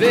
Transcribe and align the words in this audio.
ו... 0.00 0.04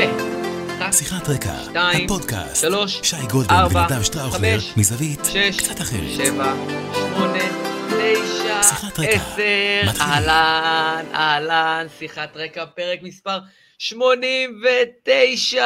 שיחת 0.92 1.30
רקע, 1.30 1.54
שתיים, 1.64 2.06
הפודקאסט, 2.06 2.62
שלוש, 2.62 3.00
שי 3.04 3.16
גולדן 3.32 3.54
ארבע, 3.56 3.88
ונדב 3.90 4.04
שטראוכלר, 4.04 4.60
חמש, 4.60 4.74
מזווית 4.78 5.20
שש, 5.26 5.58
קצת 5.58 5.82
אחרת. 5.82 6.10
שבע, 6.18 6.54
שמונה, 6.94 7.44
תשע, 7.90 8.64
שיחת 8.64 9.00
רקע. 9.00 9.10
עשר. 9.12 10.02
אהלן, 10.02 11.06
אהלן, 11.14 11.86
שיחת 12.00 12.38
רקע, 12.38 12.66
פרק 12.66 13.00
מספר 13.04 13.38
89. 13.78 15.66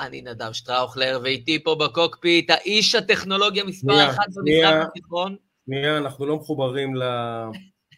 אני 0.00 0.22
נדב 0.22 0.52
שטראוכלר, 0.52 1.20
ואיתי 1.22 1.64
פה 1.64 1.74
בקוקפיט, 1.74 2.50
האיש 2.50 2.94
הטכנולוגיה 2.94 3.64
מספר 3.64 4.10
אחת. 4.10 4.28
במזרח 4.36 4.86
התיכון. 4.88 5.36
שנייה, 5.66 5.96
אנחנו 5.98 6.26
לא 6.26 6.36
מחוברים 6.36 6.96
ל... 6.96 7.02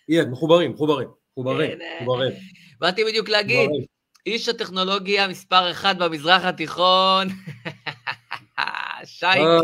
יהיה, 0.09 0.25
מחוברים, 0.25 0.73
מחוברים, 0.73 1.09
מחוברים. 1.33 1.79
מחוברים. 2.01 2.33
באתי 2.81 3.05
בדיוק 3.05 3.29
להגיד, 3.29 3.61
מחוברים. 3.61 4.00
איש 4.27 4.49
הטכנולוגיה 4.49 5.29
מספר 5.29 5.71
אחת 5.71 5.97
במזרח 5.97 6.45
התיכון. 6.45 7.29
שייקה. 9.05 9.61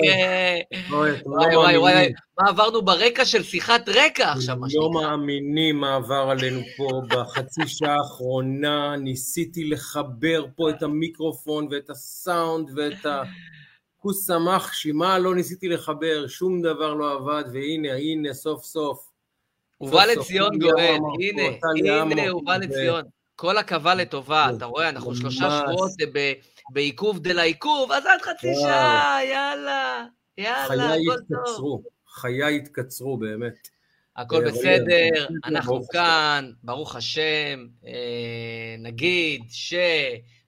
וואי 0.90 1.56
וואי 1.56 1.78
וואי. 1.78 2.12
מה 2.40 2.48
עברנו 2.48 2.82
ברקע 2.82 3.24
של 3.24 3.42
שיחת 3.42 3.88
רקע 3.88 4.32
עכשיו, 4.32 4.56
מה 4.56 4.66
אתם 4.66 4.76
לא 4.76 4.88
שנקרא. 4.92 5.10
מאמינים 5.10 5.80
מה 5.80 5.94
עבר 5.94 6.28
עלינו 6.30 6.60
פה 6.76 6.88
בחצי 7.08 7.60
שעה 7.66 7.96
האחרונה, 7.96 8.96
ניסיתי 8.96 9.64
לחבר 9.64 10.46
פה 10.56 10.70
את 10.70 10.82
המיקרופון 10.82 11.68
ואת 11.70 11.90
הסאונד 11.90 12.70
ואת 12.76 13.06
הכוס 13.06 14.26
סמך, 14.26 14.74
שמה 14.74 15.18
לא 15.18 15.34
ניסיתי 15.34 15.68
לחבר, 15.68 16.26
שום 16.26 16.62
דבר 16.62 16.94
לא 16.94 17.12
עבד, 17.12 17.44
והנה, 17.52 17.92
הנה, 17.94 18.34
סוף 18.34 18.64
סוף. 18.64 19.10
ובא 19.80 20.04
לציון 20.04 20.58
גואל, 20.58 20.98
הנה, 21.20 21.42
הנה, 22.02 22.28
הוא 22.28 22.46
בא 22.46 22.56
לציון. 22.56 23.02
כל 23.36 23.58
עכבה 23.58 23.94
לטובה, 23.94 24.46
זה 24.50 24.56
אתה 24.56 24.64
רואה, 24.64 24.88
אנחנו. 24.88 25.14
שלושה 25.14 25.60
שבועות 25.60 25.90
בעיכוב 26.70 27.18
דל 27.18 27.38
העיכוב, 27.38 27.92
אז 27.92 28.06
עד 28.06 28.22
חצי. 28.22 28.54
שעה, 28.54 29.18
יאללה, 29.30 30.04
יאללה, 30.38 30.94
הכל 30.94 31.20
טוב. 31.28 31.38
התקצרו, 31.38 31.82
חיי 32.08 32.56
התקצרו 32.56 33.16
באמת. 33.16 33.68
הכל 34.16 34.36
אבל 34.36 34.50
בסדר, 34.50 35.26
אנחנו. 35.44 35.86
כאן, 35.88 36.50
ברוך 36.62 36.96
השם, 36.96 37.66
אה, 37.86 38.76
נגיד 38.78 39.42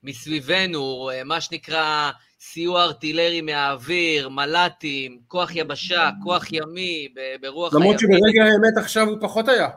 שמסביבנו, 0.03 1.09
אה, 1.09 1.23
מה 1.23 1.41
שנקרא 1.41 2.11
סיוע 2.39 2.83
ארטילרי 2.83 3.41
מהאוויר, 3.41 4.29
מל"טים, 4.29 5.19
כוח 5.27 5.55
יבשה, 5.55 6.09
כוח 6.23 6.51
ימי, 6.51 7.07
ברוח 7.41 7.73
למרות 7.73 7.95
הימין. 7.99 8.17
שברגע 8.19 8.43
האמת 8.43 8.77
עכשיו 8.77 9.07
הוא 9.07 9.17
פחות 9.21 9.47
היה. 9.47 9.69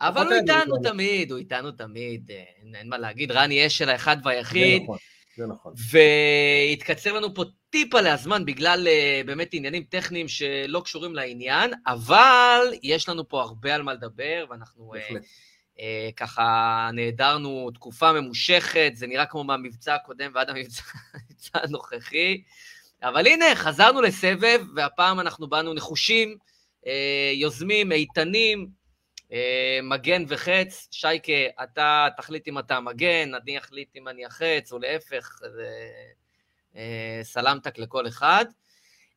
אבל 0.00 0.26
הוא 0.26 0.32
איתנו. 0.32 0.78
תמיד, 0.82 1.30
הוא 1.30 1.38
איתנו 1.38 1.70
תמיד, 1.70 2.30
אה, 2.30 2.44
אין, 2.62 2.74
אין 2.74 2.88
מה 2.88 2.98
להגיד, 2.98 3.30
רני 3.30 3.66
אשל 3.66 3.88
האחד 3.88 4.16
זה 4.22 4.28
והיחיד, 4.28 4.82
נכון, 4.82 4.98
זה 5.36 5.46
נכון. 5.46 5.74
והתקצר 5.90 7.12
לנו 7.12 7.34
פה 7.34 7.44
טיפה 7.70 8.00
להזמן 8.00 8.44
בגלל 8.44 8.88
אה, 8.88 9.22
באמת 9.26 9.48
עניינים 9.52 9.82
טכניים 9.82 10.28
שלא 10.28 10.80
קשורים 10.84 11.14
לעניין, 11.14 11.70
אבל 11.86 12.66
יש 12.82 13.08
לנו 13.08 13.28
פה 13.28 13.40
הרבה 13.42 13.74
על 13.74 13.82
מה 13.82 13.94
לדבר, 13.94 14.44
ואנחנו 14.50 14.94
אה, 14.94 15.00
בהחלט. 15.00 15.22
אה, 15.80 16.08
ככה 16.16 16.90
נעדרנו 16.92 17.70
תקופה 17.74 18.12
ממושכת, 18.12 18.92
זה 18.94 19.06
נראה 19.06 19.26
כמו 19.26 19.44
מהמבצע 19.44 19.94
הקודם 19.94 20.30
ועד 20.34 20.50
המבצע 20.50 20.82
הנוכחי, 21.54 22.42
אבל 23.02 23.26
הנה, 23.26 23.44
חזרנו 23.54 24.02
לסבב, 24.02 24.60
והפעם 24.76 25.20
אנחנו 25.20 25.48
באנו 25.48 25.74
נחושים, 25.74 26.36
אה, 26.86 27.32
יוזמים, 27.34 27.92
איתנים, 27.92 28.68
מגן 29.82 30.24
וחץ. 30.28 30.88
שייקה, 30.90 31.62
אתה 31.62 32.08
תחליט 32.16 32.48
אם 32.48 32.58
אתה 32.58 32.80
מגן, 32.80 33.34
אני 33.34 33.58
אחליט 33.58 33.96
אם 33.96 34.08
אני 34.08 34.24
החץ, 34.24 34.72
או 34.72 34.78
להפך, 34.78 35.40
זה 35.40 35.90
אה, 36.76 37.20
סלמתק 37.22 37.78
לכל 37.78 38.06
אחד. 38.08 38.44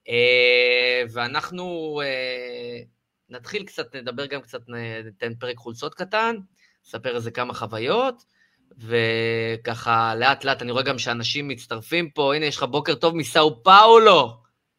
אה, 0.09 1.03
ואנחנו 1.14 2.02
אה, 2.03 2.80
נתחיל 3.30 3.64
קצת, 3.64 3.95
נדבר 3.95 4.26
גם 4.26 4.42
קצת, 4.42 4.61
ניתן 5.04 5.36
פרק 5.36 5.58
חולצות 5.58 5.95
קטן, 5.95 6.36
נספר 6.86 7.15
איזה 7.15 7.32
כמה 7.32 7.54
חוויות, 7.54 8.23
וככה 8.77 10.15
לאט 10.15 10.43
לאט 10.43 10.61
אני 10.61 10.71
רואה 10.71 10.83
גם 10.83 10.98
שאנשים 10.98 11.48
מצטרפים 11.48 12.09
פה, 12.09 12.36
הנה 12.36 12.45
יש 12.45 12.58
לך 12.58 12.64
בוקר 12.64 12.95
טוב 12.95 13.15
מסאו 13.15 13.64
פאולו, 13.64 14.38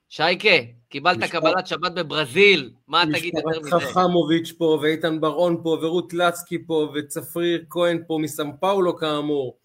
שייקה, 0.09 0.48
קיבלת 0.94 1.19
משפט- 1.19 1.31
קבלת 1.31 1.66
שבת 1.66 1.93
בברזיל, 1.93 2.71
מה 2.88 3.05
תגיד 3.12 3.34
יותר 3.34 3.60
מזה? 3.60 3.71
חכמוביץ' 3.71 4.53
פה, 4.59 4.78
ואיתן 4.82 5.21
ברון 5.21 5.60
פה, 5.62 5.78
ורות 5.82 6.15
לצקי 6.15 6.66
פה, 6.66 6.93
וצפריר 6.94 7.65
כהן 7.71 8.03
פה 8.06 8.19
מסם 8.21 8.49
פאולו 8.60 8.97
כאמור, 8.97 9.56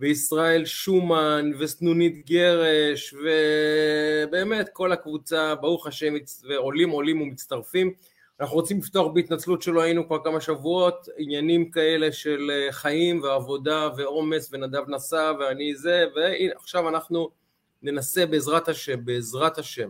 וישראל 0.00 0.64
שומן, 0.64 1.50
וסנונית 1.58 2.26
גרש, 2.26 3.14
ובאמת 3.14 4.68
כל 4.72 4.92
הקבוצה, 4.92 5.54
ברוך 5.54 5.86
השם, 5.86 6.14
ועולים 6.48 6.90
עולים 6.90 7.20
ומצטרפים. 7.20 7.92
אנחנו 8.40 8.56
רוצים 8.56 8.78
לפתוח 8.78 9.12
בהתנצלות 9.14 9.62
שלא 9.62 9.80
היינו 9.82 10.06
כבר 10.06 10.18
כמה 10.24 10.40
שבועות, 10.40 11.08
עניינים 11.18 11.70
כאלה 11.70 12.12
של 12.12 12.50
אה, 12.50 12.72
חיים 12.72 13.22
ועבודה 13.22 13.88
ועומס, 13.96 14.48
ונדב 14.52 14.82
נסע 14.88 15.32
ואני 15.40 15.74
זה, 15.76 16.04
והנה 16.16 16.52
עכשיו 16.56 16.88
אנחנו 16.88 17.30
ננסה 17.82 18.26
בעזרת 18.26 18.68
השם, 18.68 19.04
בעזרת 19.04 19.58
השם, 19.58 19.88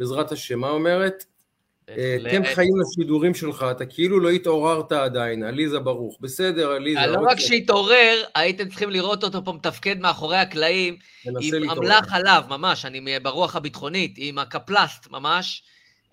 בעזרת 0.00 0.32
השם, 0.32 0.58
מה 0.58 0.70
אומרת? 0.70 1.24
אה, 1.88 2.16
תן 2.30 2.54
חיים 2.54 2.72
לשידורים 2.80 3.34
שלך, 3.34 3.66
אתה 3.70 3.86
כאילו 3.86 4.20
לא 4.20 4.30
התעוררת 4.30 4.92
עדיין, 4.92 5.42
עליזה 5.42 5.78
ברוך. 5.78 6.16
בסדר, 6.20 6.70
עליזה. 6.70 7.06
לא 7.06 7.14
אוקיי, 7.14 7.32
רק 7.32 7.40
שהתעורר, 7.40 8.24
הייתם 8.34 8.68
צריכים 8.68 8.90
לראות 8.90 9.24
אותו 9.24 9.44
פה 9.44 9.52
מתפקד 9.52 9.98
מאחורי 9.98 10.36
הקלעים, 10.36 10.96
עם. 11.40 11.70
אמל"ח 11.70 12.12
עליו, 12.12 12.42
ממש, 12.48 12.84
אני 12.84 13.20
ברוח 13.22 13.56
הביטחונית, 13.56 14.14
עם 14.16 14.38
הקפלסט, 14.38 15.10
ממש. 15.10 15.62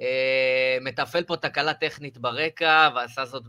אה, 0.01 0.77
מתפעל 0.81 1.23
פה 1.23 1.37
תקלה 1.37 1.73
טכנית 1.73 2.17
ברקע, 2.17 2.89
ועשה 2.95 3.25
זאת 3.25 3.43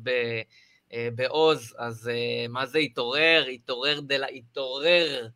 אה, 0.93 1.09
בעוז, 1.15 1.75
אז 1.78 2.09
אה, 2.09 2.48
מה 2.48 2.66
זה 2.66 2.78
התעורר? 2.78 3.44
התעורר 3.54 4.00
דלה, 4.00 4.27
התעורר. 4.27 5.27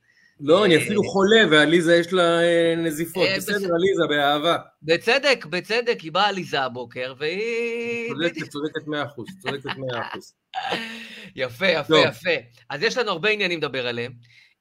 לא, 0.43 0.65
אני 0.65 0.77
אפילו 0.77 1.05
חולה, 1.05 1.41
ועליזה 1.51 1.97
יש 1.97 2.13
לה 2.13 2.43
אה, 2.43 2.75
נזיפות. 2.77 3.27
אה, 3.27 3.37
בסדר. 3.37 3.75
עליזה, 3.75 4.07
באהבה. 4.09 4.57
בצדק, 4.83 5.47
בצדק, 5.47 6.01
היא 6.01 6.13
באה 6.13 6.29
עליזה 6.29 6.61
הבוקר, 6.61 7.15
והיא... 7.19 8.13
צודקת, 8.13 8.49
צודקת 8.49 8.87
מאה 8.87 9.05
אחוז, 9.05 9.27
צודקת 9.43 9.77
מאה 9.77 10.09
אחוז. 10.09 10.35
יפה, 11.37 11.67
יפה. 11.67 11.99
יפה. 11.99 12.31
אז 12.71 12.83
יש 12.83 12.97
לנו 12.97 13.11
הרבה 13.11 13.31
עניינים 13.31 13.59
לדבר 13.59 13.87
עליהם, 13.87 14.13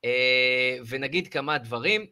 אה, 0.06 0.78
ונגיד 0.90 1.28
כמה 1.28 1.58
דברים. 1.58 2.06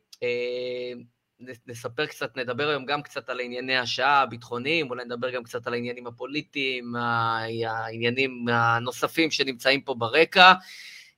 נספר 1.68 2.06
קצת, 2.06 2.38
נדבר 2.38 2.69
היום 2.69 2.86
גם 2.86 3.01
קצת 3.01 3.30
על 3.30 3.40
ענייני 3.40 3.78
השעה 3.78 4.22
הביטחוניים, 4.22 4.90
אולי 4.90 5.06
נדבר 5.06 5.30
גם 5.30 5.44
קצת 5.44 5.68
על 5.68 5.74
העניינים 5.74 6.07
הפוליטיים, 6.07 6.96
העניינים 6.96 8.46
הנוספים 8.51 9.31
שנמצאים 9.31 9.81
פה 9.81 9.94
ברקע. 9.94 10.53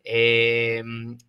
אה, 0.07 0.79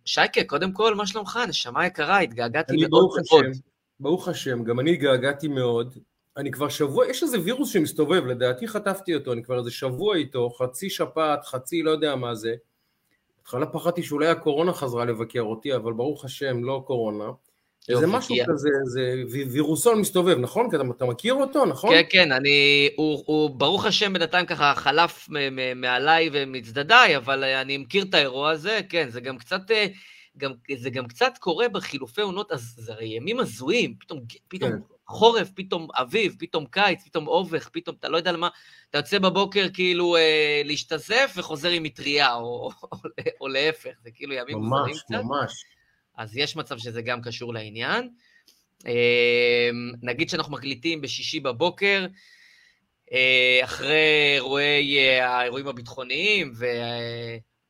שייקה, 0.05 0.43
קודם 0.43 0.71
כל, 0.71 0.95
מה 0.95 1.07
שלומך? 1.07 1.39
נשמה 1.47 1.85
יקרה, 1.85 2.19
התגעגעתי 2.19 2.77
מאוד 2.77 2.89
ברוך 2.91 3.15
מאוד. 3.31 3.45
השם, 3.45 3.59
ברוך 3.99 4.27
השם, 4.27 4.63
גם 4.63 4.79
אני 4.79 4.93
התגעגעתי 4.93 5.47
מאוד. 5.47 5.97
אני 6.37 6.51
כבר 6.51 6.69
שבוע, 6.69 7.07
יש 7.07 7.23
איזה 7.23 7.37
וירוס 7.43 7.73
שמסתובב, 7.73 8.25
לדעתי 8.25 8.67
חטפתי 8.67 9.15
אותו, 9.15 9.33
אני 9.33 9.43
כבר 9.43 9.59
איזה 9.59 9.71
שבוע 9.71 10.15
איתו, 10.15 10.49
חצי 10.49 10.89
שפעת, 10.89 11.45
חצי 11.45 11.83
לא 11.83 11.91
יודע 11.91 12.15
מה 12.15 12.35
זה. 12.35 12.55
בהתחלה 13.37 13.65
פחדתי 13.65 14.03
שאולי 14.03 14.27
הקורונה 14.27 14.73
חזרה 14.73 15.05
לבקר 15.05 15.41
אותי, 15.41 15.75
אבל 15.75 15.93
ברוך 15.93 16.25
השם, 16.25 16.63
לא 16.63 16.83
קורונה. 16.87 17.25
יופי, 17.89 18.05
משהו 18.07 18.35
כי- 18.35 18.41
כזה, 18.47 18.69
זה 18.83 19.01
וי- 19.31 19.43
וירוסון 19.43 19.99
מסתובב, 19.99 20.37
נכון? 20.39 20.69
כי 20.69 20.75
אתה, 20.75 20.83
אתה 20.97 21.05
מכיר 21.05 21.33
אותו, 21.33 21.65
נכון? 21.65 21.89
כן, 21.95 22.01
כן, 22.09 22.31
אני, 22.31 22.89
הוא, 22.95 23.23
הוא 23.25 23.49
ברוך 23.49 23.85
השם 23.85 24.13
בינתיים 24.13 24.45
ככה 24.45 24.73
חלף 24.75 25.27
מ- 25.29 25.55
מ- 25.55 25.81
מעליי 25.81 26.29
ומצדדיי, 26.33 27.17
אבל 27.17 27.43
אה, 27.43 27.61
אני 27.61 27.77
מכיר 27.77 28.03
את 28.03 28.13
האירוע 28.13 28.49
הזה, 28.51 28.79
כן, 28.89 29.09
זה 29.09 29.21
גם 29.21 29.37
קצת, 29.37 29.71
אה, 29.71 29.85
גם, 30.37 30.51
זה 30.77 30.89
גם 30.89 31.07
קצת 31.07 31.33
קורה 31.39 31.69
בחילופי 31.69 32.21
עונות, 32.21 32.51
אז 32.51 32.73
זה 32.77 32.93
הרי 32.93 33.05
ימים 33.05 33.39
הזויים, 33.39 33.95
פתאום, 33.99 34.19
פתאום 34.47 34.71
כן. 34.71 34.77
חורף, 35.07 35.49
פתאום 35.55 35.87
אביב, 35.93 36.35
פתאום 36.39 36.65
קיץ, 36.65 37.03
פתאום 37.05 37.27
אובך, 37.27 37.69
פתאום, 37.71 37.95
אתה 37.99 38.09
לא 38.09 38.17
יודע 38.17 38.31
למה, 38.31 38.47
אתה 38.89 38.97
יוצא 38.97 39.19
בבוקר 39.19 39.67
כאילו 39.73 40.15
אה, 40.15 40.61
להשתזף 40.65 41.33
וחוזר 41.37 41.69
עם 41.69 41.83
מטריה, 41.83 42.33
או, 42.35 42.41
או, 42.83 42.97
או 43.41 43.47
להפך, 43.47 43.89
זה 44.03 44.09
כאילו 44.11 44.33
ימים 44.33 44.57
מוזרים 44.57 44.83
ממש, 44.85 45.01
קצת. 45.01 45.15
ממש. 45.23 45.63
אז 46.17 46.37
יש 46.37 46.55
מצב 46.55 46.77
שזה 46.77 47.01
גם 47.01 47.21
קשור 47.21 47.53
לעניין. 47.53 48.09
אה, 48.87 49.69
נגיד 50.01 50.29
שאנחנו 50.29 50.53
מקליטים 50.53 51.01
בשישי 51.01 51.39
בבוקר, 51.39 52.05
אה, 53.13 53.59
אחרי 53.63 54.33
אירועי, 54.35 54.97
אה, 54.97 55.27
האירועים 55.29 55.67
הביטחוניים, 55.67 56.53
ו... 56.55 56.65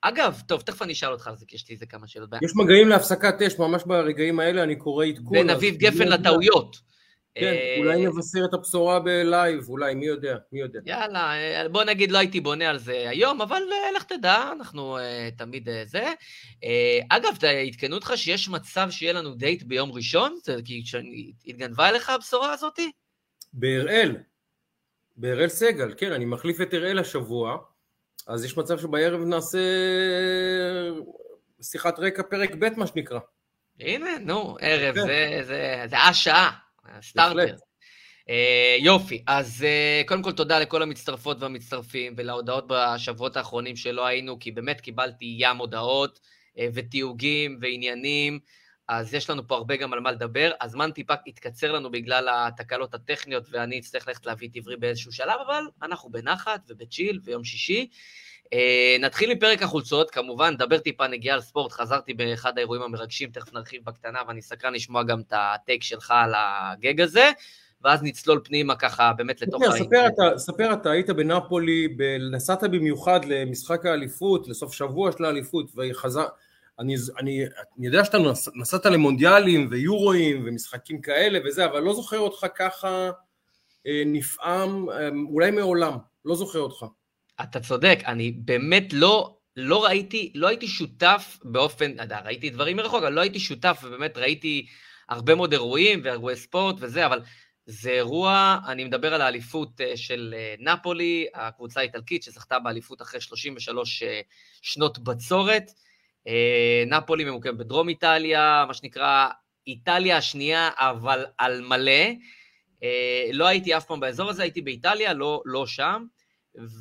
אגב, 0.02 0.42
טוב, 0.48 0.62
תכף 0.62 0.82
אני 0.82 0.94
אשאל 0.94 1.12
אותך 1.12 1.28
על 1.28 1.36
זה, 1.36 1.46
כי 1.48 1.56
יש 1.56 1.70
לי 1.70 1.76
איזה 1.76 1.86
כמה 1.86 2.08
שאלות. 2.08 2.30
יש 2.42 2.52
מגעים 2.56 2.88
להפסקת 2.88 3.42
אש, 3.42 3.60
ממש 3.60 3.84
ברגעים 3.86 4.40
האלה 4.40 4.64
אני 4.64 4.76
קורא 4.76 5.06
עדכון. 5.06 5.32
בין 5.32 5.50
אביב 5.50 5.76
גפן 5.76 6.08
לטעויות. 6.08 6.93
כן, 7.36 7.54
אה, 7.54 7.76
אולי 7.80 8.06
נבשר 8.06 8.46
את 8.46 8.54
הבשורה 8.54 9.00
ב 9.00 9.12
live, 9.12 9.70
אולי, 9.70 9.96
מי 9.96 10.06
יודע, 10.06 10.38
מי 10.52 10.60
יודע. 10.60 10.80
יאללה, 10.86 11.34
אה, 11.34 11.70
בוא 11.70 11.84
נגיד 11.84 12.12
לא 12.12 12.18
הייתי 12.18 12.40
בונה 12.40 12.70
על 12.70 12.78
זה 12.78 13.10
היום, 13.10 13.42
אבל 13.42 13.62
אה, 13.72 13.92
לך 13.96 14.04
תדע, 14.04 14.50
אנחנו 14.52 14.98
תמיד 15.38 15.70
זה. 15.86 16.14
אגב, 17.10 17.34
עדכנו 17.68 17.96
אותך 17.96 18.14
שיש 18.16 18.50
מצב 18.50 18.88
שיהיה 18.90 19.14
לנו 19.14 19.36
דייט 19.36 19.64
ביום 19.64 19.92
ראשון? 19.92 20.38
כי 20.66 20.84
התגנבה 21.46 21.90
אליך 21.90 22.10
הבשורה 22.10 22.54
הזאתי? 22.54 22.92
בהראל, 23.54 24.16
בהראל 25.18 25.50
סגל, 25.50 25.94
כן, 25.98 26.12
אני 26.12 26.26
מחליף 26.26 26.62
את 26.62 26.74
הראל 26.74 27.00
השבוע, 27.00 27.58
אז 28.28 28.46
יש 28.46 28.58
מצב 28.58 28.80
שבערב 28.80 29.22
נעשה 29.22 29.60
שיחת 31.62 32.00
רקע 32.00 32.24
פרק 32.24 32.56
ב', 32.60 32.70
מה 32.78 32.88
שנקרא. 32.88 33.20
הנה, 33.80 34.10
נו, 34.20 34.58
ערב, 34.62 34.96
כן. 34.96 35.02
זה, 35.02 35.40
זה, 35.44 35.84
זה 35.90 35.98
השעה, 35.98 36.63
אה, 38.30 38.78
יופי, 38.80 39.24
אז 39.28 39.64
אה, 39.64 40.02
קודם 40.08 40.24
כל 40.24 40.32
תודה 40.32 40.60
לכל 40.60 40.82
המצטרפות 40.82 41.38
והמצטרפים 41.40 42.14
ולהודעות 42.18 42.66
בשבועות 42.68 43.38
האחרונים 43.38 43.76
שלא 43.76 44.06
היינו, 44.06 44.40
כי 44.40 44.52
באמת 44.52 44.82
קיבלתי 44.82 45.36
ים 45.40 45.58
הודעות 45.58 46.20
אה, 46.58 46.68
ותיוגים 46.74 47.58
ועניינים, 47.62 48.40
אז 48.88 49.14
יש 49.14 49.30
לנו 49.30 49.48
פה 49.48 49.56
הרבה 49.56 49.76
גם 49.76 49.94
על 49.94 50.00
מה 50.00 50.12
לדבר. 50.12 50.52
הזמן 50.62 50.92
טיפה 50.92 51.14
התקצר 51.28 51.72
לנו 51.72 51.92
בגלל 51.92 52.30
התקלות 52.32 52.94
הטכניות, 52.94 53.48
ואני 53.52 53.80
אצטרך 53.80 54.08
ללכת 54.08 54.26
להביא 54.26 54.50
את 54.50 54.56
עברי 54.56 54.78
באיזשהו 54.78 55.12
שלב, 55.12 55.40
אבל 55.48 55.64
אנחנו 55.82 56.12
בנחת 56.12 56.62
ובצ'יל 56.68 57.20
ויום 57.24 57.44
שישי. 57.44 57.90
אה, 58.54 58.98
נתחיל 59.00 59.34
מפרק 59.34 59.64
החולצות, 59.64 60.12
כמובן, 60.12 60.54
נדבר 60.54 60.78
טיפה 60.78 61.08
נגיעה 61.08 61.36
על 61.36 61.42
ספורט, 61.42 61.72
חזרתי 61.72 62.14
באחד 62.14 62.58
האירועים 62.58 62.84
המרגשים, 62.84 63.30
תכף 63.30 63.54
נרחיב 63.54 63.82
בקטנה, 63.86 64.20
ואני 64.28 64.42
סקרן 64.42 64.74
לשמוע 64.74 65.04
גם 65.04 65.20
את 65.20 65.34
הטייק 65.36 65.84
שלך 65.84 66.14
על 66.16 66.34
הגג 66.38 67.02
הזה, 67.02 67.32
ואז 67.82 68.04
נצלול 68.04 68.42
פנימה 68.44 68.76
ככה 68.76 69.14
באמת 69.18 69.42
לתוך 69.42 69.64
ספר, 69.64 69.78
ספר 69.78 70.08
אתה, 70.08 70.38
ספר 70.38 70.74
אתה, 70.74 70.92
היית 70.92 71.10
בנפולי, 71.10 71.88
נסעת 72.32 72.64
במיוחד 72.64 73.26
למשחק 73.26 73.86
האליפות, 73.86 74.48
לסוף 74.48 74.74
שבוע 74.74 75.12
של 75.12 75.26
האליפות, 75.26 75.72
וחזר, 75.76 76.26
אני, 76.80 76.96
אני, 77.20 77.46
אני 77.78 77.86
יודע 77.86 78.06
שאתה 78.06 78.18
נס, 78.18 78.50
נסעת 78.56 78.86
למונדיאלים 78.86 79.68
ויורואים 79.72 80.44
ומשחקים 80.46 81.02
כאלה 81.02 81.40
וזה, 81.46 81.66
אבל 81.66 81.80
לא 81.80 81.94
זוכר 81.94 82.20
אותך 82.20 82.48
ככה 82.56 83.12
אה, 83.88 84.04
נפעם, 84.06 84.90
אה, 84.90 85.10
אולי 85.30 85.52
מעולם, 85.52 85.98
לא 86.26 86.36
זוכר 86.36 86.60
אותך. 86.60 86.86
אתה 87.42 87.60
צודק, 87.60 88.00
אני 88.06 88.32
באמת 88.32 88.94
לא, 88.94 89.38
לא 89.56 89.86
ראיתי, 89.86 90.32
לא 90.36 90.48
הייתי 90.48 90.68
שותף 90.68 91.38
באופן, 91.44 91.92
אתה 91.92 92.04
יודע, 92.04 92.20
ראיתי 92.20 92.50
דברים 92.50 92.78
מרחוק, 92.78 93.04
אבל 93.04 93.14
לא 93.14 93.22
הייתי 93.22 93.40
שותף, 93.40 93.82
ובאמת 93.84 94.18
ראיתי 94.18 94.66
הרבה 95.10 95.36
מאוד 95.36 95.52
אירועים 95.52 96.02
ואירועי 96.04 96.36
ספורט 96.36 96.76
וזה, 96.80 97.06
אבל 97.06 97.22
זה 97.66 97.92
אירוע, 97.92 98.58
אני 98.68 98.84
מדבר 98.84 99.14
על 99.14 99.22
האליפות 99.22 99.82
אה, 99.82 99.98
של 99.98 100.36
אה, 100.38 100.56
נפולי, 100.60 101.28
הקבוצה 101.34 101.80
האיטלקית 101.80 102.24
שזכתה 102.24 102.60
באליפות 102.60 103.02
אחרי 103.02 103.22
33 103.22 104.04
אה, 104.04 104.22
שנות 104.62 105.00
בצורת. 105.00 105.64
נפולי 106.88 107.24
ממוקמת 107.24 107.58
בדרום 107.58 107.90
איטליה, 107.90 108.66
מה 108.68 108.74
שנקרא 108.74 109.28
איטליה 109.68 110.18
השנייה, 110.18 110.70
אבל 110.78 111.26
על 111.38 111.62
מלא. 111.62 112.04
לא 113.34 113.48
הייתי 113.48 113.78
אף 113.78 113.86
פעם 113.86 114.00
באזור 114.00 114.30
הזה, 114.30 114.44
הייתי 114.44 114.62
באיטליה, 114.62 115.14
לא, 115.14 115.42
לא 115.46 115.68
שם. 115.68 116.06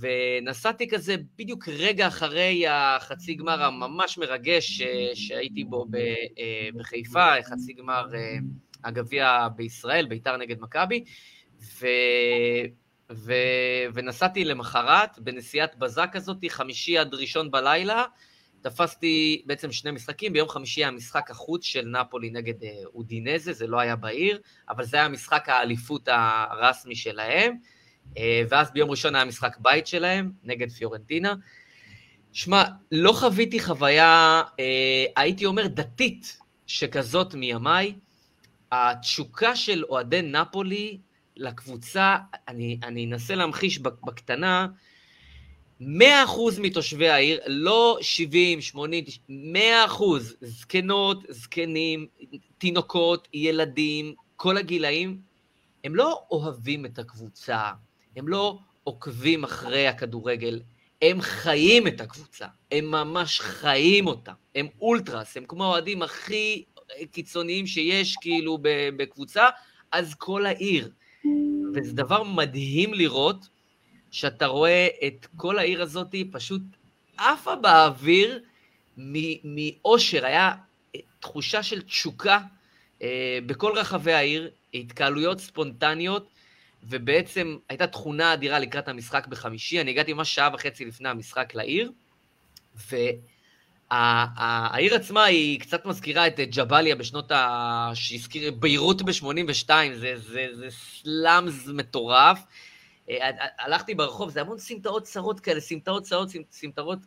ונסעתי 0.00 0.88
כזה 0.88 1.16
בדיוק 1.38 1.68
רגע 1.68 2.06
אחרי 2.06 2.66
החצי 2.68 3.34
גמר 3.34 3.62
הממש 3.62 4.18
מרגש 4.18 4.66
ש- 4.66 5.28
שהייתי 5.28 5.64
בו 5.64 5.86
ב- 5.90 5.96
אה, 6.38 6.68
בחיפה, 6.74 7.34
חצי 7.42 7.72
גמר 7.72 8.06
אה, 8.14 8.36
הגביע 8.84 9.48
בישראל, 9.56 10.06
ביתר 10.06 10.36
נגד 10.36 10.60
מכבי, 10.60 11.04
ו... 11.80 11.86
ו... 13.12 13.32
ונסעתי 13.94 14.44
למחרת 14.44 15.18
בנסיעת 15.18 15.76
בזק 15.76 16.08
כזאת, 16.12 16.36
חמישי 16.48 16.98
עד 16.98 17.14
ראשון 17.14 17.50
בלילה, 17.50 18.04
תפסתי 18.62 19.42
בעצם 19.46 19.72
שני 19.72 19.90
משחקים, 19.90 20.32
ביום 20.32 20.48
חמישי 20.48 20.80
היה 20.80 20.90
משחק 20.90 21.30
החוץ 21.30 21.64
של 21.64 21.86
נפולי 21.86 22.30
נגד 22.30 22.64
אה, 22.64 22.68
אודינזה, 22.94 23.52
זה 23.52 23.66
לא 23.66 23.80
היה 23.80 23.96
בעיר, 23.96 24.40
אבל 24.68 24.84
זה 24.84 24.96
היה 24.96 25.08
משחק 25.08 25.48
האליפות 25.48 26.08
הרשמי 26.08 26.96
שלהם. 26.96 27.56
אה, 28.18 28.42
ואז 28.48 28.70
ביום 28.72 28.90
ראשון 28.90 29.14
היה 29.14 29.24
משחק 29.24 29.56
בית 29.60 29.86
שלהם, 29.86 30.32
נגד 30.44 30.70
פיורנטינה. 30.70 31.34
שמע, 32.32 32.64
לא 32.92 33.12
חוויתי 33.12 33.60
חוויה, 33.60 34.42
אה, 34.60 35.04
הייתי 35.16 35.46
אומר, 35.46 35.66
דתית 35.66 36.38
שכזאת 36.66 37.34
מימיי. 37.34 37.94
התשוקה 38.72 39.56
של 39.56 39.84
אוהדי 39.84 40.22
נפולי 40.22 40.98
לקבוצה, 41.36 42.16
אני, 42.48 42.78
אני 42.82 43.06
אנסה 43.06 43.34
להמחיש 43.34 43.78
בקטנה, 43.78 44.66
100% 45.80 45.84
מתושבי 46.58 47.08
העיר, 47.08 47.40
לא 47.46 47.98
70, 48.00 48.60
80, 48.60 49.04
100%, 49.28 49.32
זקנות, 50.40 51.24
זקנים, 51.28 52.06
תינוקות, 52.58 53.28
ילדים, 53.34 54.14
כל 54.36 54.56
הגילאים, 54.56 55.20
הם 55.84 55.94
לא 55.94 56.22
אוהבים 56.30 56.86
את 56.86 56.98
הקבוצה, 56.98 57.70
הם 58.16 58.28
לא 58.28 58.58
עוקבים 58.84 59.44
אחרי 59.44 59.86
הכדורגל, 59.88 60.60
הם 61.02 61.20
חיים 61.20 61.86
את 61.86 62.00
הקבוצה, 62.00 62.46
הם 62.72 62.90
ממש 62.90 63.40
חיים 63.40 64.06
אותה, 64.06 64.32
הם 64.54 64.66
אולטרס, 64.80 65.36
הם 65.36 65.44
כמו 65.44 65.64
האוהדים 65.64 66.02
הכי 66.02 66.64
קיצוניים 67.10 67.66
שיש 67.66 68.16
כאילו 68.20 68.58
בקבוצה, 68.96 69.48
אז 69.92 70.14
כל 70.14 70.46
העיר. 70.46 70.90
וזה 71.74 71.92
דבר 71.92 72.22
מדהים 72.22 72.94
לראות, 72.94 73.48
שאתה 74.10 74.46
רואה 74.46 74.88
את 75.06 75.26
כל 75.36 75.58
העיר 75.58 75.82
הזאת 75.82 76.14
פשוט 76.32 76.62
עפה 77.16 77.56
באוויר 77.56 78.40
מאושר, 79.44 80.26
היה 80.26 80.54
תחושה 81.20 81.62
של 81.62 81.82
תשוקה 81.82 82.38
אה, 83.02 83.38
בכל 83.46 83.72
רחבי 83.78 84.12
העיר, 84.12 84.50
התקהלויות 84.74 85.40
ספונטניות, 85.40 86.28
ובעצם 86.82 87.56
הייתה 87.68 87.86
תכונה 87.86 88.34
אדירה 88.34 88.58
לקראת 88.58 88.88
המשחק 88.88 89.26
בחמישי. 89.26 89.80
אני 89.80 89.90
הגעתי 89.90 90.12
ממש 90.12 90.34
שעה 90.34 90.50
וחצי 90.54 90.84
לפני 90.84 91.08
המשחק 91.08 91.54
לעיר, 91.54 91.92
והעיר 93.90 94.94
עצמה 94.94 95.24
היא 95.24 95.60
קצת 95.60 95.86
מזכירה 95.86 96.26
את 96.26 96.40
ג'באליה 96.56 96.96
בשנות 96.96 97.32
ה... 97.32 97.90
שהזכיר, 97.94 98.50
ביירות 98.50 99.02
ב-82, 99.02 99.70
זה, 99.94 100.14
זה, 100.16 100.46
זה 100.52 100.68
סלאמס 100.70 101.66
מטורף. 101.66 102.38
הלכתי 103.58 103.94
ברחוב, 103.94 104.30
זה 104.30 104.40
המון 104.40 104.58
סמטאות 104.58 105.02
צרות 105.02 105.40
כאלה, 105.40 105.60
סמטאות 105.60 106.02
צרות, 106.02 106.28
סמטאות 106.52 106.98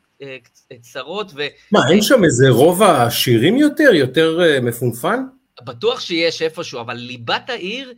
צרות, 0.81 1.31
ו... 1.35 1.41
מה, 1.71 1.79
אין 1.89 2.01
שם 2.01 2.23
איזה 2.23 2.49
רובע 2.49 3.05
עשירים 3.05 3.57
יותר, 3.57 3.93
יותר 3.93 4.39
מפונפן? 4.61 5.19
בטוח 5.63 5.99
שיש 5.99 6.41
איפשהו, 6.41 6.81
אבל 6.81 6.93
ליבת 6.93 7.49
העיר 7.49 7.93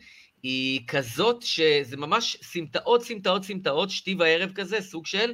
היא 0.47 0.81
כזאת 0.87 1.41
שזה 1.41 1.97
ממש 1.97 2.37
סמטאות, 2.41 3.03
סמטאות, 3.03 3.43
סמטאות, 3.43 3.89
שתי 3.89 4.15
וערב 4.19 4.51
כזה, 4.55 4.81
סוג 4.81 5.05
של, 5.05 5.33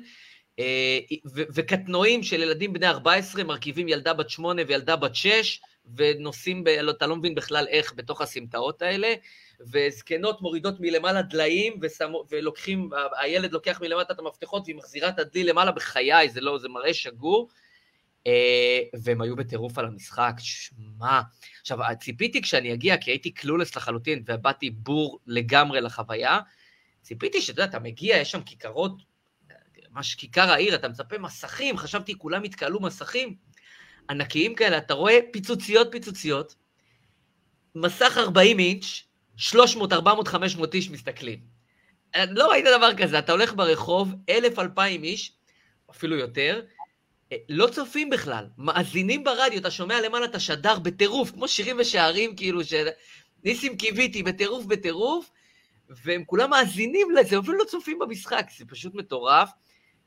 וקטנועים 1.55 2.24
של 2.24 2.41
ילדים 2.41 2.74
בני 2.74 2.88
14 2.88 3.43
מרכיבים 3.43 3.88
ילדה 3.88 4.13
בת 4.13 4.29
8 4.29 4.62
וילדה 4.67 4.96
בת 4.96 5.15
6, 5.15 5.62
ונוסעים, 5.96 6.63
ב, 6.63 6.67
אתה 6.67 7.08
לא 7.08 7.15
מבין 7.15 7.36
בכלל 7.36 7.67
איך, 7.70 7.93
בתוך 7.96 8.22
הסמטאות 8.22 8.82
האלה, 8.82 9.13
וזקנות 9.72 10.41
מורידות 10.41 10.75
מלמעלה 10.79 11.22
דליים, 11.22 11.79
ושמו, 11.82 12.24
ולוקחים, 12.29 12.89
הילד 13.20 13.53
לוקח 13.53 13.82
מלמטה 13.82 14.13
את 14.13 14.20
המפתחות 14.20 14.63
והיא 14.65 14.75
מחזירה 14.75 15.10
את 15.10 15.20
הדלי 15.20 15.43
למעלה 15.43 15.72
בחיי, 15.72 16.29
זה 16.29 16.41
לא, 16.41 16.58
זה 16.58 16.70
מראה 16.70 16.93
שגור. 16.93 17.50
והם 19.03 19.22
היו 19.22 19.36
בטירוף 19.36 19.77
על 19.77 19.86
המשחק, 19.86 20.34
שמע. 20.39 21.22
עכשיו, 21.62 21.80
ציפיתי 22.00 22.42
כשאני 22.42 22.74
אגיע, 22.74 22.98
כי 22.98 23.12
הייתי 23.12 23.32
קלולס 23.32 23.75
לחלוטין, 23.75 24.24
ובאתי 24.27 24.70
בור 24.70 25.20
לגמרי 25.27 25.82
לחוויה, 25.82 26.39
ציפיתי 27.01 27.42
שאתה 27.42 27.51
יודע, 27.51 27.70
אתה 27.70 27.80
מגיע, 27.80 28.18
יש 28.18 28.32
שם 28.32 28.44
כיכרות, 28.44 29.01
ממש 29.92 30.15
כיכר 30.15 30.51
העיר, 30.51 30.75
אתה 30.75 30.88
מצפה 30.88 31.18
מסכים, 31.18 31.77
חשבתי 31.77 32.18
כולם 32.18 32.46
יתקהלו 32.46 32.82
מסכים 32.82 33.36
ענקיים 34.10 34.56
כאלה, 34.56 34.77
אתה 34.77 34.94
רואה 34.94 35.20
פיצוציות 35.32 35.88
פיצוציות, 35.92 36.56
מסך 37.75 38.18
40 38.18 38.60
אינץ', 38.60 39.03
300, 39.36 39.94
400, 39.94 40.27
500 40.27 40.74
איש 40.74 40.89
מסתכלים. 40.89 41.39
לא 42.30 42.51
ראית 42.51 42.65
דבר 42.77 42.94
כזה, 42.98 43.20
אתה 43.20 43.32
הולך 43.32 43.53
ברחוב, 43.53 44.13
1,000, 44.30 44.60
2,000 44.60 45.03
איש, 45.03 45.34
אפילו 45.92 46.15
יותר, 46.15 46.62
לא 47.50 47.68
צופים 47.68 48.10
בכלל, 48.10 48.46
מאזינים 48.58 49.24
ברדיו, 49.24 49.60
אתה 49.60 49.72
שומע 49.72 50.02
למעלה 50.02 50.25
את 50.25 50.36
השדר 50.36 50.80
בטירוף, 50.80 51.32
כמו 51.32 51.48
שירים 51.48 51.75
ושערים, 51.80 52.36
כאילו, 52.36 52.63
של 52.63 52.88
ניסים 53.44 53.78
קיוויתי, 53.78 54.24
בטירוף, 54.24 54.66
בטירוף, 54.66 55.30
והם 55.90 56.24
כולם 56.25 56.50
מאזינים 56.50 57.12
לזה, 57.12 57.40
אפילו 57.40 57.58
לא 57.58 57.63
צופים 57.63 58.00
במשחק, 58.00 58.46
זה 58.58 58.66
פשוט 58.66 58.96
מטורף. 58.96 59.50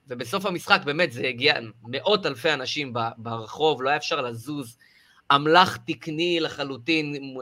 ובסוף 0.09 0.47
המשחק, 0.47 0.80
באמת, 0.85 1.12
זה 1.12 1.28
הגיע 1.28 1.54
מאות 1.83 2.26
אלפי 2.26 2.52
אנשים 2.52 2.92
ברחוב, 3.16 3.83
לא 3.83 3.88
היה 3.88 3.97
אפשר 3.97 4.21
לזוז. 4.21 4.78
אמל"ח 5.35 5.76
תקני 5.76 6.40
לחלוטין, 6.40 7.35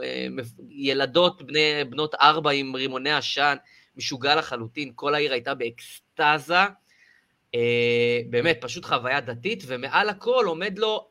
ילדות 0.69 1.41
בני, 1.41 1.83
בנות 1.89 2.15
ארבע 2.15 2.51
עם 2.51 2.75
רימוני 2.75 3.13
עשן, 3.13 3.55
משוגע 3.95 4.35
לחלוטין, 4.35 4.91
כל 4.95 5.15
העיר 5.15 5.33
הייתה 5.33 5.53
באקסטזה. 5.53 6.63
באמת, 8.29 8.57
פשוט 8.61 8.85
חוויה 8.85 9.21
דתית, 9.21 9.63
ומעל 9.67 10.09
הכל 10.09 10.43
עומד 10.47 10.79
לו 10.79 11.07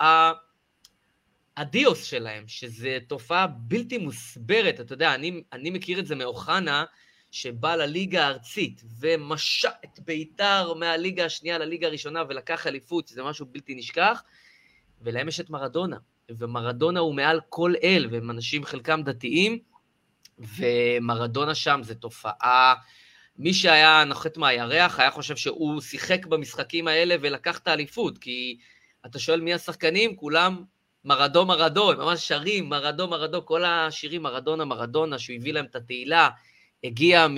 הדיוס 1.57 2.05
שלהם, 2.05 2.45
שזה 2.47 2.99
תופעה 3.09 3.47
בלתי 3.47 3.99
מוסברת. 3.99 4.81
אתה 4.81 4.93
יודע, 4.93 5.15
אני, 5.15 5.43
אני 5.53 5.71
מכיר 5.71 5.99
את 5.99 6.07
זה 6.07 6.15
מאוחנה, 6.15 6.85
שבא 7.31 7.77
לליגה 7.77 8.27
הארצית 8.27 8.83
ומשע 9.01 9.71
את 9.85 10.01
ביתר 10.01 10.75
מהליגה 10.75 11.25
השנייה 11.25 11.59
לליגה 11.59 11.87
הראשונה 11.87 12.23
ולקח 12.29 12.67
אליפות, 12.67 13.09
שזה 13.09 13.23
משהו 13.23 13.47
בלתי 13.47 13.75
נשכח, 13.75 14.23
ולהם 15.03 15.29
יש 15.29 15.41
את 15.41 15.51
מרדונה. 15.51 15.97
ומרדונה 16.31 17.01
הוא 17.01 17.15
מעל 17.15 17.41
כל 17.49 17.75
אל, 17.83 18.09
והם 18.11 18.31
אנשים 18.31 18.65
חלקם 18.65 19.03
דתיים, 19.03 19.59
ומרדונה 20.39 21.55
שם 21.55 21.81
זה 21.83 21.95
תופעה... 21.95 22.75
מי 23.38 23.55
שהיה 23.55 24.05
נוחת 24.05 24.37
מהירח 24.37 25.00
היה 25.00 25.11
חושב 25.11 25.37
שהוא 25.37 25.81
שיחק 25.81 26.26
במשחקים 26.26 26.88
האלה 26.88 27.17
ולקח 27.21 27.59
את 27.59 27.69
האליפות, 27.69 28.19
כי 28.19 28.59
אתה 29.07 29.19
שואל 29.19 29.41
מי 29.41 29.55
השחקנים, 29.55 30.17
כולם 30.17 30.62
מרדו 31.05 31.47
מרדו, 31.47 31.91
הם 31.91 31.99
ממש 31.99 32.29
שרים 32.29 32.69
מרדו 32.69 33.09
מרדו, 33.09 33.47
כל 33.47 33.64
השירים 33.64 34.23
מרדונה 34.23 34.64
מרדונה, 34.64 35.19
שהוא 35.19 35.37
הביא 35.37 35.53
להם 35.53 35.64
את 35.64 35.76
התהילה, 35.76 36.29
הגיע 36.85 37.26
מ, 37.29 37.37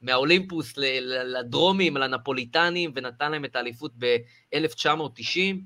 מהאולימפוס 0.00 0.74
לדרומים, 1.06 1.96
לנפוליטנים, 1.96 2.92
ונתן 2.94 3.32
להם 3.32 3.44
את 3.44 3.56
האליפות 3.56 3.92
ב-1990, 3.98 5.56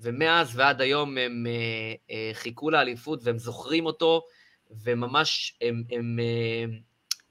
ומאז 0.00 0.58
ועד 0.58 0.80
היום 0.80 1.18
הם 1.18 1.46
אה, 1.46 1.94
אה, 2.10 2.30
חיכו 2.34 2.70
לאליפות 2.70 3.20
והם 3.22 3.38
זוכרים 3.38 3.86
אותו, 3.86 4.22
וממש 4.70 5.58
הם... 5.60 5.82
הם, 5.90 5.98
הם, 5.98 6.18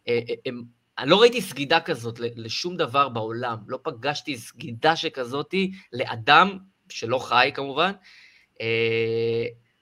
אה, 0.08 0.20
הם, 0.28 0.36
הם 0.46 0.64
אני 1.02 1.10
לא 1.10 1.22
ראיתי 1.22 1.42
סגידה 1.42 1.80
כזאת 1.80 2.20
לשום 2.20 2.78
דבר 2.78 3.10
בעולם, 3.10 3.58
לא 3.68 3.80
פגשתי 3.84 4.38
סגידה 4.38 4.96
שכזאתי 4.96 5.72
לאדם, 5.94 6.58
שלא 6.90 7.20
חי 7.20 7.52
כמובן, 7.54 7.92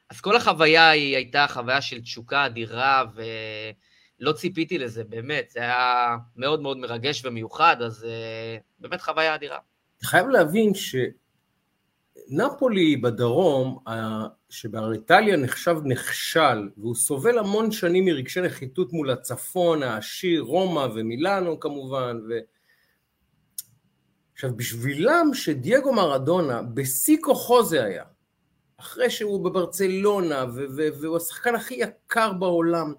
אז 0.09 0.21
כל 0.21 0.35
החוויה 0.35 0.89
היא 0.89 1.15
הייתה 1.15 1.45
חוויה 1.49 1.81
של 1.81 2.01
תשוקה 2.01 2.45
אדירה, 2.45 3.03
ו... 3.15 3.21
לא 4.19 4.31
ציפיתי 4.31 4.77
לזה, 4.77 5.03
באמת, 5.03 5.49
זה 5.49 5.59
היה 5.59 6.15
מאוד 6.35 6.61
מאוד 6.61 6.77
מרגש 6.77 7.25
ומיוחד, 7.25 7.81
אז 7.81 8.03
uh, 8.03 8.61
באמת 8.79 9.01
חוויה 9.01 9.35
אדירה. 9.35 9.57
אתה 9.97 10.07
חייב 10.07 10.27
להבין 10.27 10.73
שנפולי 12.29 12.97
בדרום, 12.97 13.77
שבאריטליה 14.49 15.37
נחשב 15.37 15.77
נכשל, 15.85 16.69
והוא 16.77 16.95
סובל 16.95 17.37
המון 17.37 17.71
שנים 17.71 18.05
מרגשי 18.05 18.41
נחיתות 18.41 18.93
מול 18.93 19.09
הצפון 19.09 19.83
העשיר, 19.83 20.41
רומא 20.41 20.87
ומילאנו 20.95 21.59
כמובן, 21.59 22.19
ו... 22.29 22.33
עכשיו 24.33 24.55
בשבילם 24.55 25.29
שדייגו 25.33 25.93
מרדונה, 25.93 26.61
בשיא 26.61 27.17
כוחו 27.21 27.63
זה 27.63 27.83
היה, 27.83 28.03
אחרי 28.77 29.09
שהוא 29.09 29.45
בברצלונה, 29.45 30.45
והוא 30.77 31.17
השחקן 31.17 31.55
הכי 31.55 31.73
יקר 31.73 32.33
בעולם, 32.33 32.93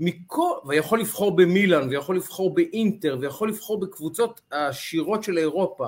מכל, 0.00 0.52
ויכול 0.66 1.00
לבחור 1.00 1.36
במילאן, 1.36 1.88
ויכול 1.88 2.16
לבחור 2.16 2.54
באינטר, 2.54 3.16
ויכול 3.20 3.48
לבחור 3.48 3.80
בקבוצות 3.80 4.40
העשירות 4.50 5.22
של 5.22 5.38
אירופה. 5.38 5.86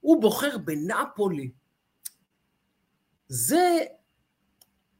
הוא 0.00 0.22
בוחר 0.22 0.58
בנפולי. 0.58 1.50
זה 3.32 3.78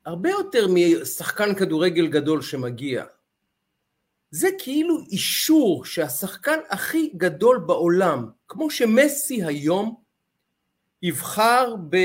הרבה 0.05 0.31
יותר 0.31 0.67
משחקן 0.75 1.55
כדורגל 1.55 2.07
גדול 2.07 2.43
שמגיע. 2.43 3.05
זה 4.31 4.49
כאילו 4.59 4.99
אישור 5.01 5.85
שהשחקן 5.85 6.59
הכי 6.69 7.13
גדול 7.17 7.59
בעולם, 7.67 8.31
כמו 8.49 8.71
שמסי 8.71 9.45
היום, 9.45 10.01
יבחר 11.03 11.75
ב... 11.89 11.97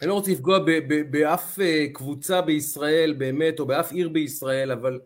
אני 0.00 0.08
לא 0.08 0.14
רוצה 0.14 0.30
לפגוע 0.30 0.58
באף 1.10 1.60
אה, 1.60 1.86
קבוצה 1.92 2.42
בישראל 2.42 3.14
באמת, 3.18 3.60
או 3.60 3.66
באף 3.66 3.92
עיר 3.92 4.08
בישראל, 4.08 4.72
אבל... 4.72 5.00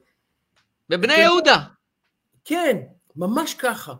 בבני 0.89 1.15
כן, 1.15 1.21
יהודה. 1.21 1.59
כן, 2.45 2.77
ממש 3.17 3.55
ככה. 3.55 3.95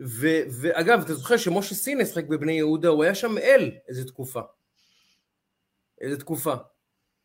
ו, 0.00 0.26
ואגב, 0.60 1.00
אתה 1.00 1.14
זוכר 1.14 1.36
שמשה 1.36 1.74
סינס 1.74 2.10
שחק 2.10 2.26
בבני 2.26 2.52
יהודה, 2.52 2.88
הוא 2.88 3.04
היה 3.04 3.14
שם 3.14 3.38
אל 3.38 3.70
איזה 3.88 4.04
תקופה. 4.04 4.40
איזה 6.00 6.20
תקופה. 6.20 6.54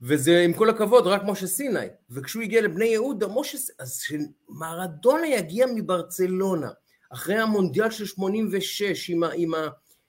וזה 0.02 0.42
עם 0.42 0.54
כל 0.54 0.70
הכבוד 0.70 1.08
רק 1.08 1.22
משה 1.26 1.48
סיני. 1.48 1.80
וכשהוא 2.10 2.44
הגיע 2.44 2.62
לבני 2.62 2.86
יהודה, 2.86 3.28
משה... 3.28 3.58
אז 3.80 4.00
שמרדונה 4.00 5.28
יגיע 5.28 5.66
מברצלונה, 5.76 6.70
אחרי 7.10 7.36
המונדיאל 7.36 7.92
של 7.92 8.06
86, 8.06 9.10
עם, 9.10 9.24
ה, 9.24 9.30
עם, 9.36 9.54
ה, 9.54 9.68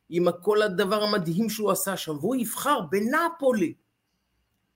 עם 0.09 0.27
כל 0.43 0.63
הדבר 0.63 1.03
המדהים 1.03 1.51
שהוא 1.51 1.71
עשה 1.71 1.97
שם, 1.97 2.17
והוא 2.21 2.37
יבחר 2.37 2.81
בנפולי. 2.91 3.75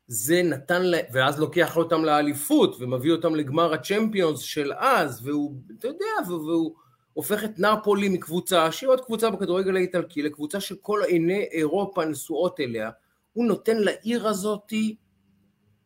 זה 0.07 0.43
נתן 0.43 0.83
להם, 0.83 1.05
ואז 1.13 1.41
לוקח 1.41 1.77
אותם 1.77 2.05
לאליפות, 2.05 2.77
ומביא 2.81 3.13
אותם 3.13 3.35
לגמר 3.35 3.75
הצ'מפיונס 3.75 4.41
של 4.41 4.73
אז, 4.73 5.27
והוא, 5.27 5.57
אתה 5.79 5.89
יודע, 5.89 6.07
והוא 6.29 6.75
הופך 7.15 7.45
את 7.45 7.59
נפולי 7.59 8.09
מקבוצה, 8.09 8.73
שהיא 8.73 8.89
עוד 8.89 9.05
קבוצה 9.05 9.31
בכדורגל 9.31 9.77
האיטלקי, 9.77 10.23
לקבוצה 10.23 10.61
שכל 10.61 11.01
עיני 11.07 11.43
אירופה 11.53 12.05
נשואות 12.05 12.61
אליה, 12.61 12.91
הוא 13.33 13.47
נותן 13.47 13.77
לעיר 13.77 14.29
הזאתי, 14.29 14.97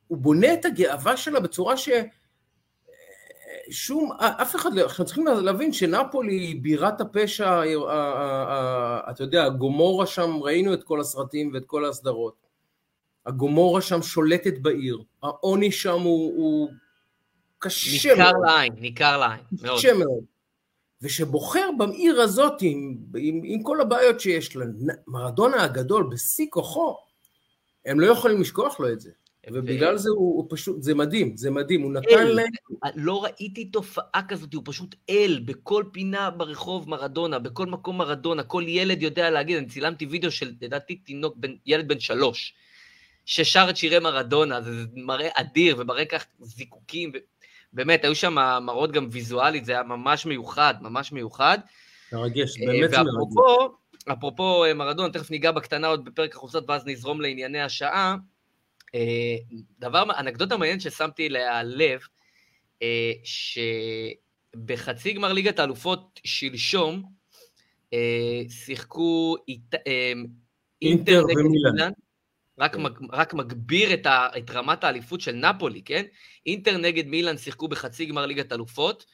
הוא 0.08 0.18
בונה 0.18 0.54
את 0.54 0.64
הגאווה 0.64 1.16
שלה 1.16 1.40
בצורה 1.40 1.76
ש... 1.76 1.88
שום, 3.70 4.12
אף 4.20 4.56
אחד 4.56 4.74
לא, 4.74 4.82
אנחנו 4.82 5.04
צריכים 5.04 5.26
להבין 5.26 5.72
שנפולי 5.72 6.34
היא 6.34 6.62
בירת 6.62 7.00
הפשע, 7.00 7.62
אתה 9.10 9.22
יודע, 9.22 9.44
הגומורה 9.44 10.06
שם, 10.06 10.36
ראינו 10.42 10.74
את 10.74 10.82
כל 10.82 11.00
הסרטים 11.00 11.50
ואת 11.54 11.64
כל 11.66 11.84
הסדרות. 11.84 12.34
הגומורה 13.26 13.80
שם 13.80 14.02
שולטת 14.02 14.58
בעיר, 14.58 15.02
העוני 15.22 15.72
שם 15.72 16.00
הוא, 16.00 16.32
הוא 16.36 16.70
קשה 17.58 18.08
ניכר 18.08 18.22
מאוד. 18.32 18.44
לעין, 18.46 18.72
ניכר 18.78 19.18
לעין, 19.18 19.40
מאוד. 19.62 19.78
קשה 19.78 19.94
מאוד. 19.94 20.37
ושבוחר 21.02 21.70
בעיר 21.78 22.20
הזאת, 22.20 22.62
עם, 22.62 22.96
עם, 23.16 23.40
עם 23.44 23.62
כל 23.62 23.80
הבעיות 23.80 24.20
שיש 24.20 24.56
לה, 24.56 24.64
מרדונה 25.06 25.64
הגדול, 25.64 26.08
בשיא 26.10 26.46
כוחו, 26.50 26.96
הם 27.86 28.00
לא 28.00 28.06
יכולים 28.06 28.40
לשכוח 28.40 28.80
לו 28.80 28.92
את 28.92 29.00
זה. 29.00 29.10
ובגלל 29.52 29.96
זה 29.96 30.10
הוא, 30.10 30.36
הוא 30.36 30.46
פשוט, 30.50 30.82
זה 30.82 30.94
מדהים, 30.94 31.36
זה 31.36 31.50
מדהים, 31.50 31.82
הוא 31.82 31.92
נתן 31.92 32.26
להם... 32.26 32.46
לא 32.94 33.24
ראיתי 33.24 33.64
תופעה 33.64 34.22
כזאת, 34.28 34.54
הוא 34.54 34.62
פשוט 34.66 34.94
אל, 35.10 35.40
בכל 35.44 35.84
פינה 35.92 36.30
ברחוב 36.30 36.90
מרדונה, 36.90 37.38
בכל 37.38 37.66
מקום 37.66 37.98
מרדונה, 37.98 38.42
כל 38.42 38.64
ילד 38.66 39.02
יודע 39.02 39.30
להגיד, 39.30 39.56
אני 39.56 39.66
צילמתי 39.66 40.06
וידאו 40.06 40.30
של, 40.30 40.52
לדעתי, 40.60 40.96
תינוק, 40.96 41.34
בן, 41.36 41.54
ילד 41.66 41.88
בן 41.88 42.00
שלוש, 42.00 42.54
ששר 43.24 43.66
את 43.70 43.76
שירי 43.76 43.98
מרדונה, 43.98 44.62
זה 44.62 44.70
מראה 44.94 45.28
אדיר, 45.34 45.76
ומראה 45.78 46.04
כך 46.04 46.26
זיקוקים, 46.40 47.12
באמת, 47.72 48.04
היו 48.04 48.14
שם 48.14 48.34
מראות 48.62 48.92
גם 48.92 49.08
ויזואלית, 49.10 49.64
זה 49.64 49.72
היה 49.72 49.82
ממש 49.82 50.26
מיוחד, 50.26 50.74
ממש 50.80 51.12
מיוחד. 51.12 51.58
מרגש, 52.12 52.60
אה, 52.60 52.66
באמת 52.66 52.90
מרגש. 52.90 52.98
ואפרופו, 52.98 53.76
אפרופו 54.12 54.64
אה, 54.64 54.74
מרדונה, 54.74 55.12
תכף 55.12 55.30
ניגע 55.30 55.52
בקטנה 55.52 55.86
עוד 55.86 56.04
בפרק 56.04 56.34
החופשות, 56.34 56.64
ואז 56.68 56.86
נזרום 56.86 57.20
לענייני 57.20 57.60
השעה. 57.60 58.16
אה, 58.94 59.36
דבר, 59.78 60.04
אנקדוטה 60.18 60.56
מעניינת 60.56 60.80
ששמתי 60.80 61.26
אליה 61.26 61.62
לב, 61.62 62.00
שבחצי 64.54 65.12
גמר 65.12 65.32
ליגת 65.32 65.58
האלופות 65.58 66.20
שלשום, 66.24 67.02
שיחקו 68.48 69.36
אינטר 70.82 71.22
ומילאן. 71.28 71.92
רק, 72.58 72.74
כן. 72.74 72.82
מג, 72.82 72.92
רק 73.12 73.34
מגביר 73.34 73.94
את, 73.94 74.06
ה, 74.06 74.28
את 74.38 74.50
רמת 74.50 74.84
האליפות 74.84 75.20
של 75.20 75.32
נפולי, 75.32 75.82
כן? 75.82 76.04
אינטר 76.46 76.76
נגד 76.76 77.06
מילאן 77.06 77.36
שיחקו 77.36 77.68
בחצי 77.68 78.06
גמר 78.06 78.26
ליגת 78.26 78.52
אלופות. 78.52 79.06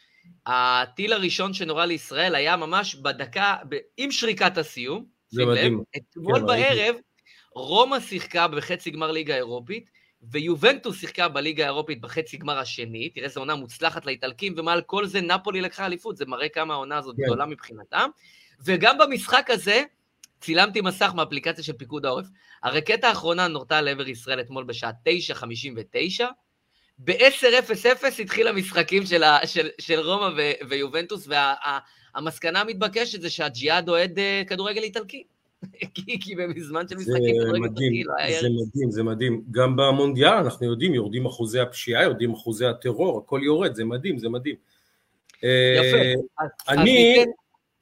הטיל 0.46 1.12
הראשון 1.12 1.54
שנורה 1.54 1.86
לישראל 1.86 2.34
היה 2.34 2.56
ממש 2.56 2.94
בדקה, 2.94 3.56
עם 3.96 4.10
שריקת 4.10 4.58
הסיום. 4.58 5.04
זה 5.28 5.46
מדהים. 5.46 5.82
אתמול 5.96 6.40
כן, 6.40 6.46
בערב, 6.46 6.96
רומא 7.54 8.00
שיחקה 8.00 8.48
בחצי 8.48 8.90
גמר 8.90 9.10
ליגה 9.10 9.36
אירופית, 9.36 9.90
ויובנטוס 10.30 11.00
שיחקה 11.00 11.28
בליגה 11.28 11.64
האירופית 11.64 12.00
בחצי 12.00 12.36
גמר 12.36 12.58
השני, 12.58 13.08
תראה 13.08 13.26
איזו 13.26 13.40
עונה 13.40 13.54
מוצלחת 13.54 14.06
לאיטלקים, 14.06 14.54
ומעל 14.56 14.80
כל 14.80 15.06
זה 15.06 15.20
נפולי 15.20 15.60
לקחה 15.60 15.86
אליפות, 15.86 16.16
זה 16.16 16.24
מראה 16.26 16.48
כמה 16.48 16.74
העונה 16.74 16.98
הזאת 16.98 17.16
כן. 17.16 17.22
גדולה 17.22 17.46
מבחינתם. 17.46 18.08
וגם 18.64 18.98
במשחק 18.98 19.50
הזה, 19.50 19.82
צילמתי 20.44 20.80
מסך 20.80 21.12
מאפליקציה 21.16 21.64
של 21.64 21.72
פיקוד 21.72 22.06
העורף. 22.06 22.26
הרקטה 22.62 23.08
האחרונה 23.08 23.48
נורתה 23.48 23.80
לעבר 23.80 24.08
ישראל 24.08 24.40
אתמול 24.40 24.64
בשעה 24.64 24.90
9:59, 26.20 26.24
ב-10:00 26.98 28.22
התחיל 28.22 28.48
המשחקים 28.48 29.06
של, 29.06 29.22
ה, 29.22 29.46
של, 29.46 29.68
של 29.80 30.00
רומא 30.00 30.30
ו- 30.36 30.66
ויובנטוס, 30.68 31.28
והמסקנה 31.28 32.58
וה- 32.58 32.60
המתבקשת 32.60 33.20
זה 33.20 33.30
שהג'יהאד 33.30 33.88
אוהד 33.88 34.18
uh, 34.18 34.48
כדורגל 34.48 34.82
איטלקי. 34.82 35.24
כי, 35.94 36.20
כי 36.20 36.34
בזמן 36.56 36.88
של 36.88 36.96
משחקים 36.96 37.34
כדורגל 37.42 37.68
תרגיל, 37.68 38.06
לא 38.06 38.12
היה 38.18 38.40
זה 38.40 38.48
מדהים, 38.48 38.90
זה 38.90 39.02
מדהים. 39.02 39.42
גם 39.50 39.76
במונדיאל 39.76 40.32
אנחנו 40.32 40.66
יודעים, 40.66 40.94
יורדים 40.94 41.26
אחוזי 41.26 41.60
הפשיעה, 41.60 42.02
יורדים 42.02 42.32
אחוזי 42.32 42.66
הטרור, 42.66 43.18
הכל 43.18 43.40
יורד, 43.44 43.74
זה 43.74 43.84
מדהים, 43.84 44.18
זה 44.18 44.28
מדהים. 44.28 44.56
אה, 45.44 45.80
יפה. 45.84 45.96
אז- 46.38 46.50
אז 46.68 46.78
אני- 46.78 47.24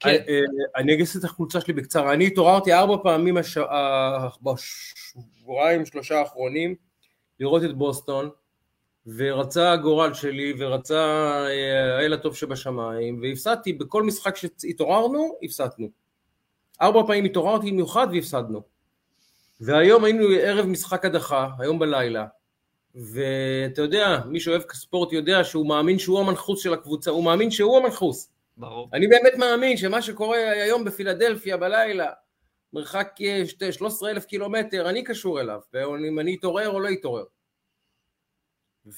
כן. 0.03 0.09
אה, 0.09 0.15
אה, 0.29 0.41
אני 0.75 0.93
אגיד 0.93 1.05
את 1.19 1.23
החולצה 1.23 1.61
שלי 1.61 1.73
בקצרה. 1.73 2.13
אני 2.13 2.27
התעוררתי 2.27 2.73
ארבע 2.73 2.97
פעמים 3.03 3.37
הש- 3.37 3.57
ה- 3.57 4.27
בשבועיים, 4.41 5.85
שלושה 5.85 6.19
האחרונים, 6.19 6.75
לראות 7.39 7.63
את 7.63 7.77
בוסטון, 7.77 8.29
ורצה 9.17 9.71
הגורל 9.71 10.13
שלי, 10.13 10.53
ורצה 10.57 10.95
אה, 11.47 11.97
האל 11.97 12.13
הטוב 12.13 12.35
שבשמיים, 12.35 13.19
והפסדתי, 13.21 13.73
בכל 13.73 14.03
משחק 14.03 14.35
שהתעוררנו, 14.35 15.37
הפסדנו. 15.43 15.89
ארבע 16.81 17.01
פעמים 17.07 17.25
התעוררתי 17.25 17.71
במיוחד 17.71 18.07
והפסדנו. 18.13 18.61
והיום 19.61 20.03
היינו 20.03 20.25
ערב 20.41 20.65
משחק 20.65 21.05
הדחה, 21.05 21.49
היום 21.59 21.79
בלילה, 21.79 22.25
ואתה 22.95 23.81
יודע, 23.81 24.21
מי 24.25 24.39
שאוהב 24.39 24.61
ספורט 24.73 25.13
יודע 25.13 25.43
שהוא 25.43 25.67
מאמין 25.67 25.99
שהוא 25.99 26.19
המנחוס 26.19 26.63
של 26.63 26.73
הקבוצה, 26.73 27.11
הוא 27.11 27.23
מאמין 27.23 27.51
שהוא 27.51 27.77
המנחוס. 27.77 28.29
ברור. 28.57 28.89
אני 28.93 29.07
באמת 29.07 29.33
מאמין 29.37 29.77
שמה 29.77 30.01
שקורה 30.01 30.37
היום 30.37 30.83
בפילדלפיה 30.85 31.57
בלילה, 31.57 32.11
מרחק 32.73 33.09
אה, 33.21 33.43
שתי- 33.45 33.71
13 33.71 34.09
אלף 34.11 34.25
קילומטר, 34.25 34.89
אני 34.89 35.03
קשור 35.03 35.41
אליו, 35.41 35.59
ואם 35.73 36.19
אני 36.19 36.35
אתעורר 36.39 36.69
או 36.69 36.79
לא 36.79 36.89
אתעורר. 36.93 37.23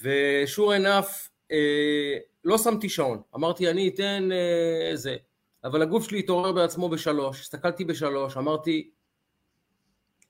ושור 0.01 0.73
ענף, 0.73 1.29
אה, 1.51 2.17
לא 2.43 2.57
שמתי 2.57 2.89
שעון, 2.89 3.21
אמרתי 3.35 3.69
אני 3.69 3.87
אתן 3.89 4.29
אה, 4.31 4.95
זה, 4.95 5.15
אבל 5.63 5.81
הגוף 5.81 6.07
שלי 6.09 6.19
התעורר 6.19 6.51
בעצמו 6.51 6.89
בשלוש, 6.89 7.41
הסתכלתי 7.41 7.85
בשלוש, 7.85 8.37
אמרתי 8.37 8.89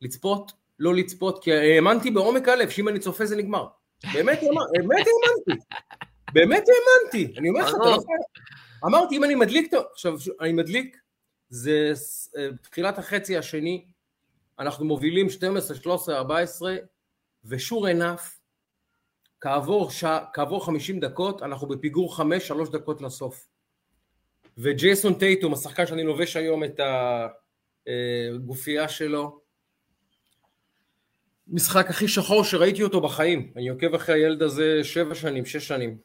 לצפות, 0.02 0.52
לא 0.80 0.94
לצפות, 0.96 1.44
כי 1.44 1.54
האמנתי 1.54 2.12
בעומק 2.12 2.48
הלב 2.48 2.70
שאם 2.70 2.88
אני 2.90 3.00
צופה 3.00 3.26
זה 3.26 3.36
נגמר. 3.36 3.68
באמת 4.14 4.40
האמנ- 4.40 4.78
באמת 4.88 5.06
האמנתי, 5.08 5.66
באמת 6.34 6.64
האמנתי, 6.68 7.34
אני 7.40 7.50
אומר 7.50 7.60
לך, 7.62 7.70
אתה 7.70 7.78
לא 7.78 7.90
יכול... 7.90 8.16
אמרתי, 8.86 9.18
אם 9.18 9.24
אני 9.24 9.36
מדליק, 9.36 9.74
עכשיו, 9.94 10.20
ש- 10.20 10.30
אני 10.42 10.52
מדליק, 10.52 10.98
זה 11.50 11.94
אה, 12.38 12.50
תחילת 12.62 12.98
החצי 12.98 13.38
השני, 13.38 13.86
אנחנו 14.60 14.86
מובילים 14.86 15.30
12, 15.30 15.78
13, 15.78 16.18
14, 16.18 16.76
ושור 17.46 17.88
ענף, 17.88 18.40
כעבור, 19.42 19.92
שע, 19.92 20.20
כעבור 20.34 20.66
50 20.66 21.00
דקות, 21.00 21.44
אנחנו 21.44 21.68
בפיגור 21.68 22.16
5, 22.16 22.48
3 22.48 22.70
דקות 22.70 23.02
לסוף. 23.02 23.48
וג'ייסון 24.58 25.14
טייטום, 25.14 25.54
השחקן 25.54 25.86
שאני 25.88 26.04
לובש 26.04 26.36
היום 26.36 26.64
את 26.64 26.80
הגופייה 27.88 28.90
שלו, 28.90 29.42
משחק 31.48 31.90
הכי 31.90 32.08
שחור 32.08 32.44
שראיתי 32.44 32.84
אותו 32.84 33.02
בחיים. 33.02 33.54
אני 33.56 33.70
עוקב 33.70 33.96
אחרי 33.96 34.16
הילד 34.16 34.42
הזה 34.42 34.84
שבע 34.84 35.16
שנים, 35.16 35.46
שש 35.46 35.68
שנים. 35.68 35.98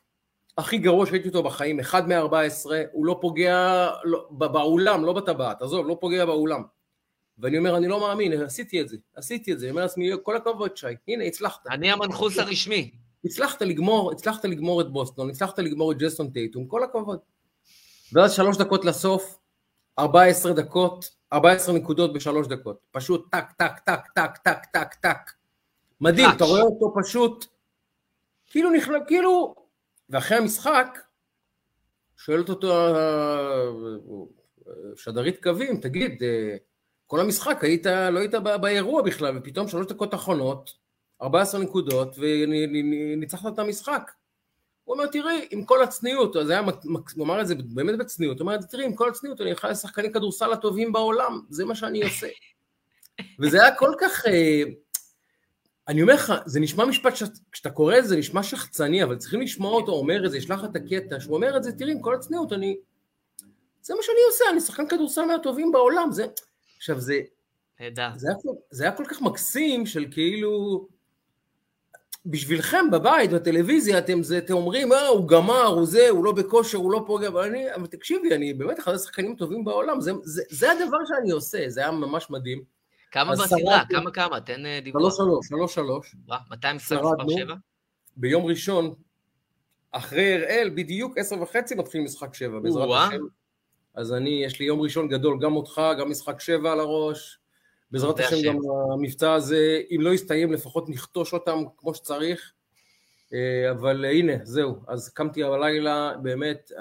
הכי 0.59 0.79
גרוע 0.79 1.07
שראיתי 1.07 1.29
אותו 1.29 1.43
בחיים, 1.43 1.81
אחד 1.81 2.09
מ-14, 2.09 2.71
הוא 2.93 3.07
לא 3.07 3.19
פוגע 3.21 3.89
לא, 4.05 4.27
באולם, 4.31 5.05
לא 5.05 5.13
בטבעת, 5.13 5.63
עזוב, 5.63 5.89
לא 5.89 5.97
פוגע 6.01 6.27
באולם. 6.27 6.63
ואני 7.39 7.59
אומר, 7.59 7.77
אני 7.77 7.89
לא 7.89 8.01
מאמין, 8.01 8.43
עשיתי 8.43 8.81
את 8.81 8.89
זה, 8.89 8.97
עשיתי 9.17 9.53
את 9.53 9.59
זה. 9.59 9.67
אני 9.67 9.71
אומר 9.71 9.83
לעצמי, 9.83 10.11
כל 10.23 10.37
הכבוד, 10.37 10.77
שי, 10.77 10.87
הנה, 11.09 11.25
הצלחת. 11.25 11.67
אני 11.67 11.93
המנחוס 11.93 12.39
הרשמי. 12.39 12.91
הצלחת 13.25 13.63
לגמור, 13.63 14.13
הצלחת 14.13 14.45
לגמור 14.45 14.81
את 14.81 14.93
בוסטון, 14.93 15.31
הצלחת 15.31 15.59
לגמור 15.59 15.93
את 15.93 15.99
ג'סון 15.99 16.31
טייטום, 16.31 16.67
כל 16.67 16.85
הכבוד. 16.85 17.19
ואז 18.13 18.33
שלוש 18.33 18.57
דקות 18.57 18.85
לסוף, 18.85 19.39
14 19.99 20.53
דקות, 20.53 21.11
14 21.33 21.75
נקודות 21.75 22.13
בשלוש 22.13 22.47
דקות. 22.47 22.79
פשוט 22.91 23.27
טק, 23.31 23.53
טק, 23.59 23.79
טק, 23.79 24.01
טק, 24.15 24.37
טק, 24.37 24.65
טק, 24.73 24.95
טק. 24.95 25.31
מדהים. 26.01 26.31
אתה 26.37 26.45
רואה 26.45 26.63
אותו 26.63 26.95
פשוט, 27.03 27.47
כאילו 28.47 28.71
נכנע, 28.71 28.99
כאילו... 29.07 29.60
ואחרי 30.11 30.37
המשחק, 30.39 30.99
שואלת 32.17 32.49
אותו 32.49 32.73
שדרית 34.97 35.43
קווים, 35.43 35.81
תגיד, 35.81 36.23
אה, 36.23 36.57
כל 37.07 37.21
המשחק 37.21 37.59
היית, 37.65 37.87
לא 37.87 38.19
היית 38.19 38.35
בא- 38.35 38.57
באירוע 38.57 39.03
בכלל, 39.03 39.39
ופתאום 39.39 39.69
שלוש 39.69 39.87
דקות 39.87 40.15
אחרונות, 40.15 40.71
14 41.23 41.61
נקודות, 41.61 42.17
וניצחת 42.19 43.55
את 43.55 43.59
המשחק. 43.59 44.11
הוא 44.85 44.95
אומר, 44.95 45.07
תראי, 45.07 45.49
עם 45.51 45.65
כל 45.65 45.83
הצניעות, 45.83 46.37
אז 46.37 46.51
היה, 46.51 46.61
הוא 47.15 47.25
אמר 47.25 47.41
את 47.41 47.47
זה 47.47 47.55
באמת 47.55 47.99
בצניעות, 47.99 48.41
הוא 48.41 48.49
אומר, 48.49 48.63
תראי, 48.71 48.85
עם 48.85 48.95
כל 48.95 49.09
הצניעות, 49.09 49.41
אני 49.41 49.53
אחד 49.53 49.71
השחקנים 49.71 50.13
כדורסל 50.13 50.53
הטובים 50.53 50.93
בעולם, 50.93 51.41
זה 51.51 51.65
מה 51.65 51.75
שאני 51.75 52.03
עושה. 52.05 52.29
וזה 53.41 53.63
היה 53.63 53.75
כל 53.77 53.93
כך, 54.01 54.27
אה, 54.27 54.63
אני 55.89 56.03
אומר 56.03 56.15
לך, 56.15 56.33
זה 56.47 56.61
נשמע 56.61 56.85
משפט, 56.85 57.17
ש- 57.17 57.23
כשאתה 57.53 57.71
קורא 57.71 57.99
את 57.99 58.09
זה, 58.09 58.17
נשמע 58.17 58.43
שחצני, 58.43 59.03
אבל 59.05 59.17
צריכים 59.17 59.41
לשמוע 59.41 59.73
אותו 59.73 59.93
אומר 59.93 60.27
את 60.27 60.31
זה, 60.31 60.39
ישלח 60.39 60.65
את 60.65 60.77
הקטע, 60.77 61.21
שהוא 61.21 61.37
אומר 61.37 61.57
את 61.57 61.63
זה, 61.63 61.73
תראי, 61.73 61.93
עם 61.93 62.01
כל 62.01 62.15
הצניעות, 62.15 62.53
אני... 62.53 62.77
זה 63.83 63.95
מה 63.95 64.01
שאני 64.03 64.19
עושה, 64.27 64.45
אני 64.53 64.61
שחקן 64.61 64.89
כדורסל 64.89 65.25
מהטובים 65.25 65.73
בעולם, 65.73 66.13
זה... 66.13 66.27
עכשיו, 66.77 67.01
זה, 67.01 67.21
נהדר. 67.81 68.09
זה 68.17 68.29
היה, 68.29 68.37
זה 68.71 68.85
היה 68.85 68.93
כל 68.93 69.05
כך 69.09 69.23
מקסים 69.23 69.87
של 69.87 70.07
כאילו, 70.11 70.87
בשבילכם 72.27 72.91
בבית, 72.91 73.31
בטלוויזיה, 73.31 73.99
אתם, 73.99 74.23
זה, 74.23 74.39
אתם 74.39 74.55
אומרים, 74.55 74.93
אה, 74.93 75.07
הוא 75.07 75.29
גמר, 75.29 75.67
הוא 75.67 75.87
זה, 75.87 76.09
הוא 76.09 76.25
לא 76.25 76.33
בכושר, 76.33 76.79
הוא 76.79 76.93
לא 76.93 77.05
פוגע, 77.07 77.29
אבל 77.29 77.45
אני, 77.45 77.75
אבל 77.75 77.87
תקשיבי, 77.87 78.35
אני 78.35 78.55
באמת 78.55 78.79
אחד 78.79 78.95
השחקנים 78.95 79.33
הטובים 79.33 79.65
בעולם, 79.65 80.01
זה, 80.01 80.13
זה, 80.23 80.43
זה 80.51 80.73
הדבר 80.73 80.99
שאני 81.09 81.31
עושה, 81.31 81.65
זה 81.69 81.81
היה 81.81 81.91
ממש 81.91 82.31
מדהים. 82.31 82.80
כמה 83.11 83.33
בסדרה? 83.33 83.83
כמה 83.89 84.11
כמה? 84.11 84.41
תן 84.41 84.67
אה, 84.67 84.81
דיווח. 84.85 85.01
שלוש 85.01 85.17
שלוש, 85.17 85.49
שלוש 85.49 85.75
שלוש, 85.75 86.15
וואו, 86.27 86.41
220 86.51 87.01
מספר 87.01 87.17
שרדנו. 87.19 87.39
7? 87.39 87.55
ביום 88.17 88.45
ראשון, 88.47 88.95
אחרי 89.93 90.35
הראל, 90.35 90.71
בדיוק 90.75 91.19
עשר 91.19 91.43
וחצי 91.43 91.75
מתחיל 91.75 92.01
משחק 92.01 92.35
שבע, 92.35 92.59
בעזרת. 92.59 92.89
השם. 93.09 93.21
אז 93.95 94.13
אני, 94.13 94.43
יש 94.45 94.61
לי 94.61 94.67
יום 94.67 94.81
ראשון 94.81 95.09
גדול, 95.09 95.39
גם 95.41 95.57
אותך, 95.57 95.83
גם 95.99 96.11
משחק 96.11 96.41
שבע 96.41 96.73
על 96.73 96.81
הראש. 96.81 97.39
בעזרת 97.91 98.21
השם. 98.21 98.37
גם 98.47 98.59
המבצע 98.93 99.33
הזה, 99.33 99.81
אם 99.91 100.01
לא 100.01 100.11
יסתיים, 100.11 100.53
לפחות 100.53 100.89
נכתוש 100.89 101.33
אותם 101.33 101.59
כמו 101.77 101.95
שצריך. 101.95 102.53
אה, 103.35 103.71
אבל 103.71 104.05
אה, 104.05 104.11
הנה, 104.11 104.33
זהו. 104.43 104.77
אז 104.89 105.09
קמתי 105.09 105.43
בלילה, 105.43 106.13
באמת, 106.23 106.73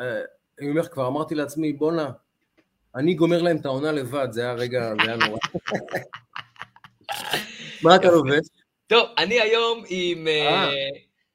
אני 0.59 0.69
אומר 0.69 0.81
לך, 0.81 0.87
כבר 0.87 1.07
אמרתי 1.07 1.35
לעצמי, 1.35 1.73
בואנה, 1.73 2.11
אני 2.95 3.13
גומר 3.13 3.41
להם 3.41 3.57
את 3.57 3.65
העונה 3.65 3.91
לבד, 3.91 4.27
זה 4.31 4.41
היה 4.41 4.53
רגע, 4.53 4.93
זה 5.03 5.07
היה 5.07 5.17
נורא. 5.17 5.39
מה 7.83 7.95
אתה 7.95 8.11
לובש? 8.11 8.47
טוב, 8.87 9.09
אני 9.17 9.39
היום 9.39 9.83
עם 9.87 10.27
אה, 10.27 10.63
אה. 10.63 10.69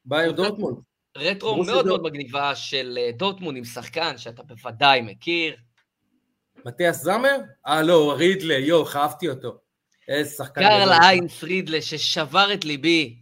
בייר 0.05 0.33
דורטמונד. 0.33 0.77
רטרו 1.17 1.65
מאוד 1.65 1.87
מאוד 1.87 2.03
מגניבה 2.03 2.55
של 2.55 2.99
אה, 3.01 3.11
דורטמונד 3.13 3.57
עם 3.57 3.65
שחקן 3.65 4.19
שאתה 4.19 4.43
בוודאי 4.43 5.01
מכיר. 5.01 5.57
מתיאס 6.65 7.03
זמר? 7.03 7.37
אה, 7.67 7.83
לא, 7.83 8.15
רידלה, 8.19 8.59
יואו, 8.59 8.85
אהבתי 8.85 9.29
אותו. 9.29 9.59
איזה 10.09 10.31
שחקן. 10.31 10.61
קרל. 10.61 10.93
היינץ 11.03 11.45
רידלה, 11.45 11.83
ששבר 11.83 12.55
את 12.55 12.65
ליבי, 12.65 13.17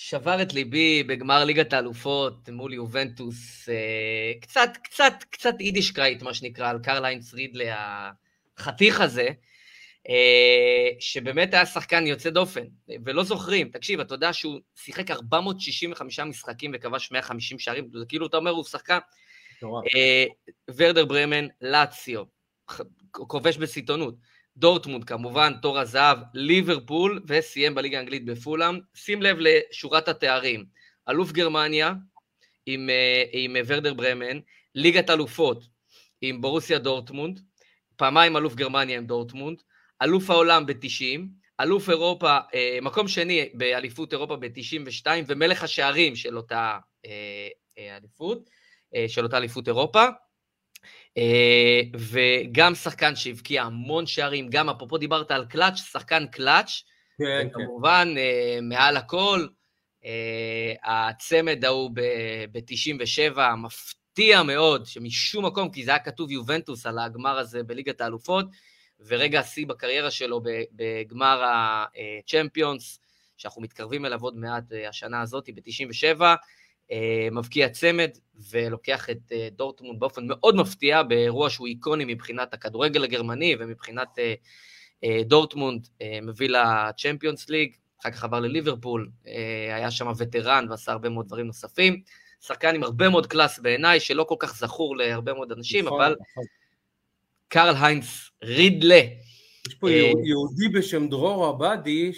שבר 0.00 0.42
את 0.42 0.54
ליבי 0.54 1.02
בגמר 1.02 1.44
ליגת 1.44 1.72
האלופות 1.72 2.48
מול 2.48 2.74
יובנטוס. 2.74 3.68
אה, 3.68 4.32
קצת, 4.40 4.70
קצת, 4.82 5.12
קצת 5.30 5.54
יידישקרייט, 5.60 6.22
מה 6.22 6.34
שנקרא, 6.34 6.70
על 6.70 6.78
קרל 6.82 7.04
היינץ 7.04 7.34
רידלה, 7.34 8.10
החתיך 8.58 9.00
הזה, 9.00 9.28
אה, 10.08 10.88
שבאמת 11.00 11.54
היה 11.54 11.66
שחקן 11.66 12.06
יוצא 12.06 12.30
דופן, 12.30 12.64
ולא 13.04 13.24
זוכרים. 13.24 13.68
תקשיב, 13.68 14.00
אתה 14.00 14.14
יודע 14.14 14.32
שהוא 14.32 14.60
שיחק 14.76 15.10
465 15.10 16.20
משחקים 16.20 16.70
וכבש 16.74 17.12
150 17.12 17.58
שערים, 17.58 17.90
זה 17.98 18.04
כאילו 18.08 18.26
אתה 18.26 18.36
אומר, 18.36 18.50
הוא 18.50 18.64
שחקן. 18.64 18.98
אה, 19.94 20.24
ורדר 20.76 21.04
ברמן, 21.04 21.46
לאציו, 21.60 22.24
כובש 23.10 23.56
בסיטונות. 23.56 24.14
דורטמונד 24.58 25.04
כמובן, 25.04 25.52
תור 25.62 25.78
הזהב, 25.78 26.18
ליברפול, 26.34 27.22
וסיים 27.28 27.74
בליגה 27.74 27.98
האנגלית 27.98 28.24
בפולאם. 28.24 28.78
שים 28.94 29.22
לב 29.22 29.36
לשורת 29.40 30.08
התארים. 30.08 30.64
אלוף 31.08 31.32
גרמניה 31.32 31.92
עם, 32.66 32.90
אה, 32.90 33.24
עם 33.32 33.56
אה, 33.56 33.60
ורדר 33.66 33.94
ברמן, 33.94 34.38
ליגת 34.74 35.10
אלופות 35.10 35.64
עם 36.20 36.40
בורוסיה 36.40 36.78
דורטמונד, 36.78 37.40
פעמיים 37.96 38.36
אלוף 38.36 38.54
גרמניה 38.54 38.98
עם 38.98 39.06
דורטמונד, 39.06 39.62
אלוף 40.02 40.30
העולם 40.30 40.66
ב-90, 40.66 41.20
אלוף 41.60 41.90
אירופה, 41.90 42.38
אה, 42.54 42.78
מקום 42.82 43.08
שני 43.08 43.48
באליפות 43.54 44.12
אירופה 44.12 44.36
ב-92, 44.36 45.06
ומלך 45.26 45.62
השערים 45.62 46.16
של 46.16 46.36
אותה 46.36 46.78
אליפות. 47.78 48.50
של 49.08 49.24
אותה 49.24 49.36
אליפות 49.36 49.68
אירופה. 49.68 50.04
אה, 51.18 51.80
וגם 51.98 52.74
שחקן 52.74 53.16
שהבקיע 53.16 53.62
המון 53.62 54.06
שערים, 54.06 54.48
גם 54.50 54.68
אפרופו 54.68 54.98
דיברת 54.98 55.30
על 55.30 55.44
קלאץ', 55.44 55.76
שחקן 55.76 56.26
קלאץ', 56.26 56.82
כן, 57.18 57.24
כן. 57.24 57.48
וכמובן 57.48 58.14
אה, 58.16 58.58
מעל 58.62 58.96
הכל, 58.96 59.46
אה, 60.04 60.72
הצמד 60.84 61.64
ההוא 61.64 61.90
ב-97, 61.94 63.38
מפתיע 63.56 64.42
מאוד, 64.42 64.86
שמשום 64.86 65.46
מקום, 65.46 65.70
כי 65.70 65.84
זה 65.84 65.90
היה 65.90 65.98
כתוב 65.98 66.30
יובנטוס 66.30 66.86
על 66.86 66.98
הגמר 66.98 67.38
הזה 67.38 67.62
בליגת 67.62 68.00
האלופות, 68.00 68.46
ורגע 69.00 69.40
השיא 69.40 69.66
בקריירה 69.66 70.10
שלו 70.10 70.40
בגמר 70.72 71.44
הצ'מפיונס, 71.44 73.00
שאנחנו 73.36 73.62
מתקרבים 73.62 74.06
אליו 74.06 74.22
עוד 74.22 74.36
מעט 74.36 74.64
השנה 74.88 75.20
הזאת, 75.20 75.48
ב-97, 75.54 76.20
מבקיע 77.32 77.68
צמד 77.68 78.10
ולוקח 78.50 79.10
את 79.10 79.32
דורטמונד 79.52 80.00
באופן 80.00 80.22
מאוד 80.26 80.56
מפתיע, 80.56 81.02
באירוע 81.02 81.50
שהוא 81.50 81.66
איקוני 81.66 82.04
מבחינת 82.04 82.54
הכדורגל 82.54 83.04
הגרמני 83.04 83.56
ומבחינת 83.58 84.18
דורטמונד, 85.22 85.88
מביא 86.22 86.48
ל 86.48 86.58
Champions 86.58 87.48
League, 87.48 87.72
אחר 88.00 88.10
כך 88.10 88.24
עבר 88.24 88.40
לליברפול, 88.40 89.10
היה 89.74 89.90
שם 89.90 90.12
וטרן 90.18 90.66
ועשה 90.70 90.92
הרבה 90.92 91.08
מאוד 91.08 91.26
דברים 91.26 91.46
נוספים. 91.46 92.02
שחקן 92.40 92.74
עם 92.74 92.82
הרבה 92.82 93.08
מאוד 93.08 93.26
class 93.26 93.58
בעיניי, 93.58 94.00
שלא 94.00 94.24
כל 94.24 94.34
כך 94.38 94.56
זכור 94.56 94.96
להרבה 94.96 95.34
מאוד 95.34 95.52
אנשים, 95.52 95.84
נכון, 95.86 96.00
אבל 96.00 96.16
נכון. 96.30 96.44
קרל 97.48 97.74
היינץ 97.80 98.30
רידלה. 98.42 99.00
יש 99.68 99.74
פה 99.74 99.88
אה, 99.88 100.12
יהודי 100.24 100.68
בשם 100.74 101.08
דרור 101.08 101.46
עבדי, 101.46 102.12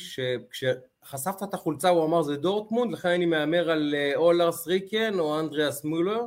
שכשחשפת 1.11 1.43
את 1.43 1.55
החולצה 1.55 1.89
הוא 1.89 2.07
אמר 2.07 2.23
זה 2.23 2.37
דורטמונד, 2.37 2.93
לכן 2.93 3.09
אני 3.09 3.27
מהמר 3.27 3.71
על 3.71 3.95
אה, 3.95 4.13
אולרס 4.17 4.67
ריקן 4.67 5.19
או 5.19 5.41
אנדריאס 5.41 5.85
מולר, 5.85 6.21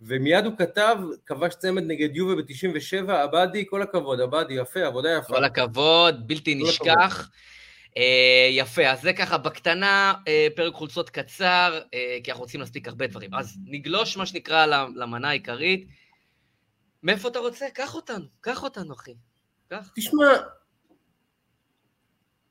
ומיד 0.00 0.44
הוא 0.44 0.52
כתב, 0.58 0.96
כבש 1.26 1.54
צמד 1.54 1.82
נגד 1.82 2.16
יובה 2.16 2.34
ב-97, 2.34 3.12
עבדי, 3.12 3.64
כל 3.68 3.82
הכבוד, 3.82 4.20
עבדי, 4.20 4.54
יפה, 4.54 4.86
עבודה 4.86 5.08
יפה. 5.10 5.34
כל 5.34 5.44
הכבוד, 5.44 6.28
בלתי 6.28 6.54
נשכח. 6.54 6.88
הכבוד. 6.88 7.26
Uh, 7.88 8.50
יפה, 8.50 8.86
אז 8.86 9.02
זה 9.02 9.12
ככה 9.12 9.38
בקטנה, 9.38 10.14
uh, 10.18 10.56
פרק 10.56 10.74
חולצות 10.74 11.10
קצר, 11.10 11.80
uh, 11.84 11.90
כי 12.24 12.30
אנחנו 12.30 12.42
רוצים 12.42 12.60
להספיק 12.60 12.88
הרבה 12.88 13.06
דברים. 13.06 13.34
אז 13.34 13.58
נגלוש, 13.64 14.16
מה 14.16 14.26
שנקרא, 14.26 14.66
למנה 14.96 15.28
העיקרית. 15.28 15.88
מאיפה 17.02 17.28
אתה 17.28 17.38
רוצה? 17.38 17.66
קח 17.74 17.94
אותנו, 17.94 18.24
קח 18.40 18.62
אותנו, 18.62 18.94
אחי. 18.94 19.14
קח. 19.70 19.90
תשמע, 19.96 20.26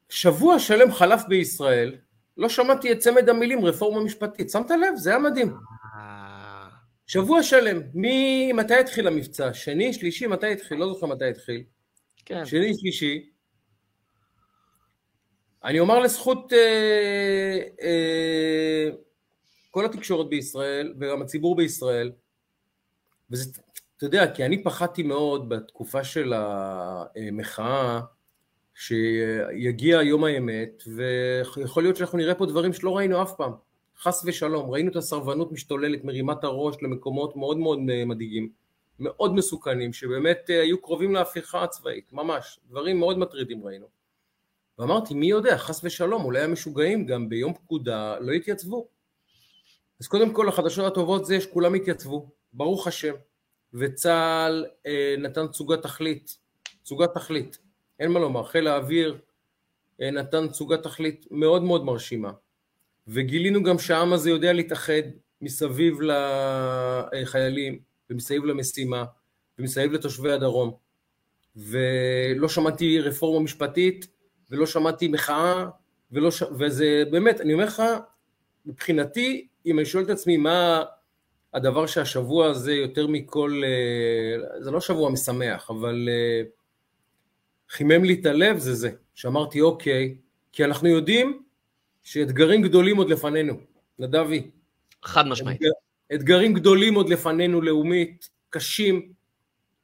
שבוע 0.09 0.59
שלם 0.59 0.91
חלף 0.91 1.23
בישראל, 1.27 1.95
לא 2.37 2.49
שמעתי 2.49 2.91
את 2.91 2.99
צמד 2.99 3.29
המילים 3.29 3.65
רפורמה 3.65 4.03
משפטית. 4.03 4.49
שמת 4.49 4.71
לב? 4.71 4.95
זה 4.95 5.09
היה 5.09 5.19
מדהים. 5.19 5.53
שבוע 7.07 7.43
שלם. 7.43 7.81
מתי 8.53 8.73
התחיל 8.73 9.07
המבצע? 9.07 9.53
שני, 9.53 9.93
שלישי, 9.93 10.27
מתי 10.27 10.51
התחיל? 10.51 10.77
לא 10.77 10.87
זוכר 10.87 11.05
מתי 11.05 11.29
התחיל. 11.29 11.63
כן. 12.25 12.45
שני, 12.45 12.77
שלישי. 12.77 13.29
אני 15.63 15.79
אומר 15.79 15.99
לזכות 15.99 16.53
אה, 16.53 17.59
אה, 17.81 18.89
כל 19.71 19.85
התקשורת 19.85 20.29
בישראל 20.29 20.93
וגם 20.99 21.21
הציבור 21.21 21.55
בישראל, 21.55 22.11
וזה, 23.31 23.51
אתה 23.97 24.05
יודע, 24.05 24.33
כי 24.33 24.45
אני 24.45 24.63
פחדתי 24.63 25.03
מאוד 25.03 25.49
בתקופה 25.49 26.03
של 26.03 26.33
המחאה, 26.35 27.99
שיגיע 28.77 30.01
יום 30.01 30.23
האמת, 30.23 30.83
ויכול 30.95 31.83
להיות 31.83 31.95
שאנחנו 31.95 32.17
נראה 32.17 32.35
פה 32.35 32.45
דברים 32.45 32.73
שלא 32.73 32.97
ראינו 32.97 33.21
אף 33.21 33.33
פעם, 33.37 33.51
חס 33.99 34.23
ושלום, 34.25 34.69
ראינו 34.69 34.91
את 34.91 34.95
הסרבנות 34.95 35.51
משתוללת, 35.51 36.03
מרימת 36.03 36.43
הראש 36.43 36.75
למקומות 36.81 37.35
מאוד 37.35 37.57
מאוד 37.57 37.79
מדאיגים, 37.79 38.49
מאוד 38.99 39.33
מסוכנים, 39.33 39.93
שבאמת 39.93 40.49
אה, 40.49 40.61
היו 40.61 40.81
קרובים 40.81 41.13
להפיכה 41.13 41.63
הצבאית, 41.63 42.13
ממש, 42.13 42.59
דברים 42.69 42.99
מאוד 42.99 43.17
מטרידים 43.17 43.63
ראינו. 43.63 43.85
ואמרתי, 44.79 45.13
מי 45.13 45.27
יודע, 45.27 45.57
חס 45.57 45.81
ושלום, 45.83 46.25
אולי 46.25 46.41
המשוגעים 46.41 47.05
גם 47.05 47.29
ביום 47.29 47.53
פקודה 47.53 48.19
לא 48.19 48.31
יתייצבו. 48.31 48.87
אז 50.01 50.07
קודם 50.07 50.33
כל 50.33 50.49
החדשות 50.49 50.91
הטובות 50.91 51.25
זה 51.25 51.41
שכולם 51.41 51.73
התייצבו, 51.73 52.29
ברוך 52.53 52.87
השם, 52.87 53.13
וצה"ל 53.73 54.65
אה, 54.85 55.15
נתן 55.17 55.47
תצוגת 55.47 55.81
תכלית, 55.81 56.37
תצוגת 56.83 57.13
תכלית, 57.13 57.66
אין 57.99 58.11
מה 58.11 58.19
לומר, 58.19 58.43
חיל 58.43 58.67
האוויר 58.67 59.17
אה, 60.01 60.11
נתן 60.11 60.47
תצוגת 60.47 60.83
תכלית 60.83 61.25
מאוד 61.31 61.63
מאוד 61.63 61.85
מרשימה, 61.85 62.31
וגילינו 63.07 63.63
גם 63.63 63.79
שהעם 63.79 64.13
הזה 64.13 64.29
יודע 64.29 64.53
להתאחד 64.53 65.01
מסביב 65.41 65.97
לחיילים 66.01 67.79
ומסביב 68.09 68.45
למשימה 68.45 69.05
ומסביב 69.59 69.93
לתושבי 69.93 70.31
הדרום, 70.31 70.73
ולא 71.55 72.47
שמעתי 72.47 72.99
רפורמה 72.99 73.43
משפטית 73.43 74.07
ולא 74.51 74.65
שמעתי 74.65 75.07
מחאה, 75.07 75.65
ולא 76.11 76.31
ש... 76.31 76.43
וזה 76.59 77.03
באמת, 77.11 77.41
אני 77.41 77.53
אומר 77.53 77.65
לך, 77.65 77.83
מבחינתי, 78.65 79.47
אם 79.65 79.79
אני 79.79 79.85
שואל 79.85 80.03
את 80.03 80.09
עצמי 80.09 80.37
מה 80.37 80.83
הדבר 81.53 81.85
שהשבוע 81.85 82.47
הזה 82.47 82.73
יותר 82.73 83.07
מכל, 83.07 83.61
אה, 83.65 84.63
זה 84.63 84.71
לא 84.71 84.81
שבוע 84.81 85.09
משמח, 85.09 85.69
אבל 85.69 86.09
אה, 86.11 86.41
חימם 87.69 88.03
לי 88.03 88.13
את 88.13 88.25
הלב 88.25 88.57
זה 88.57 88.73
זה, 88.73 88.89
שאמרתי 89.15 89.61
אוקיי, 89.61 90.15
כי 90.51 90.65
אנחנו 90.65 90.87
יודעים 90.87 91.43
שאתגרים 92.03 92.61
גדולים 92.61 92.97
עוד 92.97 93.09
לפנינו, 93.09 93.53
נדבי. 93.99 94.51
חד 95.03 95.27
משמעית. 95.27 95.57
אתגר, 95.57 95.69
אתגרים 96.13 96.53
גדולים 96.53 96.95
עוד 96.95 97.09
לפנינו 97.09 97.61
לאומית, 97.61 98.29
קשים, 98.49 99.13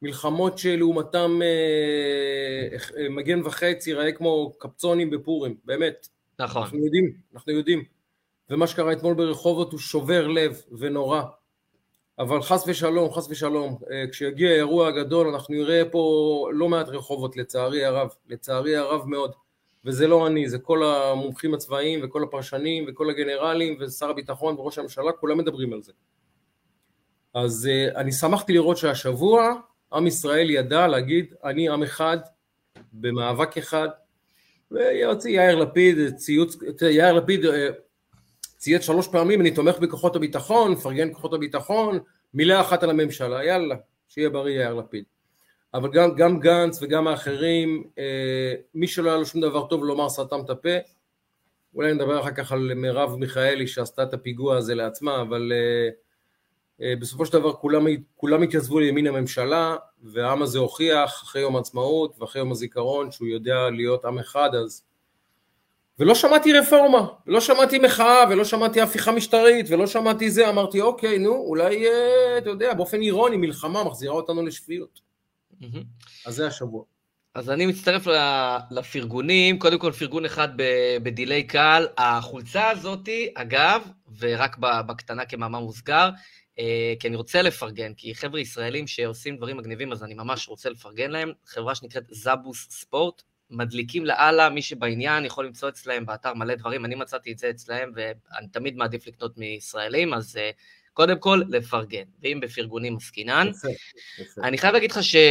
מלחמות 0.02 0.58
שלעומתם 0.58 1.40
אה, 1.42 2.78
אה, 2.98 3.10
מגן 3.10 3.42
וחץ 3.46 3.88
ייראה 3.88 4.12
כמו 4.12 4.54
קפצונים 4.60 5.10
בפורים, 5.10 5.56
באמת. 5.66 6.08
נכון. 6.40 6.62
אנחנו 6.62 6.86
יודעים, 6.86 7.14
אנחנו 7.34 7.52
יודעים. 7.52 7.84
ומה 8.50 8.68
שקרה 8.68 8.92
אתמול 8.92 9.14
ברחובות 9.14 9.72
הוא 9.72 9.80
שובר 9.80 10.28
לב 10.28 10.62
ונורא. 10.78 11.22
אבל 12.20 12.42
חס 12.42 12.64
ושלום, 12.68 13.14
חס 13.14 13.28
ושלום, 13.30 13.78
אה, 13.92 14.06
כשיגיע 14.12 14.50
האירוע 14.50 14.88
הגדול 14.88 15.28
אנחנו 15.28 15.56
נראה 15.56 15.82
פה 15.92 16.50
לא 16.54 16.70
מעט 16.70 16.90
רחובות 16.90 17.38
לצערי 17.38 17.86
הרב, 17.86 18.10
לצערי 18.28 18.76
הרב 18.76 19.06
מאוד. 19.06 19.32
וזה 19.86 20.08
לא 20.08 20.28
אני, 20.28 20.50
זה 20.50 20.60
כל 20.60 20.84
המומחים 20.84 21.54
הצבאיים 21.54 22.00
וכל 22.04 22.24
הפרשנים 22.24 22.86
וכל 22.88 23.10
הגנרלים 23.10 23.78
ושר 23.80 24.10
הביטחון 24.10 24.56
וראש 24.56 24.78
הממשלה, 24.78 25.12
כולם 25.12 25.38
מדברים 25.38 25.74
על 25.74 25.82
זה. 25.82 25.92
אז 27.34 27.70
אני 27.96 28.12
שמחתי 28.12 28.54
לראות 28.54 28.78
שהשבוע 28.78 29.54
עם 29.94 30.08
ישראל 30.08 30.50
ידע 30.50 30.88
להגיד, 30.88 31.34
אני 31.44 31.70
עם 31.70 31.84
אחד, 31.84 32.18
במאבק 32.94 33.58
אחד, 33.58 33.90
ויוצא 34.72 35.28
יאיר 35.28 35.56
לפיד, 35.56 36.16
ציוץ, 36.16 36.58
יאיר 36.82 37.14
לפיד 37.14 37.46
אה, 37.46 37.70
צייץ 38.64 38.82
שלוש 38.82 39.08
פעמים, 39.08 39.42
אני 39.42 39.52
תומך 39.52 39.78
בכוחות 39.80 40.16
הביטחון, 40.16 40.72
מפרגן 40.72 41.14
כוחות 41.14 41.34
הביטחון, 41.34 42.00
מילה 42.34 42.62
אחת 42.62 42.84
על 42.84 42.90
הממשלה, 42.90 43.44
יאללה, 43.44 43.76
שיהיה 44.08 44.30
בריא 44.30 44.62
יאיר 44.62 44.74
לפיד. 44.74 45.04
אבל 45.74 45.90
גם, 45.92 46.16
גם 46.16 46.40
גנץ 46.40 46.80
וגם 46.82 47.08
האחרים, 47.08 47.84
אה, 47.98 48.54
מי 48.74 48.88
שלא 48.88 49.10
היה 49.10 49.20
לו 49.20 49.26
שום 49.26 49.42
דבר 49.42 49.68
טוב 49.68 49.84
לומר 49.84 50.10
סתם 50.10 50.40
את 50.46 50.50
הפה, 50.50 50.70
אולי 51.76 51.94
נדבר 51.94 52.20
אחר 52.20 52.32
כך 52.32 52.52
על 52.52 52.74
מרב 52.76 53.16
מיכאלי 53.16 53.68
שעשתה 53.68 54.04
את 54.04 54.14
הפיגוע 54.14 54.58
הזה 54.58 54.76
לעצמה, 54.76 55.22
אבל 55.22 55.52
אה, 55.56 55.90
אה, 56.82 56.96
בסופו 56.96 57.26
של 57.26 57.34
דבר 57.34 57.54
כולם, 57.54 57.86
כולם 58.16 58.42
התייצבו 58.42 58.80
לימין 58.80 59.08
הממשלה 59.08 59.76
והעם 60.04 60.42
הזה 60.42 60.60
הוכיח 60.60 61.24
אחרי 61.24 61.42
יום 61.42 61.56
העצמאות 61.56 62.16
ואחרי 62.20 62.42
יום 62.42 62.52
הזיכרון 62.52 63.12
שהוא 63.12 63.28
יודע 63.28 63.70
להיות 63.70 64.06
עם 64.06 64.20
אחד 64.20 64.56
אז 64.56 64.84
ולא 66.04 66.16
שמעתי 66.16 66.54
רפורמה, 66.54 67.08
ולא 67.28 67.42
שמעתי 67.42 67.80
מחאה, 67.80 68.24
ולא 68.30 68.46
שמעתי 68.46 68.82
הפיכה 68.82 69.12
משטרית, 69.12 69.66
ולא 69.70 69.88
שמעתי 69.88 70.30
זה, 70.30 70.50
אמרתי 70.50 70.82
אוקיי, 70.82 71.20
נו, 71.20 71.36
אולי, 71.36 71.88
אה, 71.88 72.38
אתה 72.38 72.50
יודע, 72.50 72.74
באופן 72.74 73.02
אירוני, 73.02 73.38
מלחמה 73.38 73.84
מחזירה 73.84 74.14
אותנו 74.14 74.46
לשפיות. 74.46 75.00
אז 76.26 76.36
זה 76.36 76.48
השבוע. 76.48 76.84
אז 77.36 77.50
אני 77.50 77.66
מצטרף 77.66 78.08
לפרגונים, 78.72 79.60
קודם 79.60 79.80
כל 79.80 79.92
פרגון 79.92 80.26
אחד 80.26 80.50
בדיליי 81.04 81.44
קל, 81.44 81.88
החולצה 81.98 82.70
הזאתי, 82.70 83.30
אגב, 83.36 83.88
ורק 84.20 84.58
בקטנה 84.58 85.26
כמאמר 85.26 85.60
מוזכר, 85.60 86.10
אה, 86.60 86.94
כי 87.00 87.08
אני 87.08 87.16
רוצה 87.16 87.42
לפרגן, 87.42 87.94
כי 87.94 88.16
חבר'ה 88.16 88.40
ישראלים 88.40 88.88
שעושים 88.88 89.38
דברים 89.38 89.58
מגניבים, 89.58 89.92
אז 89.92 90.04
אני 90.04 90.14
ממש 90.14 90.48
רוצה 90.48 90.70
לפרגן 90.70 91.12
להם. 91.12 91.32
חברה 91.46 91.76
שנקראת 91.76 92.04
זבוס 92.10 92.68
ספורט, 92.70 93.24
מדליקים 93.54 94.06
לאללה, 94.06 94.50
מי 94.50 94.62
שבעניין 94.62 95.26
יכול 95.26 95.46
למצוא 95.46 95.70
אצלהם 95.70 96.06
באתר 96.06 96.34
מלא 96.34 96.56
דברים, 96.56 96.86
אני 96.86 96.96
מצאתי 96.96 97.32
את 97.32 97.38
זה 97.38 97.50
אצלהם, 97.50 97.92
ואני 97.96 98.48
תמיד 98.52 98.76
מעדיף 98.76 99.08
לקנות 99.08 99.38
מישראלים, 99.38 100.14
אז 100.14 100.36
uh, 100.36 100.40
קודם 100.94 101.20
כל, 101.20 101.42
לפרגן, 101.50 102.04
ואם 102.24 102.40
בפרגונים 102.42 102.98
עסקינן. 102.98 103.48
אני 104.44 104.58
חייב 104.58 104.74
להגיד 104.74 104.92
לך 104.92 105.04
שאתה 105.04 105.30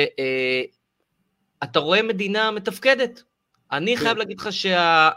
אה, 1.63 1.69
uh, 1.75 1.79
רואה 1.79 2.03
מדינה 2.03 2.51
מתפקדת. 2.51 3.23
אני 3.73 3.97
כן. 3.97 4.03
חייב 4.03 4.19
להגיד 4.19 4.41
לך 4.41 4.53
שה... 4.53 5.11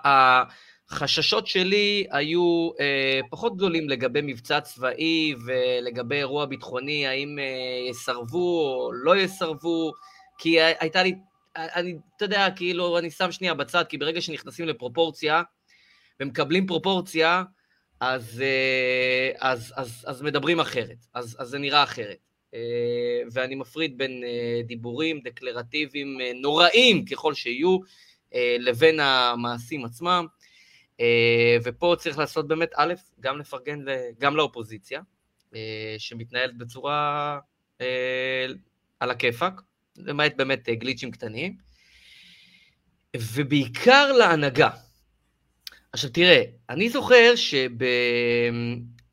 החששות 0.89 1.47
שלי 1.47 2.05
היו 2.11 2.69
אה, 2.79 3.19
פחות 3.29 3.55
גדולים 3.57 3.89
לגבי 3.89 4.21
מבצע 4.23 4.61
צבאי 4.61 5.35
ולגבי 5.45 6.15
אירוע 6.15 6.45
ביטחוני, 6.45 7.07
האם 7.07 7.39
אה, 7.39 7.89
יסרבו 7.89 8.61
או 8.61 8.91
לא 8.93 9.17
יסרבו, 9.17 9.91
כי 10.37 10.61
הייתה 10.61 11.03
לי, 11.03 11.15
אני, 11.55 11.95
אתה 12.17 12.25
יודע, 12.25 12.47
כאילו, 12.55 12.97
אני 12.97 13.11
שם 13.11 13.31
שנייה 13.31 13.53
בצד, 13.53 13.83
כי 13.89 13.97
ברגע 13.97 14.21
שנכנסים 14.21 14.67
לפרופורציה 14.67 15.41
ומקבלים 16.19 16.67
פרופורציה, 16.67 17.43
אז, 17.99 18.41
אה, 18.41 19.31
אז, 19.51 19.73
אז, 19.75 20.05
אז 20.07 20.21
מדברים 20.21 20.59
אחרת, 20.59 21.05
אז, 21.13 21.37
אז 21.39 21.47
זה 21.47 21.57
נראה 21.57 21.83
אחרת. 21.83 22.17
ואני 23.31 23.55
מפריד 23.55 23.97
בין 23.97 24.23
דיבורים 24.65 25.19
דקלרטיביים 25.23 26.17
נוראים 26.41 27.05
ככל 27.05 27.33
שיהיו, 27.33 27.77
לבין 28.59 28.99
המעשים 28.99 29.85
עצמם. 29.85 30.25
ופה 31.63 31.95
צריך 31.99 32.17
לעשות 32.17 32.47
באמת, 32.47 32.71
א', 32.75 32.93
גם 33.19 33.39
לפרגן 33.39 33.79
גם 34.19 34.35
לאופוזיציה, 34.35 35.01
שמתנהלת 35.97 36.57
בצורה 36.57 37.39
על 38.99 39.11
הכיפאק, 39.11 39.61
למעט 39.97 40.35
באמת 40.35 40.69
גליצ'ים 40.69 41.11
קטנים, 41.11 41.55
ובעיקר 43.17 44.11
להנהגה. 44.11 44.69
עכשיו 45.93 46.09
תראה, 46.09 46.43
אני 46.69 46.89
זוכר 46.89 47.35
שב... 47.35 47.69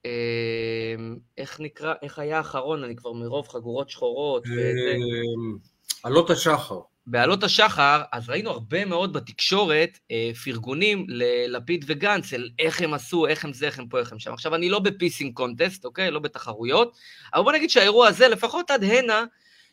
אמ, 0.04 1.16
איך 1.38 1.60
נקרא, 1.60 1.94
איך 2.02 2.18
היה 2.18 2.36
האחרון, 2.36 2.84
אני 2.84 2.96
כבר 2.96 3.12
מרוב 3.12 3.48
חגורות 3.48 3.90
שחורות. 3.90 4.46
אמ, 4.46 5.58
עלות 6.02 6.30
השחר. 6.30 6.80
בעלות 7.06 7.44
השחר, 7.44 8.02
אז 8.12 8.28
ראינו 8.28 8.50
הרבה 8.50 8.84
מאוד 8.84 9.12
בתקשורת 9.12 9.98
אה, 10.10 10.30
פרגונים 10.44 11.06
ללפיד 11.08 11.84
וגנץ, 11.88 12.32
על 12.32 12.50
איך 12.58 12.80
הם 12.80 12.94
עשו, 12.94 13.26
איך 13.26 13.44
הם 13.44 13.52
זה, 13.52 13.66
איך 13.66 13.78
הם 13.78 13.88
פה, 13.88 13.98
איך 13.98 14.12
הם 14.12 14.18
שם. 14.18 14.32
עכשיו, 14.32 14.54
אני 14.54 14.68
לא 14.68 14.78
בפיסינג 14.78 15.34
קונטסט, 15.34 15.84
אוקיי? 15.84 16.10
לא 16.10 16.20
בתחרויות, 16.20 16.96
אבל 17.34 17.42
בוא 17.42 17.52
נגיד 17.52 17.70
שהאירוע 17.70 18.08
הזה, 18.08 18.28
לפחות 18.28 18.70
עד 18.70 18.84
הנה, 18.84 19.24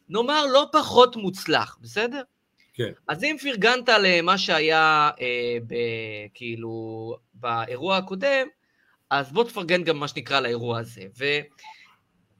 נאמר 0.09 0.45
לא 0.45 0.67
פחות 0.71 1.15
מוצלח, 1.15 1.77
בסדר? 1.81 2.21
כן. 2.73 2.91
אז 3.07 3.23
אם 3.23 3.35
פרגנת 3.41 3.89
למה 3.89 4.37
שהיה, 4.37 5.09
אה, 5.21 5.57
ב, 5.67 5.75
כאילו, 6.33 7.15
באירוע 7.33 7.97
הקודם, 7.97 8.47
אז 9.09 9.31
בוא 9.31 9.43
תפרגן 9.43 9.83
גם 9.83 9.97
מה 9.97 10.07
שנקרא 10.07 10.39
לאירוע 10.39 10.79
הזה. 10.79 11.01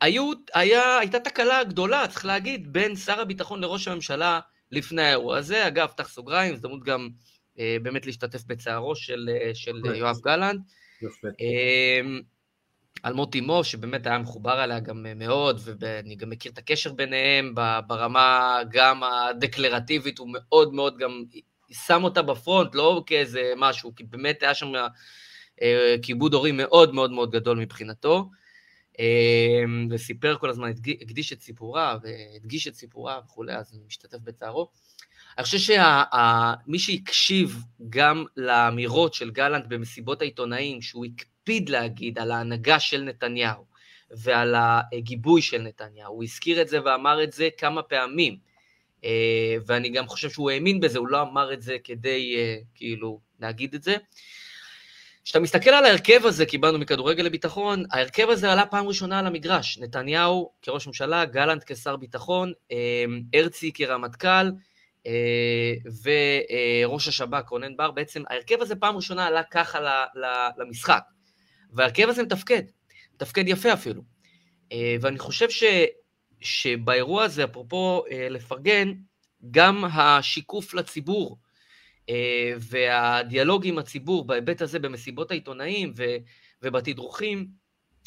והייתה 0.02 1.20
תקלה 1.20 1.64
גדולה, 1.64 2.08
צריך 2.08 2.26
להגיד, 2.26 2.74
בין 2.74 2.96
שר 2.96 3.20
הביטחון 3.20 3.62
לראש 3.62 3.88
הממשלה 3.88 4.40
לפני 4.72 5.02
האירוע 5.02 5.38
הזה. 5.38 5.68
אגב, 5.68 5.88
פתח 5.88 6.10
סוגריים, 6.10 6.54
הזדמנות 6.54 6.84
גם 6.84 7.10
אה, 7.60 7.78
באמת 7.82 8.06
להשתתף 8.06 8.44
בצערו 8.48 8.96
של, 8.96 9.30
אה, 9.42 9.52
של 9.56 9.82
יואב 9.96 10.18
גלנט. 10.24 10.62
יפה. 11.02 11.28
אה, 11.42 12.02
על 13.04 13.14
מוטי 13.14 13.42
מו, 13.42 13.64
שבאמת 13.64 14.08
היה 14.08 14.18
מחובר 14.18 14.64
אליה 14.64 14.80
גם 14.80 15.06
מאוד, 15.16 15.60
ואני 15.80 16.16
גם 16.16 16.30
מכיר 16.30 16.52
את 16.52 16.58
הקשר 16.58 16.94
ביניהם 16.94 17.56
ברמה 17.88 18.60
גם 18.72 19.04
הדקלרטיבית, 19.04 20.20
הוא 20.20 20.28
מאוד 20.32 20.74
מאוד 20.74 20.98
גם 20.98 21.24
שם 21.72 22.04
אותה 22.04 22.22
בפרונט, 22.22 22.76
לא 22.76 23.04
כאיזה 23.06 23.54
משהו, 23.58 23.96
כי 23.96 24.04
באמת 24.04 24.44
היה 24.44 24.54
שם 24.54 24.72
אה, 25.62 25.96
כיבוד 26.02 26.34
הורים 26.34 26.58
מאוד 26.58 26.94
מאוד 26.94 27.12
מאוד 27.12 27.32
גדול 27.32 27.58
מבחינתו, 27.58 28.30
אה, 29.00 29.64
וסיפר 29.90 30.38
כל 30.38 30.50
הזמן, 30.50 30.70
הקדיש 31.02 31.34
את 31.34 31.42
סיפורה, 31.42 31.98
והדגיש 32.04 32.68
את 32.68 32.76
סיפורה 32.76 33.20
וכולי, 33.26 33.56
אז 33.56 33.74
אני 33.74 33.82
משתתף 33.88 34.18
בצערו. 34.24 34.70
אני 35.38 35.44
חושב 35.44 35.58
שמי 35.58 36.80
שהקשיב 36.80 37.56
גם 37.90 38.26
לאמירות 38.38 39.14
של 39.14 39.32
גלנט 39.32 39.66
במסיבות 39.68 40.22
העיתונאים, 40.22 40.82
שהוא 40.82 41.06
הקפיד 41.50 41.70
להגיד 41.70 42.20
על 42.20 42.32
ההנהגה 42.32 42.80
של 42.80 43.02
נתניהו 43.02 43.64
ועל 44.12 44.56
הגיבוי 44.58 45.42
של 45.42 45.62
נתניהו, 45.62 46.14
הוא 46.14 46.24
הזכיר 46.24 46.62
את 46.62 46.68
זה 46.68 46.84
ואמר 46.86 47.24
את 47.24 47.34
זה 47.34 47.50
כמה 47.58 47.84
פעמים, 47.84 48.38
אה, 49.04 49.56
ואני 49.66 49.90
גם 49.90 50.08
חושב 50.08 50.30
שהוא 50.30 50.52
האמין 50.52 50.80
בזה, 50.80 51.00
הוא 51.00 51.08
לא 51.08 51.22
אמר 51.22 51.54
את 51.54 51.62
זה 51.62 51.78
כדי 51.84 52.36
כאילו 52.76 53.20
להגיד 53.40 53.74
את 53.74 53.84
זה. 53.84 53.96
כשאתה 55.24 55.40
מסתכל 55.40 55.70
על 55.70 55.86
ההרכב 55.86 56.26
הזה, 56.26 56.46
קיבלנו 56.46 56.80
מכדורגל 56.80 57.24
לביטחון, 57.24 57.84
ההרכב 57.92 58.30
הזה 58.30 58.52
עלה 58.52 58.66
פעם 58.66 58.88
ראשונה 58.88 59.20
על 59.20 59.28
המגרש. 59.28 59.78
נתניהו 59.78 60.52
כראש 60.62 60.88
ממשלה, 60.88 61.26
גלנט 61.26 61.64
כשר 61.66 61.96
ביטחון, 61.96 62.54
אמ, 62.72 63.22
הרצי 63.34 63.72
כרמטכ"ל, 63.74 64.52
אה, 65.08 65.74
וראש 66.04 67.08
השב"כ 67.08 67.50
רונן 67.50 67.78
בר, 67.78 67.92
בעצם 67.92 68.24
ההרכב 68.30 68.62
הזה 68.62 68.76
פעם 68.76 68.96
ראשונה 68.96 69.28
עלה 69.28 69.44
ככה 69.44 70.06
למשחק. 70.58 71.02
וההרכב 71.70 72.10
הזה 72.10 72.24
מתפקד, 72.24 72.64
מתפקד 73.16 73.48
יפה 73.48 73.74
אפילו. 73.74 74.02
אה, 74.72 74.96
ואני 75.02 75.20
חושב 75.20 75.50
ש, 75.50 75.64
שבאירוע 76.42 77.24
הזה, 77.24 77.44
אפרופו 77.44 78.04
אה, 78.12 78.30
לפרגן, 78.30 78.94
גם 79.52 79.86
השיקוף 79.86 80.74
לציבור, 80.74 81.38
אה, 82.10 82.54
והדיאלוג 82.60 83.68
עם 83.68 83.78
הציבור 83.78 84.28
בהיבט 84.28 84.62
הזה 84.62 84.80
במסיבות 84.80 85.32
העיתונאים 85.32 85.94
ובתדרוכים, 86.62 87.48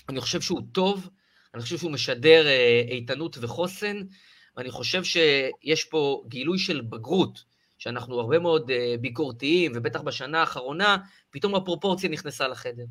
אני 0.08 0.20
חושב 0.20 0.40
שהוא 0.40 0.62
טוב, 0.72 1.08
אני 1.54 1.62
חושב 1.62 1.78
שהוא 1.78 1.90
משדר 1.90 2.46
איתנות 2.88 3.38
וחוסן, 3.40 3.96
ואני 4.56 4.70
חושב 4.70 5.04
שיש 5.04 5.84
פה 5.84 6.22
גילוי 6.28 6.58
של 6.58 6.80
בגרות, 6.80 7.44
שאנחנו 7.78 8.20
הרבה 8.20 8.38
מאוד 8.38 8.70
ביקורתיים, 9.00 9.72
ובטח 9.74 10.00
בשנה 10.00 10.40
האחרונה, 10.40 10.96
פתאום 11.30 11.54
הפרופורציה 11.54 12.10
נכנסה 12.10 12.48
לחדר. 12.48 12.84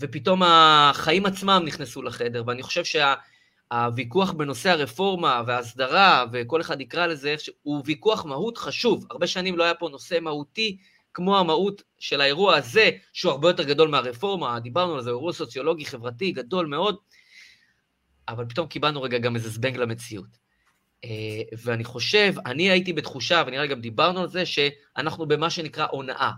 ופתאום 0.00 0.42
החיים 0.42 1.26
עצמם 1.26 1.62
נכנסו 1.64 2.02
לחדר, 2.02 2.42
ואני 2.46 2.62
חושב 2.62 2.84
שה... 2.84 3.14
הוויכוח 3.72 4.32
בנושא 4.32 4.70
הרפורמה 4.70 5.42
וההסדרה, 5.46 6.24
וכל 6.32 6.60
אחד 6.60 6.80
יקרא 6.80 7.06
לזה. 7.06 7.34
הוא 7.62 7.82
ויכוח 7.86 8.24
מהות 8.24 8.58
חשוב. 8.58 9.06
הרבה 9.10 9.26
שנים 9.26 9.56
לא 9.56 9.64
היה 9.64 9.74
פה 9.74 9.88
נושא 9.88 10.18
מהותי 10.20 10.78
כמו 11.14 11.38
המהות 11.38 11.82
של 11.98 12.20
האירוע 12.20 12.56
הזה, 12.56 12.90
שהוא 13.12 13.32
הרבה 13.32 13.48
יותר 13.48 13.62
גדול 13.62 13.88
מהרפורמה, 13.88 14.60
דיברנו 14.60 14.94
על 14.94 15.02
זה, 15.02 15.10
אירוע 15.10 15.32
סוציולוגי, 15.32 15.84
חברתי, 15.84 16.32
גדול 16.32 16.66
מאוד, 16.66 16.96
אבל 18.28 18.44
פתאום 18.48 18.66
קיבלנו 18.66 19.02
רגע 19.02 19.18
גם 19.18 19.36
איזה 19.36 19.48
זבנג 19.48 19.76
למציאות. 19.76 20.38
אה, 21.04 21.10
ואני 21.64 21.84
חושב, 21.84 22.34
אני 22.46 22.70
הייתי 22.70 22.92
בתחושה, 22.92 23.42
ונראה 23.46 23.62
לי 23.62 23.68
גם 23.68 23.80
דיברנו 23.80 24.20
על 24.20 24.28
זה, 24.28 24.46
שאנחנו 24.46 25.26
במה 25.26 25.50
שנקרא 25.50 25.86
הונאה. 25.90 26.30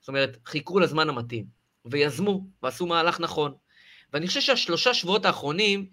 זאת 0.00 0.08
אומרת, 0.08 0.36
חיכו 0.46 0.80
לזמן 0.80 1.08
המתאים, 1.08 1.44
ויזמו, 1.84 2.44
ועשו 2.62 2.86
מהלך 2.86 3.20
נכון. 3.20 3.54
ואני 4.12 4.26
חושב 4.26 4.40
שהשלושה 4.40 4.94
שבועות 4.94 5.24
האחרונים, 5.24 5.86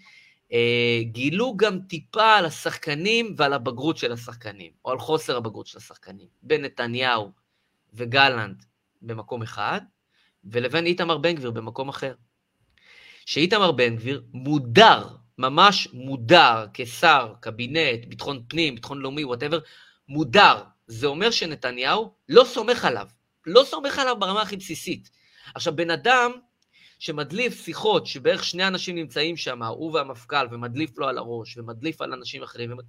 אה, 0.53 0.99
גילו 1.03 1.57
גם 1.57 1.79
טיפה 1.89 2.35
על 2.35 2.45
השחקנים 2.45 3.35
ועל 3.37 3.53
הבגרות 3.53 3.97
של 3.97 4.11
השחקנים, 4.11 4.71
או 4.85 4.91
על 4.91 4.99
חוסר 4.99 5.37
הבגרות 5.37 5.67
של 5.67 5.77
השחקנים, 5.77 6.27
בין 6.43 6.61
נתניהו 6.61 7.31
וגלנט 7.93 8.63
במקום 9.01 9.41
אחד, 9.41 9.81
ולבין 10.43 10.85
איתמר 10.85 11.17
בן 11.17 11.35
גביר 11.35 11.51
במקום 11.51 11.89
אחר. 11.89 12.13
שאיתמר 13.25 13.71
בן 13.71 13.95
גביר 13.95 14.23
מודר, 14.33 15.07
ממש 15.37 15.87
מודר, 15.93 16.65
כשר, 16.73 17.33
קבינט, 17.39 18.05
ביטחון 18.07 18.43
פנים, 18.47 18.75
ביטחון 18.75 19.01
לאומי, 19.01 19.23
whatever, 19.23 19.59
מודר. 20.09 20.63
זה 20.87 21.07
אומר 21.07 21.31
שנתניהו 21.31 22.13
לא 22.29 22.43
סומך 22.43 22.85
עליו, 22.85 23.07
לא 23.45 23.63
סומך 23.63 23.99
עליו 23.99 24.19
ברמה 24.19 24.41
הכי 24.41 24.57
בסיסית. 24.57 25.09
עכשיו, 25.55 25.75
בן 25.75 25.91
אדם 25.91 26.31
שמדליף 26.99 27.65
שיחות 27.65 28.05
שבערך 28.05 28.43
שני 28.43 28.67
אנשים 28.67 28.95
נמצאים 28.95 29.37
שם, 29.37 29.63
הוא 29.63 29.93
והמפכ"ל, 29.93 30.47
ומדליף 30.51 30.97
לו 30.97 31.07
על 31.07 31.17
הראש, 31.17 31.57
ומדליף 31.57 32.01
על 32.01 32.13
אנשים 32.13 32.43
אחרים, 32.43 32.71
ומד... 32.71 32.83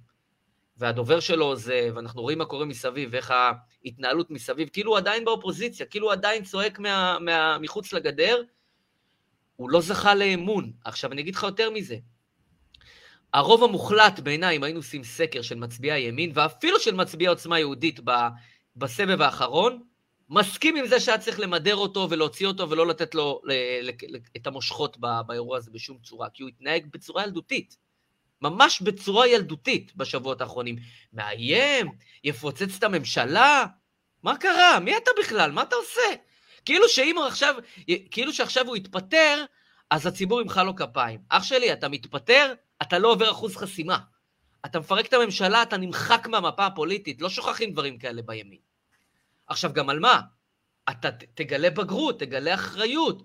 והדובר 0.77 1.19
שלו 1.19 1.55
זה, 1.55 1.89
ואנחנו 1.95 2.21
רואים 2.21 2.37
מה 2.37 2.45
קורה 2.45 2.65
מסביב, 2.65 3.09
ואיך 3.11 3.33
ההתנהלות 3.85 4.31
מסביב, 4.31 4.69
כאילו 4.69 4.91
הוא 4.91 4.97
עדיין 4.97 5.25
באופוזיציה, 5.25 5.85
כאילו 5.85 6.07
הוא 6.07 6.13
עדיין 6.13 6.43
צועק 6.43 6.79
מה, 6.79 7.17
מה, 7.19 7.57
מחוץ 7.57 7.93
לגדר, 7.93 8.41
הוא 9.55 9.69
לא 9.69 9.81
זכה 9.81 10.15
לאמון. 10.15 10.71
עכשיו, 10.85 11.11
אני 11.11 11.21
אגיד 11.21 11.35
לך 11.35 11.43
יותר 11.43 11.69
מזה. 11.69 11.95
הרוב 13.33 13.63
המוחלט 13.63 14.19
בעיניי, 14.19 14.57
אם 14.57 14.63
היינו 14.63 14.79
עושים 14.79 15.03
סקר 15.03 15.41
של 15.41 15.55
מצביעי 15.55 15.93
הימין, 15.93 16.31
ואפילו 16.33 16.79
של 16.79 16.95
מצביעי 16.95 17.27
עוצמה 17.27 17.59
יהודית 17.59 17.99
בסבב 18.75 19.21
האחרון, 19.21 19.83
מסכים 20.29 20.75
עם 20.75 20.87
זה 20.87 20.99
שהיה 20.99 21.17
צריך 21.17 21.39
למדר 21.39 21.75
אותו 21.75 22.07
ולהוציא 22.09 22.47
אותו 22.47 22.69
ולא 22.69 22.87
לתת 22.87 23.15
לו 23.15 23.41
את 24.37 24.47
המושכות 24.47 24.97
באירוע 25.27 25.57
הזה 25.57 25.71
בשום 25.71 25.97
צורה, 26.03 26.29
כי 26.29 26.43
הוא 26.43 26.49
התנהג 26.49 26.85
בצורה 26.91 27.23
ילדותית. 27.23 27.77
ממש 28.41 28.81
בצורה 28.81 29.27
ילדותית 29.27 29.95
בשבועות 29.95 30.41
האחרונים. 30.41 30.75
מאיים, 31.13 31.91
יפוצץ 32.23 32.77
את 32.77 32.83
הממשלה? 32.83 33.65
מה 34.23 34.37
קרה? 34.37 34.79
מי 34.79 34.97
אתה 34.97 35.11
בכלל? 35.19 35.51
מה 35.51 35.61
אתה 35.61 35.75
עושה? 35.75 36.15
כאילו 36.65 36.89
שאם 36.89 37.17
הוא 37.17 37.25
עכשיו, 37.25 37.55
כאילו 38.11 38.33
שעכשיו 38.33 38.67
הוא 38.67 38.77
יתפטר, 38.77 39.43
אז 39.89 40.05
הציבור 40.05 40.41
ימחא 40.41 40.59
לו 40.59 40.75
כפיים. 40.75 41.19
אח 41.29 41.43
שלי, 41.43 41.73
אתה 41.73 41.89
מתפטר, 41.89 42.53
אתה 42.81 42.99
לא 42.99 43.11
עובר 43.11 43.31
אחוז 43.31 43.55
חסימה. 43.55 43.97
אתה 44.65 44.79
מפרק 44.79 45.05
את 45.05 45.13
הממשלה, 45.13 45.61
אתה 45.61 45.77
נמחק 45.77 46.27
מהמפה 46.27 46.65
הפוליטית, 46.65 47.21
לא 47.21 47.29
שוכחים 47.29 47.71
דברים 47.71 47.97
כאלה 47.97 48.21
בימין. 48.21 48.68
עכשיו, 49.49 49.73
גם 49.73 49.89
על 49.89 49.99
מה? 49.99 50.21
אתה 50.89 51.09
תגלה 51.11 51.69
בגרות, 51.69 52.19
תגלה 52.19 52.53
אחריות. 52.53 53.23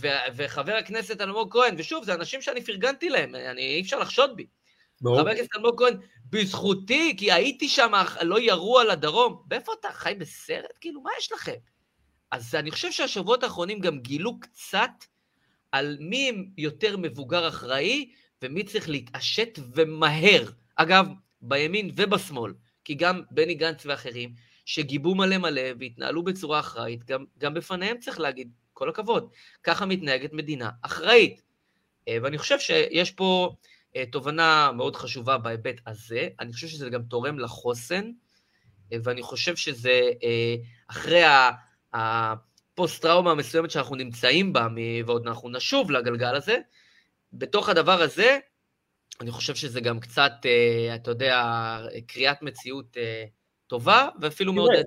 ו- 0.00 0.26
וחבר 0.36 0.74
הכנסת 0.74 1.20
אלמוג 1.20 1.52
כהן, 1.52 1.74
ושוב, 1.78 2.04
זה 2.04 2.14
אנשים 2.14 2.42
שאני 2.42 2.64
פרגנתי 2.64 3.08
להם, 3.08 3.34
אני, 3.34 3.62
אי 3.62 3.80
אפשר 3.80 3.98
לחשוד 3.98 4.36
בי. 4.36 4.46
ברור. 5.00 5.20
חבר 5.20 5.30
הכנסת 5.30 5.48
אלמוג 5.56 5.78
כהן, 5.82 5.96
בזכותי, 6.30 7.14
כי 7.18 7.32
הייתי 7.32 7.68
שם, 7.68 7.92
לא 8.22 8.40
ירו 8.40 8.78
על 8.78 8.90
הדרום. 8.90 9.42
ואיפה 9.50 9.72
אתה 9.80 9.88
חי 9.92 10.14
בסרט? 10.18 10.78
כאילו, 10.80 11.02
מה 11.02 11.10
יש 11.18 11.32
לכם? 11.32 11.54
אז 12.30 12.54
אני 12.54 12.70
חושב 12.70 12.92
שהשבועות 12.92 13.42
האחרונים 13.42 13.80
גם 13.80 13.98
גילו 14.00 14.40
קצת 14.40 14.90
על 15.72 15.96
מי 16.00 16.32
יותר 16.58 16.96
מבוגר 16.96 17.48
אחראי, 17.48 18.10
ומי 18.42 18.64
צריך 18.64 18.88
להתעשת 18.88 19.58
ומהר. 19.74 20.44
אגב, 20.76 21.06
בימין 21.40 21.90
ובשמאל, 21.96 22.54
כי 22.84 22.94
גם 22.94 23.22
בני 23.30 23.54
גנץ 23.54 23.86
ואחרים, 23.86 24.34
שגיבו 24.66 25.14
מלא 25.14 25.38
מלא 25.38 25.62
והתנהלו 25.80 26.24
בצורה 26.24 26.60
אחראית, 26.60 27.04
גם, 27.04 27.24
גם 27.38 27.54
בפניהם 27.54 27.98
צריך 27.98 28.20
להגיד, 28.20 28.50
כל 28.72 28.88
הכבוד, 28.88 29.28
ככה 29.62 29.86
מתנהגת 29.86 30.32
מדינה 30.32 30.70
אחראית. 30.82 31.42
אה, 32.08 32.16
ואני 32.22 32.38
חושב 32.38 32.58
שיש 32.58 33.10
פה 33.10 33.56
אה, 33.96 34.04
תובנה 34.12 34.72
מאוד 34.72 34.96
חשובה 34.96 35.38
בהיבט 35.38 35.80
הזה, 35.86 36.28
אני 36.40 36.52
חושב 36.52 36.68
שזה 36.68 36.90
גם 36.90 37.02
תורם 37.02 37.38
לחוסן, 37.38 38.10
אה, 38.92 38.98
ואני 39.04 39.22
חושב 39.22 39.56
שזה 39.56 40.00
אחרי 40.88 41.22
הפוסט-טראומה 41.92 43.30
המסוימת 43.30 43.70
שאנחנו 43.70 43.96
נמצאים 43.96 44.52
בה, 44.52 44.68
ועוד 45.06 45.26
אנחנו 45.26 45.48
נשוב 45.48 45.90
לגלגל 45.90 46.34
הזה, 46.34 46.58
בתוך 47.32 47.68
הדבר 47.68 48.02
הזה, 48.02 48.38
אני 49.20 49.30
חושב 49.30 49.54
שזה 49.54 49.80
גם 49.80 50.00
קצת, 50.00 50.32
אתה 50.94 51.10
יודע, 51.10 51.42
קריאת 52.06 52.42
מציאות 52.42 52.96
טובה 53.66 54.08
ואפילו 54.20 54.52
מעודדת. 54.52 54.86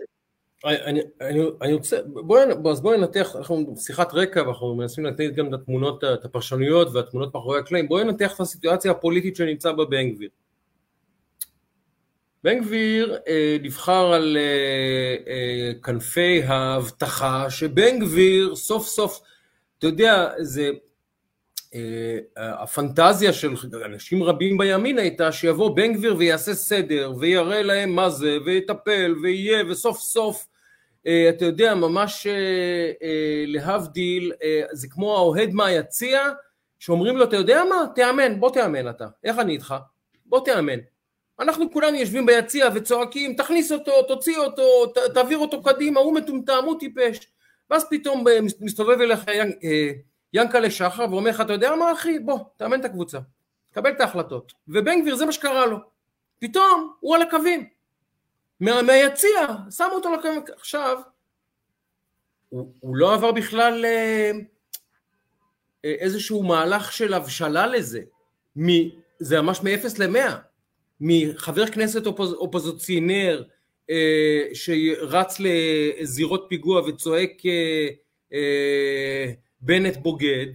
אני, 0.65 1.02
אני, 1.22 1.42
אני 1.62 1.74
רוצה, 1.74 1.98
בואי, 2.06 2.44
אז 2.72 2.82
בואי 2.82 2.98
ננתח, 2.98 3.36
אנחנו 3.36 3.74
בשיחת 3.76 4.13
רקע 4.13 4.44
ואנחנו 4.46 4.76
מנסים 4.76 5.06
לתת 5.06 5.34
גם 5.36 5.48
את 5.48 5.54
התמונות, 5.54 6.04
את 6.04 6.26
הפרשנויות 6.26 6.88
והתמונות 6.94 7.36
מאחורי 7.36 7.60
הקלעים, 7.60 7.88
בואי 7.88 8.04
ננתח 8.04 8.36
את 8.36 8.39
הסיטואציה 8.39 8.92
הפוליטית 8.92 9.36
שנמצא 9.36 9.72
בה 9.72 9.86
בן 9.86 10.10
גביר. 10.10 10.30
בן 12.44 12.60
גביר 12.62 13.18
אה, 13.28 13.58
נבחר 13.62 14.13
על 14.13 14.38
אה, 14.38 15.15
אה, 15.28 15.72
כנפי 15.84 16.44
ההבטחה 16.44 17.50
שבן 17.50 18.00
גביר 18.00 18.56
סוף 18.56 18.88
סוף, 18.88 19.22
אתה 19.78 19.88
יודע, 19.88 20.30
זה, 20.39 20.70
הפנטזיה 22.38 23.34
של 23.34 23.54
אנשים 23.86 24.24
רבים 24.24 24.58
בימין 24.58 24.98
הייתה 24.98 25.32
שיבוא 25.32 25.76
בן 25.76 25.94
גביר 25.94 26.16
ויעשה 26.18 26.54
סדר 26.54 27.14
ויראה 27.20 27.64
להם 27.64 27.96
מה 27.96 28.10
זה 28.10 28.38
ויטפל 28.46 29.16
ויהיה 29.22 29.64
וסוף 29.70 30.00
סוף 30.00 30.48
אה, 31.08 31.30
אתה 31.30 31.46
יודע 31.46 31.76
ממש 31.76 32.28
אה, 32.28 33.44
להבדיל 33.48 34.32
זה 34.72 34.88
כמו 34.88 35.16
האוהד 35.16 35.54
מהיציע 35.54 36.30
שאומרים 36.80 37.18
לו 37.18 37.24
אתה 37.24 37.36
יודע 37.36 37.64
מה? 37.70 37.86
תאמן 37.96 38.40
בוא 38.40 38.52
תאמן 38.52 38.90
אתה. 38.90 39.08
איך 39.24 39.40
אני 39.40 39.54
איתך? 39.54 39.76
בוא 40.26 40.46
תאמן. 40.46 40.80
אנחנו 41.40 41.72
כולנו 41.72 41.98
יושבים 41.98 42.26
ביציע 42.26 42.70
וצועקים 42.74 43.34
תכניס 43.34 43.72
אותו 43.72 44.04
תוציא 44.04 44.38
אותו 44.38 44.86
ת, 44.86 44.98
תעביר 45.14 45.38
אותו 45.38 45.64
קדימה 45.64 46.00
הוא 46.00 46.16
מטומטם 46.16 46.64
הוא 46.66 46.80
טיפש. 46.80 47.28
ואז 47.70 47.86
פתאום 47.90 48.26
מסתובב 48.60 49.02
אליך 49.02 49.26
ינקלה 50.34 50.72
שחר 50.72 51.06
ואומר 51.10 51.30
לך, 51.30 51.42
אתה 51.42 51.54
יודע 51.54 51.76
מה 51.76 51.94
אחי? 51.94 52.20
בוא, 52.20 52.39
תאמן 52.58 52.80
את 52.80 52.86
הקבוצה, 52.86 53.20
קבל 53.72 53.89
את 53.89 54.02
ההחלטות. 54.02 54.54
ובן 54.68 55.02
גביר 55.02 55.15
זה 55.15 55.26
מה 55.26 55.32
שקרה 55.32 55.65
לו. 55.65 55.78
פתאום 56.39 56.94
הוא 57.00 57.15
על 57.15 57.22
הקווים. 57.22 57.70
מה, 58.60 58.82
מהיציע, 58.82 59.48
שמו 59.78 59.92
אותו 59.92 60.10
על 60.10 60.15
הקווים. 60.15 60.42
עכשיו, 60.56 60.98
הוא, 62.50 62.74
הוא 62.80 62.96
לא 62.96 63.13
עבר 63.13 63.32
בכלל 63.32 63.86
אה, 63.86 64.32
אה, 65.86 65.96
איזשהו 66.00 66.44
מהלך 66.44 66.94
של 66.94 67.13
הבשלה 67.13 67.68
לזה. 67.68 68.02
מ, 68.56 68.68
זה 69.20 69.42
ממש 69.42 69.62
מ-0 69.63 70.00
ל-100. 70.00 70.36
מחבר 71.02 71.68
כנסת 71.68 72.06
אופוז, 72.06 72.34
אופוזיציונר 72.34 73.44
אה, 73.89 74.44
שרץ 74.54 75.38
לזירות 75.39 76.46
פיגוע 76.50 76.82
וצועק 76.82 77.46
אה, 77.46 77.88
אה, 78.34 79.32
בנט 79.62 79.98
בוגד 79.98 80.48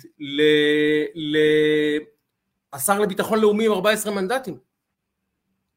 לשר 2.75 3.01
לביטחון 3.01 3.39
לאומי 3.41 3.67
עם 3.67 3.73
14 3.73 4.15
מנדטים. 4.15 4.59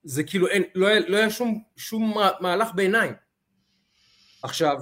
זה 0.03 0.23
כאילו 0.23 0.47
אין, 0.47 0.63
לא 0.75 0.87
היה, 0.87 0.99
לא 0.99 1.17
היה 1.17 1.29
שום, 1.29 1.63
שום 1.77 2.17
מהלך 2.39 2.69
בעיניים. 2.75 3.13
עכשיו, 4.43 4.77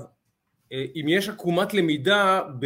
אה, 0.72 0.86
אם 0.96 1.06
יש 1.10 1.30
עקומת 1.30 1.74
למידה 1.74 2.42
ב... 2.60 2.66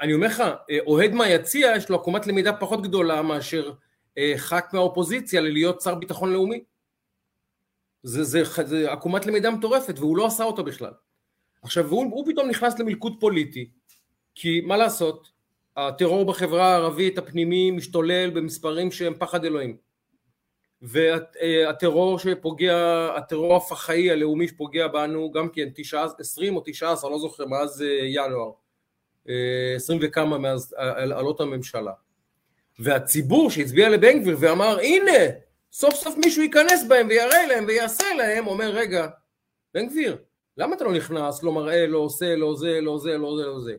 אני 0.00 0.14
אומר 0.14 0.26
לך, 0.26 0.40
אה, 0.40 0.78
אוהד 0.86 1.10
מהיציע 1.10 1.72
יש 1.76 1.88
לו 1.88 1.96
עקומת 1.96 2.26
למידה 2.26 2.52
פחות 2.52 2.82
גדולה 2.82 3.22
מאשר 3.22 3.72
אה, 4.18 4.32
ח"כ 4.36 4.74
מהאופוזיציה 4.74 5.40
ללהיות 5.40 5.80
שר 5.80 5.94
ביטחון 5.94 6.32
לאומי. 6.32 6.64
זה, 8.02 8.24
זה, 8.24 8.42
זה 8.64 8.92
עקומת 8.92 9.26
למידה 9.26 9.50
מטורפת 9.50 9.98
והוא 9.98 10.16
לא 10.16 10.26
עשה 10.26 10.44
אותו 10.44 10.64
בכלל. 10.64 10.92
עכשיו 11.62 11.88
הוא, 11.88 12.04
הוא 12.04 12.26
פתאום 12.26 12.48
נכנס 12.48 12.78
למלכוד 12.78 13.16
פוליטי 13.20 13.70
כי 14.34 14.60
מה 14.60 14.76
לעשות, 14.76 15.30
הטרור 15.76 16.24
בחברה 16.24 16.66
הערבית 16.72 17.18
הפנימי 17.18 17.70
משתולל 17.70 18.30
במספרים 18.30 18.90
שהם 18.90 19.14
פחד 19.18 19.44
אלוהים. 19.44 19.76
והטרור 20.82 22.18
שפוגע, 22.18 23.08
הטרור 23.16 23.56
הפח"עי 23.56 24.10
הלאומי 24.10 24.48
שפוגע 24.48 24.88
בנו 24.88 25.30
גם 25.30 25.48
כן 25.48 25.68
תשעה, 25.74 26.06
עשרים 26.18 26.56
או 26.56 26.62
תשעה 26.64 26.92
עשר, 26.92 27.08
לא 27.08 27.18
זוכר, 27.18 27.46
מאז 27.46 27.82
אה, 27.82 27.98
ינואר, 28.04 28.50
אה, 29.28 29.74
עשרים 29.76 29.98
וכמה 30.02 30.38
מאז 30.38 30.74
עלות 30.76 31.40
הממשלה. 31.40 31.92
והציבור 32.78 33.50
שהצביע 33.50 33.88
לבן 33.88 34.20
גביר 34.20 34.36
ואמר 34.40 34.78
הנה 34.78 35.12
סוף 35.72 35.94
סוף 35.94 36.16
מישהו 36.16 36.42
ייכנס 36.42 36.84
בהם 36.88 37.06
ויראה 37.08 37.46
להם 37.46 37.64
ויעשה 37.68 38.14
להם 38.18 38.46
אומר 38.46 38.70
רגע 38.70 39.08
בן 39.74 39.88
גביר 39.88 40.16
למה 40.56 40.76
אתה 40.76 40.84
לא 40.84 40.92
נכנס 40.92 41.42
לא 41.42 41.52
מראה 41.52 41.86
לא 41.86 41.98
עושה 41.98 42.36
לא 42.36 42.54
זה 42.56 42.80
לא 42.80 42.98
זה 42.98 43.18
לא 43.18 43.36
זה 43.36 43.46
לא 43.46 43.60
זה 43.60 43.76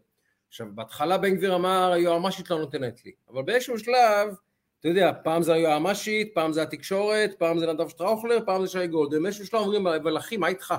עכשיו 0.53 0.67
בהתחלה 0.75 1.17
בן 1.17 1.35
גביר 1.35 1.55
אמר 1.55 1.91
היועמ"שית 1.91 2.49
לא 2.49 2.59
נותנת 2.59 3.05
לי, 3.05 3.11
אבל 3.29 3.43
באיזשהו 3.43 3.79
שלב, 3.79 4.35
אתה 4.79 4.87
יודע, 4.87 5.11
פעם 5.23 5.43
זה 5.43 5.53
היועמ"שית, 5.53 6.31
פעם 6.33 6.53
זה 6.53 6.61
התקשורת, 6.61 7.35
פעם 7.37 7.59
זה 7.59 7.73
נדב 7.73 7.89
שטראוכלר, 7.89 8.39
פעם 8.45 8.65
זה 8.65 8.71
שי 8.71 8.87
גולדן, 8.87 9.23
באיזשהו 9.23 9.45
שלב 9.45 9.59
אומרים, 9.59 9.87
אבל 9.87 10.17
אחי, 10.17 10.37
מה 10.37 10.47
איתך? 10.47 10.73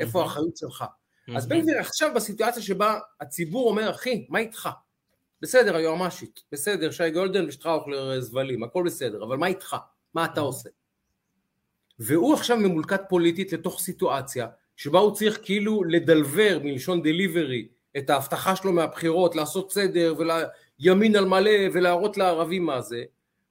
איפה 0.00 0.22
האחריות 0.22 0.56
שלך? 0.56 0.84
אז 1.36 1.48
בן 1.48 1.60
גביר 1.60 1.78
עכשיו 1.78 2.10
בסיטואציה 2.14 2.62
שבה 2.62 2.98
הציבור 3.20 3.70
אומר, 3.70 3.90
אחי, 3.90 4.26
מה 4.28 4.38
איתך? 4.38 4.68
בסדר, 5.42 5.76
היועמ"שית, 5.76 6.42
בסדר, 6.52 6.90
שי 6.90 7.10
גולדן 7.10 7.48
ושטראוכלר 7.48 8.20
זבלים, 8.20 8.62
הכל 8.62 8.82
בסדר, 8.86 9.24
אבל 9.24 9.36
מה 9.36 9.46
איתך? 9.46 9.76
מה 10.14 10.24
אתה 10.24 10.40
עושה? 10.40 10.68
והוא 11.98 12.34
עכשיו 12.34 12.56
ממולכד 12.56 13.04
פוליטית 13.08 13.52
לתוך 13.52 13.80
סיטואציה 13.80 14.46
שבה 14.76 14.98
הוא 14.98 15.14
צריך 15.14 15.38
כאילו 15.42 15.84
לדלבר 15.84 16.58
מלשון 16.62 17.02
דליברי 17.02 17.68
את 17.96 18.10
ההבטחה 18.10 18.56
שלו 18.56 18.72
מהבחירות 18.72 19.36
לעשות 19.36 19.72
סדר 19.72 20.14
ולימין 20.18 21.16
על 21.16 21.24
מלא 21.24 21.50
ולהראות 21.72 22.16
לערבים 22.16 22.66
מה 22.66 22.80
זה 22.80 23.04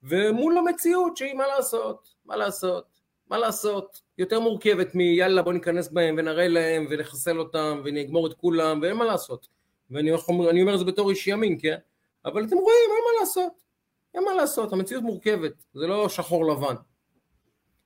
ומול 0.04 0.58
המציאות 0.58 1.17
שהיא 1.17 1.34
מה 1.34 1.47
לעשות, 1.47 2.13
מה 2.25 2.36
לעשות, 2.36 2.86
מה 3.30 3.38
לעשות? 3.38 4.01
יותר 4.17 4.39
מורכבת 4.39 4.95
מיאללה 4.95 5.41
בוא 5.41 5.54
ניכנס 5.54 5.89
בהם 5.89 6.15
ונראה 6.17 6.47
להם 6.47 6.88
ונחסל 6.89 7.39
אותם 7.39 7.82
ונגמור 7.84 8.27
את 8.27 8.34
כולם 8.34 8.80
ואין 8.82 8.95
מה 8.95 9.06
לעשות. 9.06 9.47
ואני 9.91 10.12
אומר, 10.12 10.49
אומר 10.62 10.73
את 10.73 10.80
זה 10.80 10.86
בתור 10.86 11.10
איש 11.10 11.27
ימין 11.27 11.58
כן? 11.62 11.77
אבל 12.25 12.43
אתם 12.45 12.56
רואים 12.56 12.89
אין 12.89 13.04
מה 13.06 13.19
לעשות. 13.19 13.51
אין 14.13 14.23
מה 14.23 14.34
לעשות 14.34 14.73
המציאות 14.73 15.04
מורכבת 15.04 15.63
זה 15.73 15.88
לא 15.88 16.10
שחור 16.10 16.45
לבן. 16.45 16.75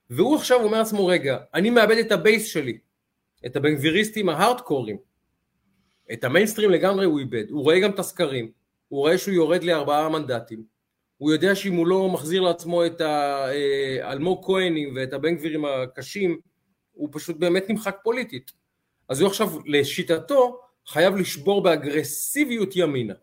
והוא 0.09 0.35
עכשיו 0.35 0.63
אומר 0.63 0.77
לעצמו 0.77 1.05
רגע 1.07 1.37
אני 1.53 1.69
מאבד 1.69 1.97
את 1.97 2.11
ה 2.11 2.18
base 2.18 2.45
שלי 2.45 2.77
את 3.45 3.55
הבן 3.55 3.75
גביריסטים 3.75 4.29
ההארדקורים 4.29 4.97
את 6.13 6.23
המיינסטרים 6.23 6.71
לגמרי 6.71 7.05
הוא 7.05 7.19
איבד, 7.19 7.49
הוא 7.49 7.63
רואה 7.63 7.79
גם 7.79 7.91
את 7.91 7.99
הסקרים, 7.99 8.51
הוא 8.87 8.99
רואה 8.99 9.17
שהוא 9.17 9.33
יורד 9.33 9.63
לארבעה 9.63 10.09
מנדטים, 10.09 10.63
הוא 11.17 11.31
יודע 11.31 11.55
שאם 11.55 11.73
הוא 11.73 11.87
לא 11.87 12.09
מחזיר 12.09 12.41
לעצמו 12.41 12.85
את 12.85 13.01
האלמוג 13.01 14.37
אה, 14.37 14.45
כהנים 14.45 14.93
ואת 14.95 15.13
הבן 15.13 15.35
גבירים 15.35 15.65
הקשים, 15.65 16.39
הוא 16.93 17.09
פשוט 17.11 17.37
באמת 17.37 17.69
נמחק 17.69 17.97
פוליטית. 18.03 18.51
אז 19.09 19.21
הוא 19.21 19.29
עכשיו, 19.29 19.49
לשיטתו, 19.65 20.61
חייב 20.87 21.15
לשבור 21.15 21.63
באגרסיביות 21.63 22.75
ימינה. 22.75 23.13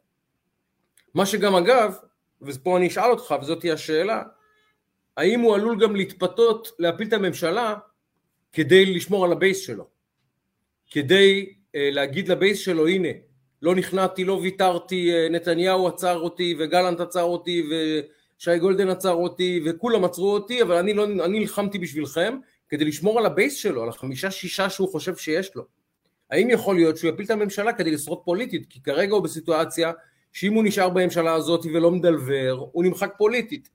מה 1.14 1.26
שגם 1.26 1.54
אגב, 1.54 1.96
ופה 2.42 2.76
אני 2.76 2.86
אשאל 2.88 3.10
אותך, 3.10 3.34
וזאת 3.40 3.60
תהיה 3.60 3.74
השאלה, 3.74 4.22
האם 5.16 5.40
הוא 5.40 5.54
עלול 5.54 5.80
גם 5.80 5.96
להתפתות 5.96 6.68
להפיל 6.78 7.08
את 7.08 7.12
הממשלה 7.12 7.74
כדי 8.52 8.94
לשמור 8.94 9.24
על 9.24 9.32
ה 9.32 9.37
base 9.37 9.58
שלו? 9.58 9.88
כדי 10.90 11.54
להגיד 11.74 12.28
ל 12.28 12.34
base 12.34 12.58
שלו 12.58 12.88
הנה 12.88 13.08
לא 13.62 13.74
נכנעתי, 13.74 14.24
לא 14.24 14.32
ויתרתי, 14.32 15.12
אה, 15.12 15.28
נתניהו 15.28 15.88
עצר 15.88 16.18
אותי 16.18 16.54
וגלנט 16.58 17.00
עצר 17.00 17.22
אותי 17.22 17.62
ושי 17.68 18.58
גולדן 18.58 18.88
עצר 18.88 19.12
אותי 19.12 19.62
וכולם 19.64 20.04
עצרו 20.04 20.32
אותי 20.32 20.62
אבל 20.62 20.76
אני, 20.76 20.94
לא, 20.94 21.04
אני 21.04 21.38
נלחמתי 21.38 21.78
בשבילכם 21.78 22.38
כדי 22.68 22.84
לשמור 22.84 23.18
על 23.18 23.26
ה 23.26 23.32
base 23.32 23.54
שלו, 23.54 23.82
על 23.82 23.88
החמישה 23.88 24.30
שישה 24.30 24.70
שהוא 24.70 24.88
חושב 24.88 25.16
שיש 25.16 25.54
לו. 25.54 25.64
האם 26.30 26.50
יכול 26.50 26.74
להיות 26.74 26.96
שהוא 26.96 27.10
יפיל 27.10 27.24
את 27.24 27.30
הממשלה 27.30 27.72
כדי 27.72 27.90
לשרוד 27.90 28.18
פוליטית? 28.24 28.66
כי 28.70 28.82
כרגע 28.82 29.14
הוא 29.14 29.22
בסיטואציה 29.22 29.92
שאם 30.32 30.52
הוא 30.52 30.64
נשאר 30.64 30.88
בממשלה 30.88 31.34
הזאת 31.34 31.66
ולא 31.74 31.90
מדלבר, 31.90 32.66
הוא 32.72 32.84
נמחק 32.84 33.12
פוליטית. 33.18 33.68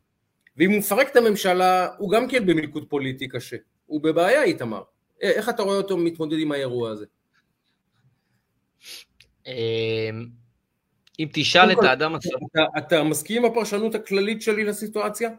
ואם 0.58 0.72
הוא 0.72 0.80
מפרק 0.80 1.10
את 1.12 1.16
הממשלה, 1.16 1.88
הוא 1.98 2.12
גם 2.12 2.28
כן 2.28 2.46
במלכוד 2.46 2.86
פוליטי 2.90 3.28
קשה. 3.28 3.58
הוא 3.86 4.02
בבעיה, 4.02 4.44
איתמר. 4.44 4.82
איך 5.22 5.50
אתה 5.50 5.64
רואה 5.64 5.78
אותו 5.78 5.98
מתמודד 5.98 6.40
עם 6.40 6.52
האירוע 6.52 6.90
הזה? 6.90 7.06
אמ, 9.48 10.28
אם 11.20 11.28
תשאל 11.34 11.72
את 11.72 11.84
האדם 11.84 12.16
הסביר... 12.16 12.38
אתה, 12.52 12.62
אתה 12.78 13.04
מסכים 13.04 13.46
עם 13.46 13.52
הפרשנות 13.52 13.96
הכללית 13.96 14.42
שלי 14.42 14.64
לסיטואציה? 14.64 15.30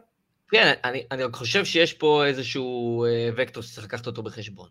כן, 0.51 0.73
אני, 0.83 1.03
אני 1.11 1.23
רק 1.23 1.35
חושב 1.35 1.65
שיש 1.65 1.93
פה 1.93 2.25
איזשהו 2.25 3.05
אה, 3.05 3.29
וקטור 3.37 3.63
שצריך 3.63 3.87
לקחת 3.87 4.07
אותו 4.07 4.23
בחשבון. 4.23 4.69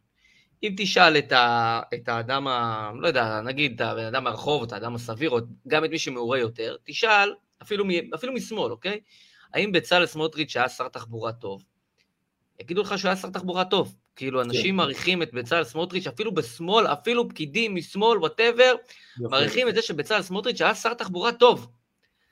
אם 0.63 0.75
תשאל 0.77 1.19
את, 1.19 1.33
ה, 1.33 1.81
את 1.95 2.09
האדם, 2.09 2.49
ה, 2.49 2.91
לא 3.01 3.09
יודע, 3.09 3.41
נגיד 3.41 3.73
את 3.75 3.81
הבן 3.81 4.05
אדם 4.05 4.25
מהרחוב, 4.25 4.63
את 4.63 4.73
האדם 4.73 4.95
הסביר, 4.95 5.31
או 5.31 5.39
גם 5.69 5.85
את 5.85 5.91
מי 5.91 5.99
שמעורה 5.99 6.39
יותר, 6.39 6.77
תשאל, 6.85 7.35
אפילו, 7.63 7.85
אפילו 8.15 8.33
משמאל, 8.33 8.71
אוקיי? 8.71 9.01
האם 9.55 9.73
בצלאל 9.73 10.07
סמוטריץ' 10.07 10.57
היה 10.57 10.69
שר 10.69 10.89
תחבורה 10.89 11.33
טוב? 11.33 11.65
יגידו 12.61 12.83
לך 12.83 12.99
שהוא 12.99 13.09
היה 13.09 13.17
שר 13.17 13.31
תחבורה 13.31 13.65
טוב. 13.65 13.95
כאילו, 14.19 14.43
אנשים 14.43 14.71
כן. 14.71 14.77
מעריכים 14.77 15.23
את 15.23 15.35
בצלאל 15.35 15.65
סמוטריץ', 15.65 16.07
אפילו 16.07 16.35
בשמאל, 16.35 16.87
אפילו 16.87 17.29
פקידים 17.29 17.75
משמאל, 17.75 18.19
whatever, 18.19 18.75
מעריכים 19.19 19.69
את 19.69 19.75
זה 19.75 19.83
שבצלאל 19.83 20.23
סמוטריץ' 20.23 20.61
היה 20.61 20.75
שר 20.75 20.95
תחבורה 20.95 21.33
טוב. 21.33 21.69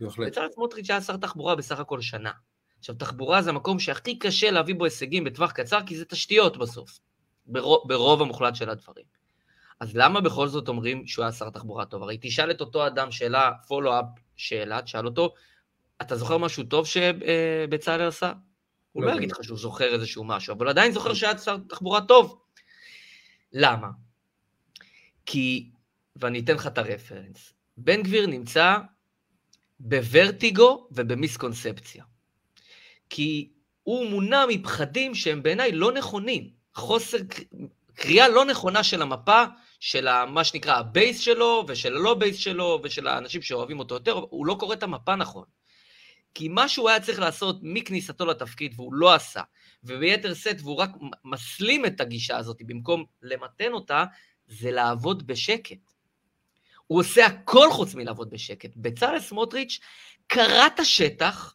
בהחלט. 0.01 0.27
בצלאל 0.27 0.49
סמוטריץ' 0.51 0.91
היה 0.91 1.01
שר 1.01 1.17
תחבורה 1.17 1.55
בסך 1.55 1.81
הכל 1.81 2.01
שנה. 2.01 2.31
עכשיו, 2.79 2.95
תחבורה 2.95 3.43
זה 3.43 3.51
המקום 3.51 3.79
שהכי 3.79 4.19
קשה 4.19 4.51
להביא 4.51 4.75
בו 4.75 4.85
הישגים 4.85 5.25
בטווח 5.25 5.53
קצר, 5.53 5.79
כי 5.87 5.97
זה 5.97 6.05
תשתיות 6.05 6.57
בסוף, 6.57 6.99
ברוב, 7.47 7.83
ברוב 7.89 8.23
המוחלט 8.23 8.55
של 8.55 8.71
הדברים. 8.71 9.05
אז 9.81 9.97
למה 9.97 10.21
בכל 10.21 10.49
זאת 10.49 10.69
אומרים 10.69 11.07
שהוא 11.07 11.23
היה 11.23 11.33
שר 11.33 11.51
תחבורה 11.51 11.85
טוב? 11.85 12.03
הרי 12.03 12.19
תשאל 12.21 12.51
את 12.51 12.61
אותו 12.61 12.87
אדם 12.87 13.11
שאלה, 13.11 13.53
follow-up 13.69 14.05
שאלה, 14.37 14.83
תשאל 14.83 15.07
אותו, 15.07 15.35
אתה 16.03 16.17
זוכר 16.17 16.39
משהו 16.39 16.65
טוב 16.65 16.87
שבצלאל 16.87 18.01
עשה? 18.01 18.33
הוא 18.97 19.05
לא, 19.05 19.11
לא 19.11 19.17
יגיד 19.17 19.31
לך 19.33 19.45
שהוא 19.45 19.59
זוכר 19.59 19.95
איזשהו 19.95 20.25
משהו, 20.25 20.55
אבל 20.55 20.69
עדיין 20.69 20.93
זוכר 20.93 21.15
שהיה 21.15 21.39
שר 21.39 21.57
תחבורה 21.69 22.01
טוב. 22.01 22.39
למה? 23.53 23.89
כי, 25.27 25.71
ואני 26.17 26.41
אתן 26.41 26.55
לך 26.55 26.67
את 26.67 26.79
ה 26.79 26.86
reference, 26.86 27.53
בן 27.77 28.03
גביר 28.03 28.27
נמצא 28.27 28.77
בוורטיגו 29.81 30.89
ובמיסקונספציה. 30.91 32.05
כי 33.11 33.53
הוא 33.83 34.07
מונע 34.07 34.45
מפחדים 34.49 35.15
שהם 35.15 35.43
בעיניי 35.43 35.73
לא 35.73 35.93
נכונים. 35.93 36.51
חוסר, 36.75 37.19
קריאה 37.95 38.29
לא 38.29 38.45
נכונה 38.45 38.83
של 38.85 39.03
המפה, 39.03 39.45
של 39.81 40.25
מה 40.25 40.45
שנקרא 40.45 40.77
ה 40.77 40.86
base 40.86 41.21
שלו, 41.21 41.65
ושל 41.69 41.97
הלא 41.97 42.15
base 42.15 42.37
שלו, 42.37 42.81
ושל 42.83 43.07
האנשים 43.07 43.43
שאוהבים 43.43 43.79
אותו 43.79 43.95
יותר, 43.95 44.13
הוא 44.13 44.47
לא 44.47 44.57
קורא 44.61 44.75
את 44.75 44.83
המפה 44.83 45.17
נכון. 45.17 45.45
כי 46.37 46.49
מה 46.49 46.69
שהוא 46.69 46.89
היה 46.89 47.01
צריך 47.01 47.19
לעשות 47.19 47.59
מכניסתו 47.63 48.27
לתפקיד, 48.27 48.73
והוא 48.77 48.95
לא 48.95 49.15
עשה, 49.15 49.43
וביתר 49.85 50.35
שאת, 50.35 50.57
והוא 50.61 50.77
רק 50.77 50.91
מסלים 51.25 51.87
את 51.87 52.01
הגישה 52.01 52.37
הזאת 52.37 52.63
במקום 52.63 53.05
למתן 53.23 53.73
אותה, 53.73 54.05
זה 54.47 54.71
לעבוד 54.71 55.27
בשקט. 55.27 55.93
הוא 56.87 57.01
עושה 57.01 57.27
הכל 57.27 57.69
חוץ 57.71 57.95
מלעבוד 57.95 58.31
בשקט. 58.31 58.71
בצלאל 58.77 59.21
סמוטריץ' 59.21 59.79
קרא 60.27 60.67
את 60.67 60.81
השטח, 60.81 61.55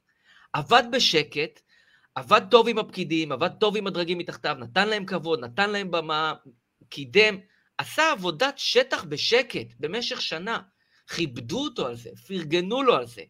עבד 0.54 0.84
בשקט, 0.92 1.60
עבד 2.16 2.42
טוב 2.52 2.68
עם 2.68 2.78
הפקידים, 2.78 3.32
עבד 3.32 3.52
טוב 3.60 3.78
עם 3.78 3.88
הדרגים 3.88 4.18
מתחתיו, 4.18 4.56
נתן 4.60 4.90
להם 4.90 5.06
כבוד, 5.06 5.40
נתן 5.40 5.70
להם 5.70 5.92
במה, 5.92 6.34
קידם, 6.90 7.38
עשה 7.78 8.12
עבודת 8.12 8.58
שטח 8.58 9.04
בשקט 9.04 9.68
במשך 9.80 10.22
שנה. 10.22 10.60
כיבדו 11.16 11.64
אותו 11.64 11.88
על 11.88 11.96
זה, 11.96 12.10
פרגנו 12.28 12.84
לו 12.84 12.96
על 12.96 13.08
זה. 13.08 13.22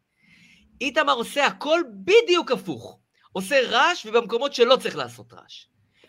איתמר 0.81 1.13
עושה 1.13 1.45
הכל 1.45 1.81
בדיוק 1.93 2.51
הפוך. 2.51 2.97
עושה 3.31 3.69
רעש 3.69 4.05
ובמקומות 4.05 4.53
שלא 4.53 4.75
צריך 4.75 4.95
לעשות 4.95 5.33
רעש. 5.33 5.65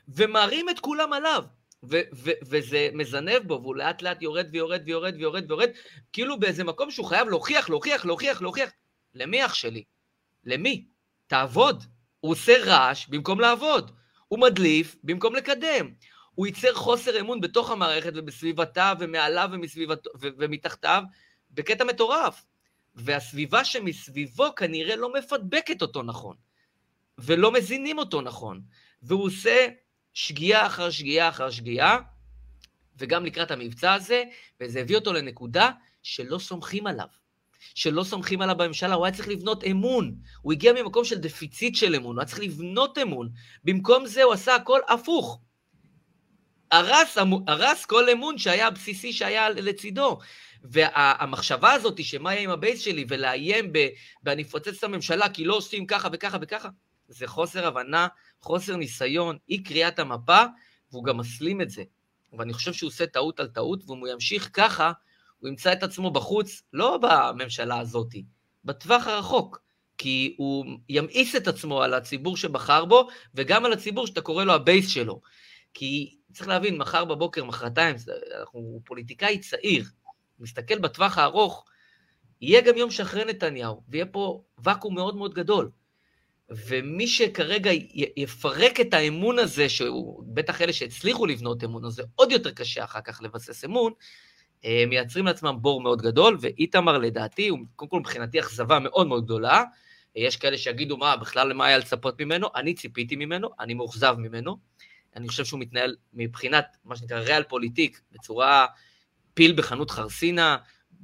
ומרים 0.08 0.68
את 0.68 0.80
כולם 0.80 1.12
עליו. 1.12 1.44
ו- 1.90 2.00
ו- 2.14 2.30
וזה 2.42 2.88
מזנב 2.92 3.38
בו, 3.46 3.60
והוא 3.62 3.76
לאט 3.76 4.02
לאט 4.02 4.22
יורד 4.22 4.46
ויורד 4.52 4.82
ויורד 4.84 5.14
ויורד 5.16 5.50
ויורד, 5.50 5.70
כאילו 6.12 6.40
באיזה 6.40 6.64
מקום 6.64 6.90
שהוא 6.90 7.06
חייב 7.06 7.28
להוכיח, 7.28 7.70
להוכיח, 7.70 8.04
להוכיח, 8.04 8.42
להוכיח. 8.42 8.70
למי 9.14 9.44
אח 9.44 9.54
שלי? 9.54 9.84
למי? 10.44 10.86
תעבוד. 11.26 11.84
הוא 12.20 12.32
עושה 12.32 12.64
רעש 12.64 13.06
במקום 13.08 13.40
לעבוד. 13.40 13.90
הוא 14.28 14.38
מדליף 14.38 14.96
במקום 15.04 15.34
לקדם. 15.34 15.90
הוא 16.34 16.46
ייצר 16.46 16.74
חוסר 16.74 17.20
אמון 17.20 17.40
בתוך 17.40 17.70
המערכת 17.70 18.12
ובסביבתה 18.14 18.92
ומעליו 18.98 19.48
ומסביבתו, 19.52 20.10
ו- 20.20 20.28
ומתחתיו 20.38 21.02
בקטע 21.50 21.84
מטורף. 21.84 22.44
והסביבה 22.94 23.64
שמסביבו 23.64 24.54
כנראה 24.54 24.96
לא 24.96 25.12
מפדבקת 25.12 25.82
אותו 25.82 26.02
נכון, 26.02 26.36
ולא 27.18 27.52
מזינים 27.52 27.98
אותו 27.98 28.20
נכון, 28.20 28.60
והוא 29.02 29.24
עושה 29.24 29.68
שגיאה 30.14 30.66
אחר 30.66 30.90
שגיאה 30.90 31.28
אחר 31.28 31.50
שגיאה, 31.50 31.98
וגם 32.98 33.24
לקראת 33.24 33.50
המבצע 33.50 33.94
הזה, 33.94 34.24
וזה 34.60 34.80
הביא 34.80 34.96
אותו 34.96 35.12
לנקודה 35.12 35.70
שלא 36.02 36.38
סומכים 36.38 36.86
עליו. 36.86 37.06
שלא 37.74 38.04
סומכים 38.04 38.42
עליו 38.42 38.56
בממשלה, 38.56 38.94
הוא 38.94 39.06
היה 39.06 39.14
צריך 39.14 39.28
לבנות 39.28 39.64
אמון. 39.64 40.16
הוא 40.42 40.52
הגיע 40.52 40.72
ממקום 40.72 41.04
של 41.04 41.18
דפיציט 41.18 41.74
של 41.74 41.94
אמון, 41.94 42.16
הוא 42.16 42.20
היה 42.20 42.28
צריך 42.28 42.40
לבנות 42.40 42.98
אמון. 42.98 43.28
במקום 43.64 44.06
זה 44.06 44.22
הוא 44.22 44.32
עשה 44.32 44.54
הכל 44.54 44.80
הפוך. 44.88 45.40
הרס, 46.70 47.18
הרס 47.46 47.84
כל 47.84 48.10
אמון 48.10 48.38
שהיה 48.38 48.70
בסיסי 48.70 49.12
שהיה 49.12 49.48
לצידו. 49.48 50.18
והמחשבה 50.64 51.72
הזאת 51.72 52.04
שמה 52.04 52.34
יהיה 52.34 52.44
עם 52.44 52.50
ה 52.50 52.56
base 52.56 52.80
שלי 52.80 53.04
ולאיים 53.08 53.72
ב... 53.72 53.88
ואני 54.24 54.42
אפוצץ 54.42 54.78
את 54.78 54.84
הממשלה 54.84 55.28
כי 55.28 55.44
לא 55.44 55.54
עושים 55.54 55.86
ככה 55.86 56.08
וככה 56.12 56.38
וככה, 56.40 56.68
זה 57.08 57.26
חוסר 57.26 57.66
הבנה, 57.66 58.08
חוסר 58.40 58.76
ניסיון, 58.76 59.36
אי 59.48 59.62
קריאת 59.62 59.98
המפה, 59.98 60.42
והוא 60.92 61.04
גם 61.04 61.18
מסלים 61.18 61.60
את 61.60 61.70
זה. 61.70 61.82
ואני 62.38 62.52
חושב 62.52 62.72
שהוא 62.72 62.88
עושה 62.88 63.06
טעות 63.06 63.40
על 63.40 63.48
טעות, 63.48 63.90
ואם 63.90 63.98
הוא 63.98 64.08
ימשיך 64.08 64.50
ככה, 64.52 64.92
הוא 65.38 65.48
ימצא 65.48 65.72
את 65.72 65.82
עצמו 65.82 66.10
בחוץ, 66.10 66.62
לא 66.72 66.98
בממשלה 67.02 67.78
הזאת, 67.78 68.14
בטווח 68.64 69.06
הרחוק. 69.06 69.62
כי 69.98 70.34
הוא 70.38 70.64
ימאיס 70.88 71.36
את 71.36 71.48
עצמו 71.48 71.82
על 71.82 71.94
הציבור 71.94 72.36
שבחר 72.36 72.84
בו, 72.84 73.08
וגם 73.34 73.64
על 73.64 73.72
הציבור 73.72 74.06
שאתה 74.06 74.20
קורא 74.20 74.44
לו 74.44 74.52
ה 74.52 74.59
base 74.59 74.88
שלו. 74.88 75.20
כי 75.74 76.16
צריך 76.32 76.48
להבין, 76.48 76.78
מחר 76.78 77.04
בבוקר, 77.04 77.44
מחרתיים, 77.44 77.96
הוא 78.50 78.80
פוליטיקאי 78.84 79.38
צעיר, 79.38 79.84
מסתכל 80.42 80.78
בטווח 80.78 81.18
הארוך, 81.18 81.64
יהיה 82.40 82.60
גם 82.60 82.76
יום 82.76 82.90
שאחרי 82.90 83.24
נתניהו, 83.24 83.82
ויהיה 83.88 84.06
פה 84.06 84.42
ואקום 84.64 84.94
מאוד 84.94 85.16
מאוד 85.16 85.34
גדול. 85.34 85.70
ומי 86.50 87.06
שכרגע 87.06 87.70
יפרק 88.16 88.80
את 88.80 88.94
האמון 88.94 89.38
הזה, 89.38 89.68
שהוא, 89.68 90.24
בטח 90.26 90.62
אלה 90.62 90.72
שהצליחו 90.72 91.26
לבנות 91.26 91.64
אמון, 91.64 91.84
אז 91.84 91.92
זה 91.92 92.02
עוד 92.14 92.32
יותר 92.32 92.50
קשה 92.50 92.84
אחר 92.84 93.00
כך 93.00 93.22
לבסס 93.22 93.64
אמון, 93.64 93.92
אה, 94.64 94.84
מייצרים 94.88 95.26
לעצמם 95.26 95.56
בור 95.60 95.80
מאוד 95.80 96.02
גדול, 96.02 96.38
ואיתמר 96.40 96.98
לדעתי, 96.98 97.48
הוא 97.48 97.58
קודם 97.76 97.90
כל 97.90 97.98
מבחינתי 98.00 98.40
אכזבה 98.40 98.78
מאוד 98.78 99.06
מאוד 99.06 99.24
גדולה. 99.24 99.64
יש 100.16 100.36
כאלה 100.36 100.58
שיגידו, 100.58 100.96
מה, 100.96 101.16
בכלל 101.16 101.48
למה 101.48 101.66
היה 101.66 101.78
לצפות 101.78 102.20
ממנו? 102.20 102.48
אני 102.54 102.74
ציפיתי 102.74 103.16
ממנו, 103.16 103.48
אני 103.60 103.74
מאוכזב 103.74 104.14
ממנו. 104.18 104.56
אני 105.16 105.28
חושב 105.28 105.44
שהוא 105.44 105.60
מתנהל 105.60 105.96
מבחינת, 106.12 106.76
מה 106.84 106.96
שנקרא, 106.96 107.18
ריאל 107.18 107.42
פוליטיק, 107.42 108.00
בצורה 108.12 108.66
פיל 109.34 109.52
בחנות 109.52 109.90
חרסינה, 109.90 110.56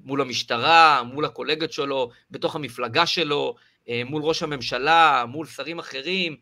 מול 0.04 0.20
המשטרה, 0.20 1.02
מול 1.02 1.24
הקולגות 1.24 1.72
שלו, 1.72 2.10
בתוך 2.30 2.56
המפלגה 2.56 3.06
שלו, 3.06 3.54
אה, 3.88 4.02
מול 4.04 4.22
ראש 4.22 4.42
הממשלה, 4.42 5.24
מול 5.28 5.46
שרים 5.46 5.78
אחרים, 5.78 6.36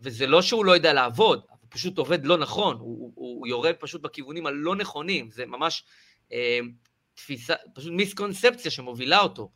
וזה 0.00 0.26
לא 0.26 0.42
שהוא 0.42 0.64
לא 0.64 0.72
יודע 0.72 0.92
לעבוד, 0.92 1.40
הוא 1.48 1.68
פשוט 1.68 1.98
עובד 1.98 2.24
לא 2.24 2.38
נכון, 2.38 2.76
הוא, 2.76 3.12
הוא, 3.14 3.38
הוא 3.38 3.46
יורד 3.46 3.74
פשוט 3.78 4.02
בכיוונים 4.02 4.46
הלא 4.46 4.76
נכונים, 4.76 5.30
זה 5.30 5.46
ממש 5.46 5.84
אה, 6.32 6.58
תפיסה, 7.14 7.54
פשוט 7.74 7.92
מיסקונספציה 7.92 8.70
שמובילה 8.70 9.20
אותו, 9.20 9.50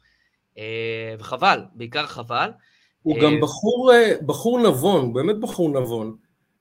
אה, 0.59 1.15
וחבל, 1.19 1.61
בעיקר 1.75 2.07
חבל. 2.07 2.51
הוא 3.03 3.17
אה, 3.17 3.23
גם 3.23 3.41
בחור, 3.41 3.93
אה, 3.93 4.13
בחור 4.27 4.69
נבון, 4.69 5.13
באמת 5.13 5.41
בחור 5.41 5.81
נבון. 5.81 6.17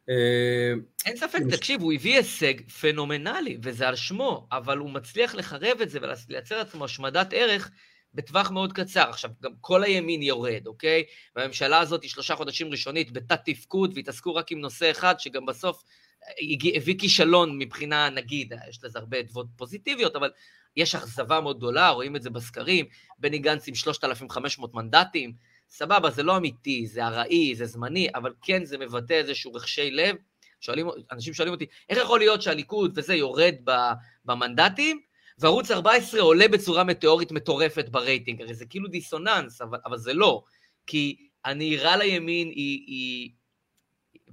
אה, 0.10 0.74
אין 1.06 1.18
ספק, 1.18 1.40
תקשיב, 1.52 1.82
הוא 1.82 1.94
הביא 1.94 2.16
הישג 2.16 2.70
פנומנלי, 2.82 3.58
וזה 3.64 3.88
על 3.88 3.96
שמו, 3.96 4.48
אבל 4.52 4.78
הוא 4.78 4.90
מצליח 4.90 5.36
לחרב 5.36 5.82
את 5.82 5.90
זה 5.90 6.00
ולייצר 6.02 6.58
לעצמו 6.58 6.86
השמדת 6.86 7.34
ערך 7.34 7.72
בטווח 8.14 8.52
מאוד 8.52 8.74
קצר. 8.74 9.10
עכשיו, 9.10 9.30
גם 9.44 9.52
כל 9.62 9.84
הימין 9.84 10.22
יורד, 10.22 10.68
אוקיי? 10.68 11.04
והממשלה 11.36 11.80
הזאת 11.80 12.04
היא 12.04 12.10
שלושה 12.10 12.36
חודשים 12.36 12.72
ראשונית 12.72 13.12
בתת 13.12 13.40
תפקוד, 13.46 13.92
והתעסקו 13.96 14.36
רק 14.36 14.52
עם 14.52 14.60
נושא 14.60 14.92
אחד, 14.92 15.20
שגם 15.20 15.46
בסוף 15.46 15.84
הביא 16.76 17.00
כישלון 17.00 17.58
מבחינה, 17.58 18.10
נגיד, 18.10 18.54
יש 18.70 18.84
לזה 18.84 19.00
הרבה 19.00 19.20
אדוות 19.20 19.48
פוזיטיביות, 19.56 20.16
אבל 20.16 20.32
יש 20.78 20.96
אכזבה 20.96 21.42
מאוד 21.42 21.58
גדולה, 21.58 21.90
רואים 21.90 22.16
את 22.16 22.22
זה 22.22 22.30
בסקרים, 22.30 22.86
בני 23.18 23.40
גנץ 23.40 23.68
עם 23.68 23.76
3,500 23.76 24.74
מנדטים, 24.74 25.34
סבבה, 25.70 26.10
זה 26.10 26.24
לא 26.24 26.38
אמיתי, 26.38 26.88
זה 26.88 27.06
ארעי, 27.06 27.56
זה 27.56 27.66
זמני, 27.66 28.08
אבל 28.16 28.34
כן 28.42 28.66
זה 28.66 28.78
מבטא 28.78 29.14
איזשהו 29.14 29.54
רחשי 29.54 29.92
לב. 29.92 30.16
שואלים, 30.64 30.88
אנשים 31.12 31.34
שואלים 31.34 31.54
אותי, 31.54 31.66
איך 31.90 31.98
יכול 31.98 32.20
להיות 32.20 32.42
שהליכוד 32.42 32.92
וזה 32.96 33.16
יורד 33.16 33.56
במנדטים, 34.26 35.02
וערוץ 35.38 35.72
14 35.72 36.22
עולה 36.22 36.48
בצורה 36.48 36.84
מטאורית 36.84 37.32
מטורפת 37.32 37.90
ברייטינג? 37.90 38.42
הרי 38.42 38.54
זה 38.54 38.66
כאילו 38.66 38.88
דיסוננס, 38.88 39.62
אבל, 39.62 39.78
אבל 39.86 39.98
זה 39.98 40.14
לא. 40.14 40.44
כי 40.88 41.28
הנהירה 41.46 41.98
לימין 41.98 42.48
היא, 42.48 42.84
היא 42.88 43.30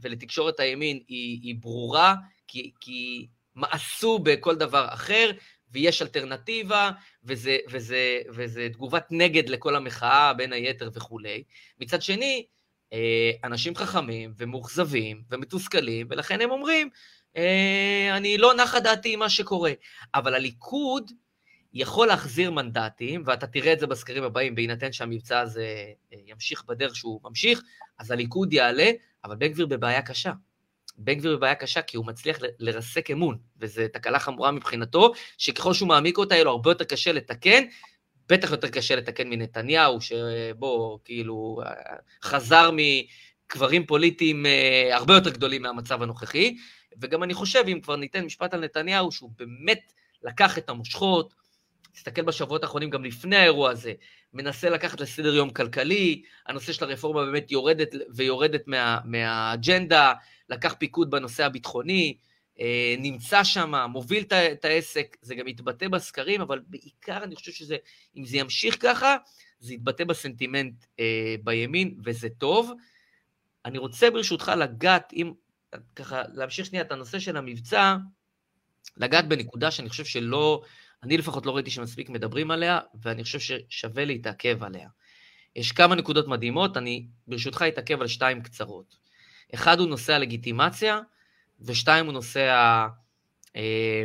ולתקשורת 0.01 0.61
הימין 0.61 1.01
היא, 1.09 1.41
היא 1.43 1.55
ברורה, 1.61 2.15
כי, 2.49 2.73
כי 2.81 3.27
מאסו 3.57 4.19
בכל 4.19 4.57
דבר 4.57 4.87
אחר, 4.89 5.31
ויש 5.71 6.03
אלטרנטיבה, 6.03 6.91
וזה, 7.25 7.59
וזה, 7.71 8.21
וזה 8.29 8.69
תגובת 8.73 9.07
נגד 9.11 9.49
לכל 9.49 9.77
המחאה, 9.77 10.35
בין 10.35 10.53
היתר 10.53 10.91
וכולי. 10.95 11.43
מצד 11.81 12.03
שני, 12.03 12.47
אנשים 13.45 13.75
חכמים 13.75 14.33
ומאוכזבים 14.37 15.23
ומתוסכלים, 15.31 16.07
ולכן 16.11 16.41
הם 16.41 16.51
אומרים, 16.51 16.91
אה, 17.37 18.17
אני 18.17 18.39
לא 18.39 18.55
נחה 18.55 18.81
דעתי 18.81 19.13
עם 19.13 19.19
מה 19.19 19.31
שקורה. 19.31 19.73
אבל 20.15 20.35
הליכוד 20.35 21.11
יכול 21.73 22.07
להחזיר 22.07 22.51
מנדטים, 22.51 23.23
ואתה 23.27 23.47
תראה 23.47 23.73
את 23.73 23.81
זה 23.81 23.87
בסקרים 23.87 24.23
הבאים, 24.23 24.55
בהינתן 24.55 24.93
שהמבצע 24.93 25.41
הזה 25.41 25.65
אה, 26.13 26.19
ימשיך 26.27 26.65
בדרך 26.65 26.97
שהוא 26.97 27.21
ממשיך, 27.25 27.63
אז 27.99 28.11
הליכוד 28.11 28.53
יעלה, 28.53 28.91
אבל 29.25 29.37
בן 29.37 29.49
גביר 29.49 29.67
בבעיה 29.67 30.03
קשה. 30.03 30.33
בן 30.97 31.15
גביר 31.15 31.37
בבעיה 31.37 31.55
קשה 31.55 31.83
כי 31.83 31.97
הוא 31.97 32.07
מצליח 32.07 32.39
לרסק 32.59 33.11
אמון, 33.11 33.39
וזו 33.57 33.83
תקלה 33.93 34.19
חמורה 34.19 34.51
מבחינתו, 34.51 35.13
שככל 35.39 35.75
שהוא 35.75 35.89
מעמיק 35.89 36.19
אותה, 36.19 36.35
יהיה 36.35 36.45
לו 36.45 36.51
הרבה 36.51 36.71
יותר 36.71 36.85
קשה 36.85 37.13
לתקן, 37.13 37.65
בטח 38.31 38.51
יותר 38.51 38.69
קשה 38.69 38.97
לתקן 38.97 39.29
מנתניהו, 39.29 40.01
שבו 40.01 40.99
כאילו 41.05 41.61
חזר 42.23 42.71
מקברים 42.73 43.87
פוליטיים 43.87 44.47
אה, 44.47 44.97
הרבה 44.97 45.15
יותר 45.15 45.31
גדולים 45.31 45.63
מהמצב 45.63 46.03
הנוכחי, 46.03 46.57
וגם 47.01 47.23
אני 47.23 47.35
חושב, 47.35 47.65
אם 47.69 47.81
כבר 47.83 47.97
ניתן 47.97 48.25
משפט 48.25 48.55
על 48.55 48.61
נתניהו, 48.61 49.13
שהוא 49.13 49.31
באמת 49.39 49.93
לקח 50.23 50.59
את 50.59 50.69
המושכות, 50.69 51.35
תסתכל 51.93 52.23
בשבועות 52.23 52.63
האחרונים 52.63 52.91
גם 52.91 53.05
לפני 53.05 53.37
האירוע 53.37 53.71
הזה, 53.71 53.93
מנסה 54.35 54.71
לקחת 54.71 55.01
לסדר 55.01 55.35
יום 55.35 55.51
כלכלי, 55.51 56.23
הנושא 56.47 56.73
של 56.73 56.85
הרפורמה 56.85 57.25
באמת 57.25 57.51
יורדת 57.51 57.89
ויורדת 58.15 58.63
מה, 58.67 58.99
מהאג'נדה, 59.05 60.13
לקח 60.49 60.75
פיקוד 60.79 61.11
בנושא 61.11 61.45
הביטחוני, 61.45 62.17
נמצא 62.99 63.45
שם, 63.45 63.75
מוביל 63.93 64.25
את 64.33 64.65
העסק, 64.65 65.17
זה 65.23 65.35
גם 65.35 65.49
יתבטא 65.49 65.89
בסקרים, 65.89 66.41
אבל 66.41 66.61
בעיקר 66.67 67.25
אני 67.25 67.37
חושב 67.37 67.53
שזה, 67.53 67.77
אם 68.17 68.25
זה 68.25 68.37
ימשיך 68.37 68.77
ככה, 68.81 69.17
זה 69.59 69.75
יתבטא 69.75 70.05
בסנטימנט 70.05 70.85
אה, 71.01 71.35
בימין, 71.45 71.95
וזה 72.05 72.29
טוב. 72.39 72.73
אני 73.65 73.79
רוצה 73.79 74.11
ברשותך 74.11 74.53
לגעת, 74.57 75.13
אם 75.13 75.33
ככה, 75.97 76.23
להמשיך 76.35 76.67
שנייה 76.67 76.85
את 76.85 76.93
הנושא 76.93 77.19
של 77.19 77.37
המבצע, 77.37 77.97
לגעת 78.97 79.29
בנקודה 79.29 79.71
שאני 79.71 79.89
חושב 79.89 80.05
שלא, 80.05 80.63
אני 81.03 81.17
לפחות 81.17 81.47
לא 81.47 81.55
ראיתי 81.55 81.71
שמספיק 81.71 82.09
מדברים 82.09 82.51
עליה, 82.51 82.81
ואני 83.03 83.25
חושב 83.25 83.39
ששווה 83.41 84.05
להתעכב 84.05 84.63
עליה. 84.63 84.89
יש 85.57 85.73
כמה 85.73 85.95
נקודות 85.95 86.29
מדהימות, 86.29 86.77
אני 86.77 87.07
ברשותך 87.27 87.65
אתעכב 87.69 88.01
על 88.01 88.07
שתיים 88.07 88.43
קצרות. 88.43 88.97
אחד 89.55 89.81
הוא 89.81 89.89
נושא 89.89 90.15
הלגיטימציה, 90.15 91.01
ושתיים 91.61 92.07
הוא 92.07 92.13
נושא 92.13 92.41
ה, 92.41 92.89
אה, 93.57 94.05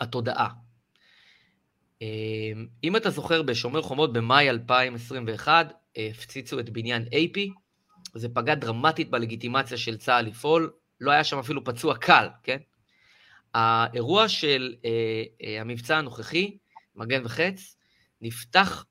התודעה. 0.00 0.48
אה, 2.02 2.52
אם 2.84 2.96
אתה 2.96 3.10
זוכר, 3.10 3.42
בשומר 3.42 3.82
חומות 3.82 4.12
במאי 4.12 4.50
2021, 4.50 5.72
אה, 5.96 6.08
הפציצו 6.10 6.60
את 6.60 6.70
בניין 6.70 7.02
AP, 7.02 7.38
זה 8.14 8.28
פגע 8.28 8.54
דרמטית 8.54 9.10
בלגיטימציה 9.10 9.76
של 9.76 9.96
צה"ל 9.96 10.24
לפעול, 10.24 10.72
לא 11.00 11.10
היה 11.10 11.24
שם 11.24 11.38
אפילו 11.38 11.64
פצוע 11.64 11.96
קל, 11.96 12.28
כן? 12.42 12.58
האירוע 13.54 14.28
של 14.28 14.74
אה, 14.84 15.22
אה, 15.42 15.60
המבצע 15.60 15.96
הנוכחי, 15.98 16.56
מגן 16.96 17.24
וחץ, 17.24 17.76
נפתח 18.20 18.84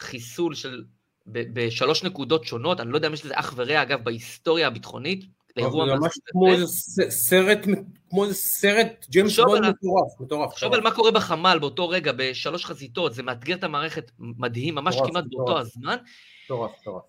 בחיסול 0.00 0.54
של, 0.54 0.84
ב, 1.26 1.42
בשלוש 1.52 2.02
נקודות 2.04 2.44
שונות, 2.44 2.80
אני 2.80 2.90
לא 2.90 2.96
יודע 2.96 3.08
אם 3.08 3.12
יש 3.12 3.24
לזה 3.24 3.38
אח 3.38 3.52
ורע, 3.56 3.82
אגב, 3.82 4.04
בהיסטוריה 4.04 4.66
הביטחונית, 4.66 5.24
לאירוע 5.56 5.86
זה 5.86 5.94
ממש 5.94 6.18
כמו 6.26 6.48
איזה 6.48 7.10
סרט, 7.10 7.58
כמו 8.10 8.24
איזה 8.24 8.34
סרט 8.34 9.06
ג'יימס 9.10 9.38
בונד 9.38 9.68
מטורף, 9.68 10.20
מטורף. 10.20 10.52
תחשוב 10.52 10.74
על 10.74 10.80
מה 10.80 10.90
קורה 10.90 11.10
בחמ"ל 11.10 11.58
באותו 11.58 11.88
רגע, 11.88 12.12
בשלוש 12.16 12.64
חזיתות, 12.64 13.14
זה 13.14 13.22
מאתגר 13.22 13.54
את 13.54 13.64
המערכת 13.64 14.10
מדהים, 14.18 14.74
ממש 14.74 14.96
כמעט 15.06 15.24
באותו 15.30 15.58
הזמן. 15.58 15.96
מטורף, 16.44 16.70
מטורף. 16.80 17.02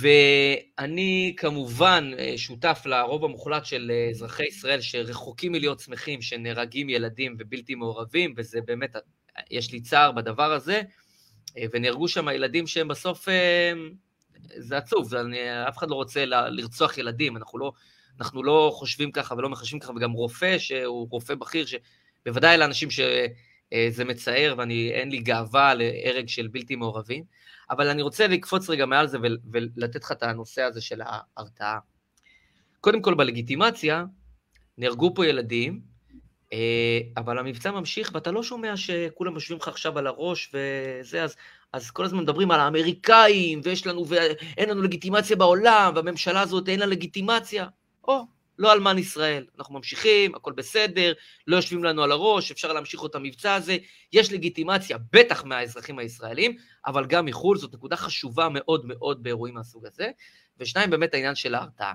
ואני 0.00 1.34
כמובן 1.36 2.10
אה, 2.18 2.32
שותף 2.36 2.82
לרוב 2.84 3.24
המוחלט 3.24 3.64
של 3.64 3.90
אה, 3.94 4.10
אזרחי 4.10 4.44
ישראל 4.44 4.80
שרחוקים 4.80 5.52
מלהיות 5.52 5.80
שמחים 5.80 6.22
שנהרגים 6.22 6.88
ילדים 6.88 7.36
ובלתי 7.38 7.74
מעורבים, 7.74 8.34
וזה 8.36 8.60
באמת, 8.60 8.96
יש 9.50 9.72
לי 9.72 9.80
צער 9.80 10.12
בדבר 10.12 10.52
הזה, 10.52 10.82
אה, 11.58 11.64
ונהרגו 11.72 12.08
שם 12.08 12.28
ילדים 12.28 12.66
שהם 12.66 12.88
בסוף, 12.88 13.28
זה 14.56 14.76
עצוב, 14.76 15.08
זה, 15.08 15.20
אני, 15.20 15.68
אף 15.68 15.78
אחד 15.78 15.90
לא 15.90 15.94
רוצה 15.94 16.24
לרצוח 16.26 16.98
ילדים, 16.98 17.36
אנחנו 17.36 17.58
לא, 17.58 17.72
אנחנו 18.20 18.42
לא 18.42 18.70
חושבים 18.74 19.12
ככה 19.12 19.34
ולא 19.34 19.48
מחשבים 19.48 19.80
ככה, 19.80 19.92
וגם 19.92 20.12
רופא 20.12 20.58
שהוא 20.58 21.08
רופא 21.10 21.34
בכיר, 21.34 21.66
שבוודאי 21.66 22.58
לאנשים 22.58 22.88
שזה 22.90 24.04
מצער 24.04 24.54
ואין 24.58 25.10
לי 25.10 25.18
גאווה 25.18 25.74
להרג 25.74 26.28
של 26.28 26.48
בלתי 26.48 26.76
מעורבים. 26.76 27.24
אבל 27.70 27.88
אני 27.88 28.02
רוצה 28.02 28.26
לקפוץ 28.26 28.70
רגע 28.70 28.86
מעל 28.86 29.06
זה 29.06 29.18
ולתת 29.52 30.04
לך 30.04 30.12
את 30.12 30.22
הנושא 30.22 30.62
הזה 30.62 30.80
של 30.80 31.00
ההרתעה. 31.04 31.78
קודם 32.80 33.02
כל, 33.02 33.14
בלגיטימציה, 33.14 34.04
נהרגו 34.78 35.14
פה 35.14 35.26
ילדים, 35.26 35.80
אה, 36.52 37.00
אבל 37.16 37.38
המבצע 37.38 37.70
ממשיך, 37.70 38.10
ואתה 38.14 38.30
לא 38.30 38.42
שומע 38.42 38.76
שכולם 38.76 39.34
יושבים 39.34 39.58
לך 39.58 39.68
עכשיו 39.68 39.98
על 39.98 40.06
הראש 40.06 40.54
וזה, 40.54 41.24
אז, 41.24 41.36
אז 41.72 41.90
כל 41.90 42.04
הזמן 42.04 42.22
מדברים 42.22 42.50
על 42.50 42.60
האמריקאים, 42.60 43.60
ויש 43.64 43.86
לנו, 43.86 44.06
ואין 44.08 44.68
לנו 44.68 44.82
לגיטימציה 44.82 45.36
בעולם, 45.36 45.92
והממשלה 45.94 46.40
הזאת 46.40 46.68
אין 46.68 46.80
לה 46.80 46.86
לגיטימציה. 46.86 47.66
או, 48.08 48.22
לא 48.58 48.72
אלמן 48.72 48.98
ישראל. 48.98 49.46
אנחנו 49.58 49.74
ממשיכים, 49.74 50.34
הכל 50.34 50.52
בסדר, 50.52 51.12
לא 51.46 51.56
יושבים 51.56 51.84
לנו 51.84 52.02
על 52.02 52.12
הראש, 52.12 52.50
אפשר 52.50 52.72
להמשיך 52.72 53.04
את 53.04 53.14
המבצע 53.14 53.54
הזה. 53.54 53.76
יש 54.12 54.32
לגיטימציה, 54.32 54.98
בטח 55.12 55.44
מהאזרחים 55.44 55.98
הישראלים, 55.98 56.56
אבל 56.86 57.06
גם 57.06 57.26
מחו"ל, 57.26 57.56
זאת 57.56 57.74
נקודה 57.74 57.96
חשובה 57.96 58.48
מאוד 58.48 58.86
מאוד 58.86 59.22
באירועים 59.22 59.54
מהסוג 59.54 59.86
הזה. 59.86 60.10
ושניים, 60.58 60.90
באמת 60.90 61.14
העניין 61.14 61.34
של 61.34 61.54
ההרתעה. 61.54 61.92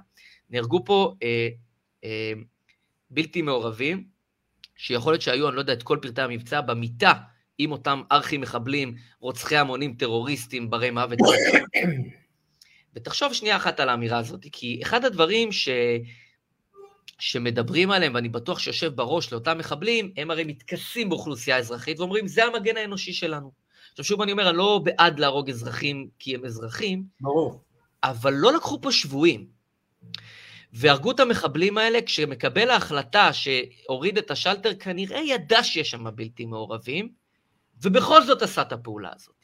נהרגו 0.49 0.85
פה 0.85 1.15
אה, 1.23 1.49
אה, 2.03 2.33
בלתי 3.09 3.41
מעורבים, 3.41 4.07
שיכול 4.75 5.13
להיות 5.13 5.21
שהיו, 5.21 5.47
אני 5.47 5.55
לא 5.55 5.61
יודע 5.61 5.73
את 5.73 5.83
כל 5.83 5.97
פרטי 6.01 6.21
המבצע, 6.21 6.61
במיטה 6.61 7.13
עם 7.57 7.71
אותם 7.71 8.01
ארכי 8.11 8.37
מחבלים, 8.37 8.95
רוצחי 9.19 9.57
המונים, 9.57 9.93
טרוריסטים, 9.93 10.69
ברי 10.69 10.91
מוות. 10.91 11.19
ותחשוב 12.95 13.33
שנייה 13.33 13.55
אחת 13.55 13.79
על 13.79 13.89
האמירה 13.89 14.17
הזאת, 14.17 14.45
כי 14.51 14.79
אחד 14.83 15.05
הדברים 15.05 15.51
ש... 15.51 15.69
שמדברים 17.19 17.91
עליהם, 17.91 18.15
ואני 18.15 18.29
בטוח 18.29 18.59
שיושב 18.59 18.95
בראש 18.95 19.31
לאותם 19.31 19.57
מחבלים, 19.57 20.11
הם 20.17 20.31
הרי 20.31 20.43
מתכסים 20.43 21.09
באוכלוסייה 21.09 21.55
האזרחית 21.55 21.99
ואומרים, 21.99 22.27
זה 22.27 22.45
המגן 22.45 22.77
האנושי 22.77 23.13
שלנו. 23.13 23.51
עכשיו 23.91 24.05
שוב 24.05 24.21
אני 24.21 24.31
אומר, 24.31 24.49
אני 24.49 24.57
לא 24.57 24.81
בעד 24.83 25.19
להרוג 25.19 25.49
אזרחים 25.49 26.09
כי 26.19 26.35
הם 26.35 26.45
אזרחים, 26.45 27.03
ברור. 27.21 27.61
אבל 28.03 28.33
לא 28.33 28.53
לקחו 28.53 28.81
פה 28.81 28.91
שבויים. 28.91 29.47
והרגו 30.73 31.11
את 31.11 31.19
המחבלים 31.19 31.77
האלה 31.77 32.01
כשמקבל 32.01 32.69
ההחלטה 32.69 33.29
שהוריד 33.33 34.17
את 34.17 34.31
השלטר, 34.31 34.73
כנראה 34.73 35.19
ידע 35.19 35.63
שיש 35.63 35.91
שם 35.91 36.15
בלתי 36.15 36.45
מעורבים, 36.45 37.09
ובכל 37.81 38.23
זאת 38.23 38.41
עשה 38.41 38.61
את 38.61 38.71
הפעולה 38.71 39.09
הזאת. 39.15 39.35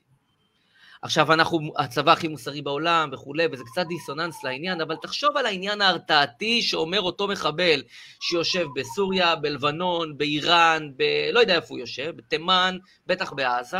עכשיו 1.01 1.33
אנחנו 1.33 1.73
הצבא 1.77 2.11
הכי 2.11 2.27
מוסרי 2.27 2.61
בעולם 2.61 3.09
וכולי, 3.13 3.45
וזה 3.51 3.63
קצת 3.63 3.87
דיסוננס 3.87 4.43
לעניין, 4.43 4.81
אבל 4.81 4.95
תחשוב 4.95 5.37
על 5.37 5.45
העניין 5.45 5.81
ההרתעתי 5.81 6.61
שאומר 6.61 7.01
אותו 7.01 7.27
מחבל 7.27 7.83
שיושב 8.19 8.67
בסוריה, 8.75 9.35
בלבנון, 9.35 10.17
באיראן, 10.17 10.91
ב... 10.97 11.03
לא 11.33 11.39
יודע 11.39 11.55
איפה 11.55 11.67
הוא 11.69 11.79
יושב, 11.79 12.13
בתימן, 12.15 12.77
בטח 13.07 13.33
בעזה. 13.33 13.77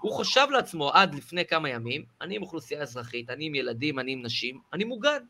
הוא 0.00 0.18
חשב 0.18 0.46
לעצמו 0.50 0.90
עד 0.90 1.14
לפני 1.14 1.44
כמה 1.44 1.68
ימים, 1.68 2.04
אני 2.20 2.36
עם 2.36 2.42
אוכלוסייה 2.42 2.82
אזרחית, 2.82 3.30
אני 3.30 3.46
עם 3.46 3.54
ילדים, 3.54 3.98
אני 3.98 4.12
עם 4.12 4.22
נשים, 4.22 4.60
אני 4.72 4.84
מוגן. 4.84 5.22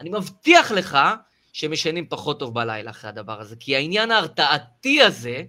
אני 0.00 0.10
מבטיח 0.10 0.72
לך 0.72 0.98
שהם 1.52 1.72
ישנים 1.72 2.08
פחות 2.08 2.38
טוב 2.38 2.54
בלילה 2.54 2.90
אחרי 2.90 3.10
הדבר 3.10 3.40
הזה, 3.40 3.56
כי 3.56 3.76
העניין 3.76 4.10
ההרתעתי 4.10 5.02
הזה, 5.02 5.42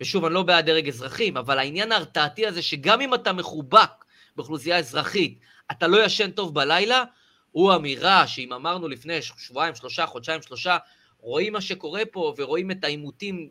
ושוב, 0.00 0.24
אני 0.24 0.34
לא 0.34 0.42
בעד 0.42 0.66
דרג 0.66 0.88
אזרחים, 0.88 1.36
אבל 1.36 1.58
העניין 1.58 1.92
ההרתעתי 1.92 2.46
הזה, 2.46 2.62
שגם 2.62 3.00
אם 3.00 3.14
אתה 3.14 3.32
מחובק 3.32 4.04
באוכלוסייה 4.36 4.78
אזרחית, 4.78 5.38
אתה 5.70 5.86
לא 5.86 6.04
ישן 6.04 6.30
טוב 6.30 6.54
בלילה, 6.54 7.04
הוא 7.50 7.74
אמירה 7.74 8.26
שאם 8.26 8.52
אמרנו 8.52 8.88
לפני 8.88 9.22
שבועיים, 9.22 9.74
שלושה, 9.74 10.06
חודשיים, 10.06 10.42
שלושה, 10.42 10.78
רואים 11.18 11.52
מה 11.52 11.60
שקורה 11.60 12.02
פה 12.12 12.34
ורואים 12.36 12.70
את 12.70 12.84
העימותים 12.84 13.50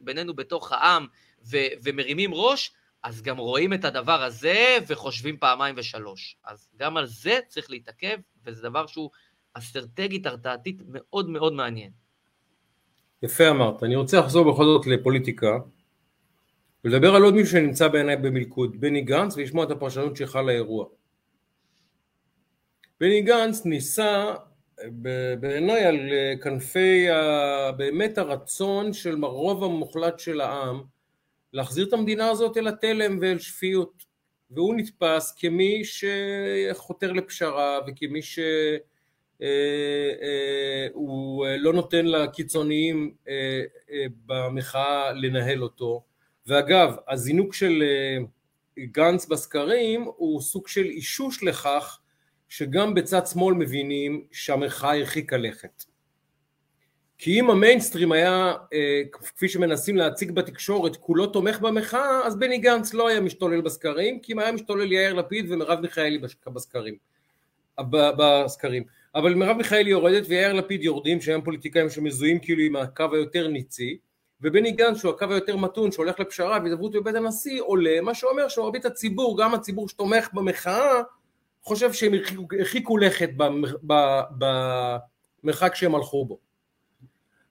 בינינו 0.00 0.34
בתוך 0.34 0.72
העם 0.72 1.06
ו- 1.44 1.66
ומרימים 1.82 2.34
ראש, 2.34 2.72
אז 3.02 3.22
גם 3.22 3.38
רואים 3.38 3.72
את 3.72 3.84
הדבר 3.84 4.22
הזה 4.22 4.78
וחושבים 4.86 5.36
פעמיים 5.36 5.74
ושלוש. 5.78 6.36
אז 6.44 6.68
גם 6.76 6.96
על 6.96 7.06
זה 7.06 7.40
צריך 7.48 7.70
להתעכב, 7.70 8.18
וזה 8.44 8.62
דבר 8.62 8.86
שהוא 8.86 9.10
אסטרטגית, 9.54 10.26
הרתעתית, 10.26 10.82
מאוד 10.88 11.28
מאוד 11.28 11.52
מעניין. 11.52 11.90
יפה 13.22 13.48
אמרת. 13.50 13.82
אני 13.82 13.96
רוצה 13.96 14.18
לחזור 14.18 14.52
בכל 14.52 14.64
זאת 14.64 14.86
לפוליטיקה 14.86 15.58
ולדבר 16.84 17.14
על 17.14 17.22
עוד 17.22 17.34
מישהו 17.34 17.52
שנמצא 17.52 17.88
בעיניי 17.88 18.16
במלכוד, 18.16 18.80
בני 18.80 19.00
גנץ, 19.00 19.36
ולשמוע 19.36 19.64
את 19.64 19.70
הפרשנות 19.70 20.16
שלך 20.16 20.36
לאירוע. 20.36 20.86
בני 23.00 23.22
גנץ 23.22 23.64
ניסה 23.64 24.34
בעיניי 25.40 25.84
על 25.84 25.98
כנפי 26.42 27.06
באמת 27.76 28.18
הרצון 28.18 28.92
של 28.92 29.24
הרוב 29.24 29.64
המוחלט 29.64 30.18
של 30.18 30.40
העם 30.40 30.82
להחזיר 31.52 31.88
את 31.88 31.92
המדינה 31.92 32.30
הזאת 32.30 32.56
אל 32.56 32.68
התלם 32.68 33.18
ואל 33.20 33.38
שפיות 33.38 34.04
והוא 34.50 34.74
נתפס 34.74 35.34
כמי 35.38 35.82
שחותר 35.84 37.12
לפשרה 37.12 37.78
וכמי 37.86 38.22
שהוא 38.22 38.78
אה, 39.42 39.48
אה, 40.22 41.56
לא 41.58 41.72
נותן 41.72 42.06
לקיצוניים 42.06 43.14
אה, 43.28 43.62
במחאה 44.26 45.12
לנהל 45.12 45.62
אותו 45.62 46.04
ואגב 46.46 46.96
הזינוק 47.08 47.54
של 47.54 47.82
גנץ 48.78 49.26
בסקרים 49.26 50.04
הוא 50.16 50.40
סוג 50.40 50.68
של 50.68 50.84
אישוש 50.84 51.42
לכך 51.42 52.00
שגם 52.48 52.94
בצד 52.94 53.26
שמאל 53.26 53.54
מבינים 53.54 54.26
שהמחאה 54.32 54.94
הרחיקה 54.94 55.36
לכת. 55.36 55.84
כי 57.18 57.40
אם 57.40 57.50
המיינסטרים 57.50 58.12
היה, 58.12 58.54
אה, 58.72 59.02
כפי 59.12 59.48
שמנסים 59.48 59.96
להציג 59.96 60.30
בתקשורת, 60.30 60.96
כולו 60.96 61.26
תומך 61.26 61.60
במחאה, 61.60 62.26
אז 62.26 62.38
בני 62.38 62.58
גנץ 62.58 62.94
לא 62.94 63.08
היה 63.08 63.20
משתולל 63.20 63.60
בסקרים, 63.60 64.20
כי 64.20 64.32
אם 64.32 64.38
היה 64.38 64.52
משתולל 64.52 64.92
יאיר 64.92 65.14
לפיד 65.14 65.46
ומרב 65.48 65.80
מיכאלי 65.80 66.18
בסקרים. 66.46 66.96
בסקרים. 67.88 68.84
אבל 69.14 69.34
מרב 69.34 69.56
מיכאלי 69.56 69.90
יורדת 69.90 70.26
ויאיר 70.28 70.52
לפיד 70.52 70.82
יורדים, 70.82 71.20
שהם 71.20 71.42
פוליטיקאים 71.42 71.90
שמזוהים 71.90 72.38
כאילו 72.38 72.62
עם 72.62 72.76
הקו 72.76 73.04
היותר 73.12 73.48
ניצי, 73.48 73.98
ובני 74.40 74.72
גנץ 74.72 74.98
שהוא 74.98 75.10
הקו 75.10 75.26
היותר 75.30 75.56
מתון 75.56 75.92
שהולך 75.92 76.20
לפשרה 76.20 76.58
והידברות 76.62 76.92
בבית 76.92 77.14
הנשיא 77.14 77.62
עולה, 77.62 78.00
מה 78.00 78.14
שאומר 78.14 78.48
שמרבית 78.48 78.84
הציבור, 78.84 79.38
גם 79.38 79.54
הציבור 79.54 79.88
שתומך 79.88 80.28
במחאה, 80.32 81.02
חושב 81.62 81.92
שהם 81.92 82.12
הרחיקו 82.52 82.96
לכת 82.96 83.30
במרחק 85.42 85.74
שהם 85.74 85.94
הלכו 85.94 86.24
בו. 86.24 86.38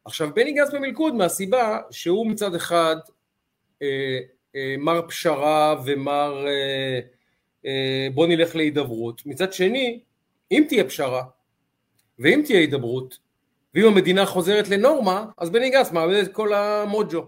עכשיו 0.06 0.30
בני 0.34 0.52
גנץ 0.52 0.74
במלכוד 0.74 1.16
מהסיבה 1.16 1.80
שהוא 1.92 2.28
מצד 2.28 2.56
אחד 2.56 2.96
אה, 3.82 4.20
אה, 4.56 4.76
מר 4.78 5.02
פשרה 5.08 5.76
ומר 5.86 6.48
אה, 6.48 7.00
אה, 7.66 8.08
בוא 8.14 8.28
נלך 8.28 8.56
להידברות, 8.56 9.26
מצד 9.26 9.54
שני 9.54 10.00
אם 10.52 10.66
תהיה 10.68 10.84
פשרה 10.84 11.24
ואם 12.20 12.42
תהיה 12.46 12.60
הידברות 12.60 13.20
ואם 13.74 13.86
המדינה 13.86 14.26
חוזרת 14.26 14.70
לנורמה 14.70 15.26
אז 15.38 15.50
בני 15.50 15.70
גנץ 15.70 15.92
מאבד 15.92 16.14
את 16.14 16.34
כל 16.34 16.54
המוג'ו 16.54 17.28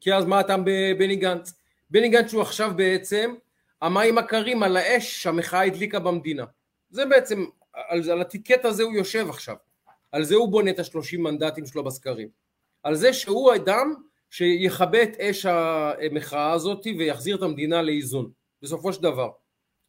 כי 0.00 0.14
אז 0.14 0.24
מה 0.24 0.38
הטעם 0.38 0.62
בבני 0.64 1.16
גנץ? 1.16 1.52
בני 1.90 2.08
גנץ 2.08 2.30
שהוא 2.30 2.42
עכשיו 2.42 2.72
בעצם 2.76 3.34
המים 3.82 4.18
הקרים 4.18 4.62
על 4.62 4.76
האש 4.76 5.22
שהמחאה 5.22 5.62
הדליקה 5.62 5.98
במדינה. 5.98 6.44
זה 6.90 7.06
בעצם, 7.06 7.44
על, 7.72 8.10
על 8.10 8.20
הטיקט 8.20 8.64
הזה 8.64 8.82
הוא 8.82 8.92
יושב 8.92 9.26
עכשיו. 9.28 9.56
על 10.12 10.24
זה 10.24 10.34
הוא 10.34 10.48
בונה 10.48 10.70
את 10.70 10.78
השלושים 10.78 11.22
מנדטים 11.22 11.66
שלו 11.66 11.84
בסקרים. 11.84 12.28
על 12.82 12.94
זה 12.94 13.12
שהוא 13.12 13.54
אדם 13.54 13.94
שיכבה 14.30 15.02
את 15.02 15.20
אש 15.20 15.46
המחאה 15.46 16.52
הזאת 16.52 16.86
ויחזיר 16.98 17.36
את 17.36 17.42
המדינה 17.42 17.82
לאיזון, 17.82 18.30
בסופו 18.62 18.92
של 18.92 19.02
דבר. 19.02 19.30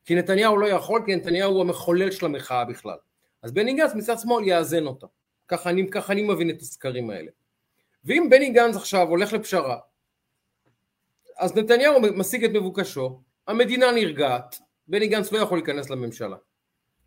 כי 0.05 0.15
נתניהו 0.15 0.57
לא 0.57 0.67
יכול, 0.67 1.01
כי 1.05 1.15
נתניהו 1.15 1.51
הוא 1.51 1.61
המחולל 1.61 2.11
של 2.11 2.25
המחאה 2.25 2.65
בכלל. 2.65 2.97
אז 3.41 3.51
בני 3.51 3.73
גנץ 3.73 3.95
מצד 3.95 4.19
שמאל 4.19 4.47
יאזן 4.47 4.85
אותה. 4.85 5.07
ככה 5.47 5.69
אני, 5.69 5.89
ככה 5.89 6.13
אני 6.13 6.21
מבין 6.21 6.49
את 6.49 6.61
הסקרים 6.61 7.09
האלה. 7.09 7.31
ואם 8.03 8.27
בני 8.29 8.49
גנץ 8.49 8.75
עכשיו 8.75 9.07
הולך 9.07 9.33
לפשרה, 9.33 9.79
אז 11.37 11.55
נתניהו 11.55 12.01
משיג 12.15 12.43
את 12.43 12.51
מבוקשו, 12.51 13.21
המדינה 13.47 13.91
נרגעת, 13.91 14.59
בני 14.87 15.07
גנץ 15.07 15.31
לא 15.31 15.37
יכול 15.37 15.57
להיכנס 15.57 15.89
לממשלה. 15.89 16.35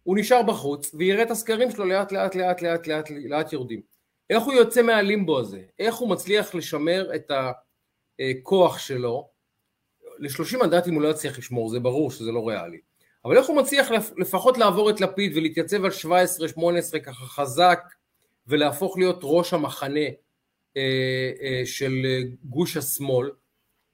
הוא 0.02 0.16
נשאר 0.18 0.42
בחוץ 0.42 0.94
ויראה 0.94 1.22
את 1.22 1.30
הסקרים 1.30 1.70
שלו 1.70 1.84
לאט 1.84 2.12
לאט 2.12 2.34
לאט 2.34 2.62
לאט 2.62 2.86
לאט 2.86 3.10
לאט 3.10 3.52
יורדים. 3.52 3.80
איך 4.30 4.42
הוא 4.42 4.52
יוצא 4.52 4.82
מהלימבו 4.82 5.38
הזה? 5.38 5.62
איך 5.78 5.94
הוא 5.94 6.10
מצליח 6.10 6.54
לשמר 6.54 7.14
את 7.14 7.30
הכוח 8.20 8.78
שלו? 8.78 9.28
ל-30 10.18 10.58
מנדטים 10.62 10.94
הוא 10.94 11.02
לא 11.02 11.08
יצליח 11.08 11.38
לשמור, 11.38 11.68
זה 11.68 11.80
ברור 11.80 12.10
שזה 12.10 12.32
לא 12.32 12.48
ריאלי. 12.48 12.80
אבל 13.24 13.36
איך 13.36 13.46
הוא 13.46 13.56
מצליח 13.56 13.90
לפחות 14.16 14.58
לעבור 14.58 14.90
את 14.90 15.00
לפיד 15.00 15.36
ולהתייצב 15.36 15.84
על 15.84 15.90
17-18 16.56 16.98
ככה 16.98 17.24
חזק 17.24 17.80
ולהפוך 18.46 18.98
להיות 18.98 19.20
ראש 19.22 19.52
המחנה 19.52 20.00
אה, 20.76 21.30
אה, 21.42 21.62
של 21.64 21.92
גוש 22.44 22.76
השמאל, 22.76 23.30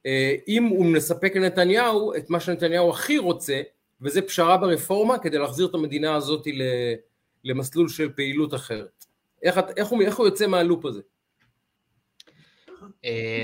אה, 0.07 0.35
אם 0.49 0.65
הוא 0.65 0.87
מספק 0.87 1.37
לנתניהו 1.37 2.15
את 2.15 2.31
מה 2.31 2.41
שנתניהו 2.41 2.91
הכי 2.91 3.19
רוצה, 3.19 3.63
וזה 4.01 4.23
פשרה 4.23 4.57
ברפורמה 4.57 5.19
כדי 5.19 5.39
להחזיר 5.39 5.67
את 5.67 5.75
המדינה 5.75 6.15
הזאת 6.15 6.47
למסלול 7.45 7.89
של 7.89 8.13
פעילות 8.13 8.55
אחרת. 8.55 9.05
איך, 9.43 9.61
איך, 9.77 9.89
הוא, 9.89 10.03
איך 10.03 10.17
הוא 10.17 10.27
יוצא 10.27 10.47
מהלופ 10.47 10.85
הזה? 10.85 11.01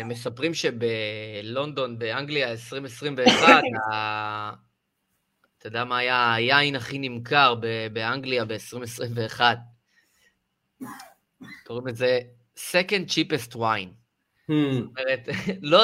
מספרים 0.05 0.55
שבלונדון, 0.55 1.99
באנגליה 1.99 2.51
2021, 2.51 3.63
אתה 5.65 5.69
יודע 5.69 5.85
מה 5.85 5.99
היה 5.99 6.35
היין 6.35 6.77
הכי 6.77 6.99
נמכר 6.99 7.55
באנגליה 7.93 8.45
ב-2021? 8.45 9.41
קוראים 11.67 11.87
לזה 11.87 12.21
Second 12.57 13.09
Cheapest 13.09 13.55
Wine. 13.57 13.93
Hmm. 14.51 14.53
זאת 14.75 14.89
אומרת, 14.89 15.29
לא, 15.63 15.83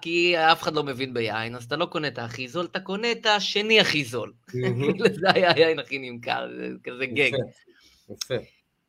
כי 0.00 0.38
אף 0.38 0.62
אחד 0.62 0.74
לא 0.74 0.82
מבין 0.82 1.14
ביין, 1.14 1.56
אז 1.56 1.64
אתה 1.64 1.76
לא 1.76 1.86
קונה 1.86 2.08
את 2.08 2.18
הכי 2.18 2.48
זול, 2.48 2.64
אתה 2.64 2.80
קונה 2.80 3.12
את 3.12 3.26
השני 3.26 3.80
הכי 3.80 4.04
זול. 4.04 4.32
זה 5.20 5.30
היה 5.34 5.52
היין 5.52 5.78
הכי 5.78 5.98
נמכר, 5.98 6.48
זה 6.56 6.68
כזה 6.84 7.06
גג. 7.06 7.30
יפה. 8.10 8.34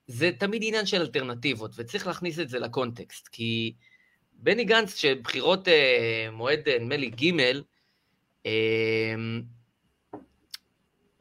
זה 0.07 0.31
תמיד 0.39 0.61
עניין 0.65 0.85
של 0.85 1.01
אלטרנטיבות, 1.01 1.71
וצריך 1.77 2.07
להכניס 2.07 2.39
את 2.39 2.49
זה 2.49 2.59
לקונטקסט, 2.59 3.27
כי 3.27 3.73
בני 4.33 4.63
גנץ, 4.63 4.95
שבחירות 4.95 5.67
אה, 5.67 6.27
מועד, 6.31 6.69
נדמה 6.69 6.97
לי, 6.97 7.09
ג', 7.09 7.39
אה, 8.45 9.15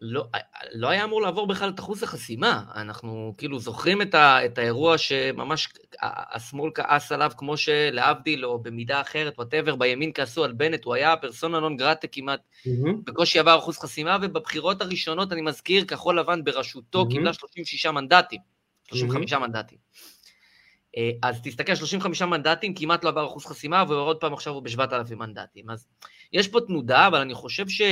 לא, 0.06 0.24
לא 0.72 0.88
היה 0.88 1.04
אמור 1.04 1.22
לעבור 1.22 1.46
בכלל 1.46 1.68
את 1.68 1.80
אחוז 1.80 2.02
החסימה. 2.02 2.64
אנחנו 2.74 3.34
כאילו 3.38 3.58
זוכרים 3.58 4.02
את, 4.02 4.14
ה, 4.14 4.44
את 4.44 4.58
האירוע 4.58 4.98
שממש 4.98 5.68
השמאל 6.02 6.70
כעס 6.74 7.12
עליו, 7.12 7.30
כמו 7.36 7.56
שלהבדיל, 7.56 8.44
או 8.44 8.58
במידה 8.58 9.00
אחרת, 9.00 9.34
whatever, 9.38 9.76
בימין 9.76 10.10
כעסו 10.14 10.44
על 10.44 10.52
בנט, 10.52 10.84
הוא 10.84 10.94
היה 10.94 11.16
פרסונה 11.16 11.60
נון 11.60 11.76
גרטה 11.76 12.06
כמעט, 12.06 12.40
mm-hmm. 12.40 12.90
בקושי 13.04 13.38
עבר 13.38 13.58
אחוז 13.58 13.78
חסימה, 13.78 14.18
ובבחירות 14.22 14.82
הראשונות, 14.82 15.32
אני 15.32 15.40
מזכיר, 15.40 15.84
כחול 15.84 16.18
לבן 16.18 16.44
בראשותו 16.44 17.02
mm-hmm. 17.02 17.10
קיבלה 17.10 17.32
36 17.32 17.86
מנדטים, 17.86 18.40
35 18.88 19.32
mm-hmm. 19.32 19.38
מנדטים. 19.38 19.78
אה, 20.96 21.10
אז 21.22 21.40
תסתכל, 21.42 21.74
35 21.74 22.22
מנדטים, 22.22 22.74
כמעט 22.74 23.04
לא 23.04 23.08
עבר 23.08 23.26
אחוז 23.26 23.46
חסימה, 23.46 23.84
ועוד 23.88 24.16
פעם 24.16 24.32
עכשיו 24.32 24.52
הוא 24.52 24.62
ב-7,000 24.62 25.14
מנדטים. 25.14 25.70
אז 25.70 25.86
יש 26.32 26.48
פה 26.48 26.60
תנודה, 26.60 27.06
אבל 27.06 27.18
אני 27.18 27.34
חושב 27.34 27.68
ש... 27.68 27.82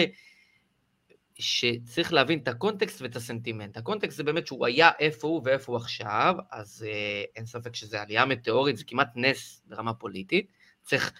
שצריך 1.38 2.12
להבין 2.12 2.38
את 2.38 2.48
הקונטקסט 2.48 3.02
ואת 3.02 3.16
הסנטימנט. 3.16 3.76
הקונטקסט 3.76 4.16
זה 4.16 4.22
באמת 4.22 4.46
שהוא 4.46 4.66
היה 4.66 4.90
איפה 4.98 5.28
הוא 5.28 5.42
ואיפה 5.44 5.72
הוא 5.72 5.76
עכשיו, 5.76 6.34
אז 6.50 6.86
אה, 6.88 7.24
אין 7.36 7.46
ספק 7.46 7.74
שזה 7.74 8.02
עלייה 8.02 8.24
מטאורית, 8.24 8.76
זה 8.76 8.84
כמעט 8.84 9.08
נס 9.16 9.62
ברמה 9.66 9.94
פוליטית. 9.94 10.52
צריך 10.84 11.12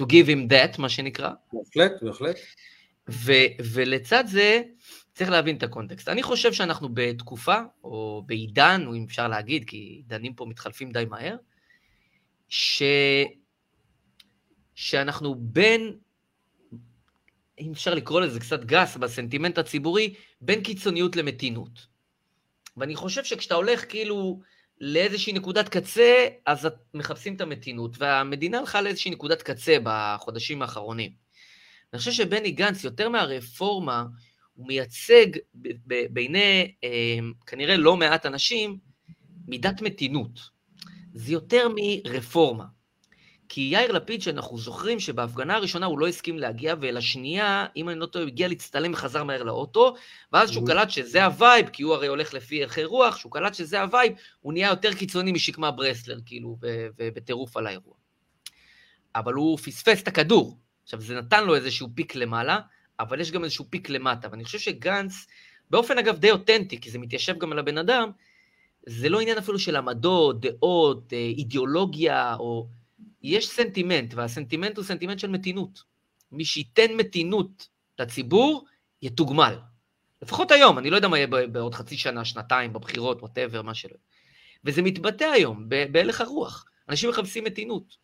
to 0.00 0.04
give 0.04 0.28
him 0.28 0.52
that, 0.52 0.80
מה 0.80 0.88
שנקרא. 0.88 1.30
בהחלט, 1.52 2.02
בהחלט. 2.02 2.36
ולצד 3.74 4.24
זה, 4.26 4.62
צריך 5.14 5.30
להבין 5.30 5.56
את 5.56 5.62
הקונטקסט. 5.62 6.08
אני 6.08 6.22
חושב 6.22 6.52
שאנחנו 6.52 6.88
בתקופה, 6.94 7.58
או 7.84 8.22
בעידן, 8.26 8.84
או 8.86 8.94
אם 8.94 9.04
אפשר 9.08 9.28
להגיד, 9.28 9.64
כי 9.68 9.76
עידנים 9.76 10.34
פה 10.34 10.46
מתחלפים 10.46 10.92
די 10.92 11.04
מהר, 11.04 11.36
ש... 12.48 12.82
שאנחנו 14.74 15.34
בין 15.38 15.96
אם 17.60 17.72
אפשר 17.72 17.94
לקרוא 17.94 18.20
לזה 18.20 18.40
קצת 18.40 18.64
גס 18.64 18.96
בסנטימנט 18.96 19.58
הציבורי, 19.58 20.14
בין 20.40 20.62
קיצוניות 20.62 21.16
למתינות. 21.16 21.86
ואני 22.76 22.96
חושב 22.96 23.24
שכשאתה 23.24 23.54
הולך 23.54 23.84
כאילו 23.88 24.40
לאיזושהי 24.80 25.32
נקודת 25.32 25.68
קצה, 25.68 26.26
אז 26.46 26.68
מחפשים 26.94 27.34
את 27.34 27.40
המתינות, 27.40 27.96
והמדינה 27.98 28.58
הלכה 28.58 28.82
לאיזושהי 28.82 29.10
נקודת 29.10 29.42
קצה 29.42 29.76
בחודשים 29.82 30.62
האחרונים. 30.62 31.12
אני 31.92 31.98
חושב 31.98 32.12
שבני 32.12 32.50
גנץ, 32.50 32.84
יותר 32.84 33.08
מהרפורמה, 33.08 34.04
הוא 34.54 34.66
מייצג 34.66 35.26
בעיני 36.10 36.74
אה, 36.84 37.18
כנראה 37.46 37.76
לא 37.76 37.96
מעט 37.96 38.26
אנשים 38.26 38.78
מידת 39.48 39.82
מתינות. 39.82 40.40
זה 41.14 41.32
יותר 41.32 41.68
מרפורמה. 41.74 42.64
כי 43.54 43.60
יאיר 43.60 43.92
לפיד, 43.92 44.22
שאנחנו 44.22 44.58
זוכרים 44.58 45.00
שבהפגנה 45.00 45.56
הראשונה 45.56 45.86
הוא 45.86 45.98
לא 45.98 46.08
הסכים 46.08 46.38
להגיע, 46.38 46.74
ולשנייה, 46.80 47.66
אם 47.76 47.88
אני 47.88 47.98
לא 47.98 48.06
טועה, 48.06 48.24
הוא 48.24 48.28
הגיע 48.28 48.48
להצטלם 48.48 48.92
וחזר 48.92 49.24
מהר 49.24 49.42
לאוטו, 49.42 49.94
ואז 50.32 50.50
שהוא 50.50 50.66
קלט 50.66 50.90
שזה 50.90 51.24
ה 51.24 51.31
vibe, 51.31 51.68
כי 51.68 51.82
הוא 51.82 51.94
הרי 51.94 52.06
הולך 52.06 52.34
לפי 52.34 52.62
הלכי 52.62 52.84
רוח, 52.84 53.16
שהוא 53.16 53.32
קלט 53.32 53.54
שזה 53.54 53.82
ה 53.82 53.87
vibe, 53.87 54.12
הוא 54.40 54.52
נהיה 54.52 54.68
יותר 54.68 54.94
קיצוני 54.94 55.32
משקמה 55.32 55.70
ברסלר, 55.70 56.18
כאילו, 56.26 56.56
ובטירוף 56.98 57.56
על 57.56 57.66
האירוע. 57.66 57.94
אבל 59.14 59.34
הוא 59.34 59.58
פספס 59.58 60.02
את 60.02 60.08
הכדור. 60.08 60.58
עכשיו, 60.84 61.00
זה 61.00 61.14
נתן 61.14 61.44
לו 61.44 61.54
איזשהו 61.54 61.88
peak 61.94 62.14
למעלה, 62.14 62.58
אבל 63.00 63.20
יש 63.20 63.30
גם 63.30 63.44
איזשהו 63.44 63.64
peak 63.70 63.88
למטה, 63.88 64.28
ואני 64.30 64.44
חושב 64.44 64.58
שגנץ, 64.58 65.26
באופן 65.70 65.98
אגב 65.98 66.18
די 66.18 66.30
אותנטי, 66.30 66.80
כי 66.80 66.90
זה 66.90 66.98
מתיישב 66.98 67.38
גם 67.38 67.52
על 67.52 67.58
הבן 67.58 67.78
אדם, 67.78 68.10
זה 68.86 69.08
לא 69.08 69.20
עניין 69.20 69.38
אפילו 69.38 69.58
של 69.58 69.76
עמדות, 69.76 70.40
דעות, 70.40 71.12
אה, 71.12 71.18
אידיאולוגיה, 71.18 72.34
או... 72.34 72.66
יש 73.24 73.48
סנטימנט, 73.48 74.14
והסנטימנט 74.14 74.76
הוא 74.76 74.84
סנטימנט 74.84 75.18
של 75.18 75.28
מתינות. 75.28 75.82
מי 76.32 76.44
שייתן 76.44 76.92
מתינות 76.96 77.68
לציבור, 77.98 78.64
יתוגמל. 79.02 79.58
לפחות 80.22 80.50
היום, 80.50 80.78
אני 80.78 80.90
לא 80.90 80.96
יודע 80.96 81.08
מה 81.08 81.18
יהיה 81.18 81.26
בעוד 81.26 81.74
חצי 81.74 81.96
שנה, 81.96 82.24
שנתיים, 82.24 82.72
בבחירות, 82.72 83.22
whatever, 83.22 83.62
מה 83.62 83.74
שלא. 83.74 83.96
וזה 84.64 84.82
מתבטא 84.82 85.24
היום 85.24 85.68
בהלך 85.68 86.20
הרוח. 86.20 86.64
אנשים 86.88 87.10
מחפשים 87.10 87.44
מתינות. 87.44 87.96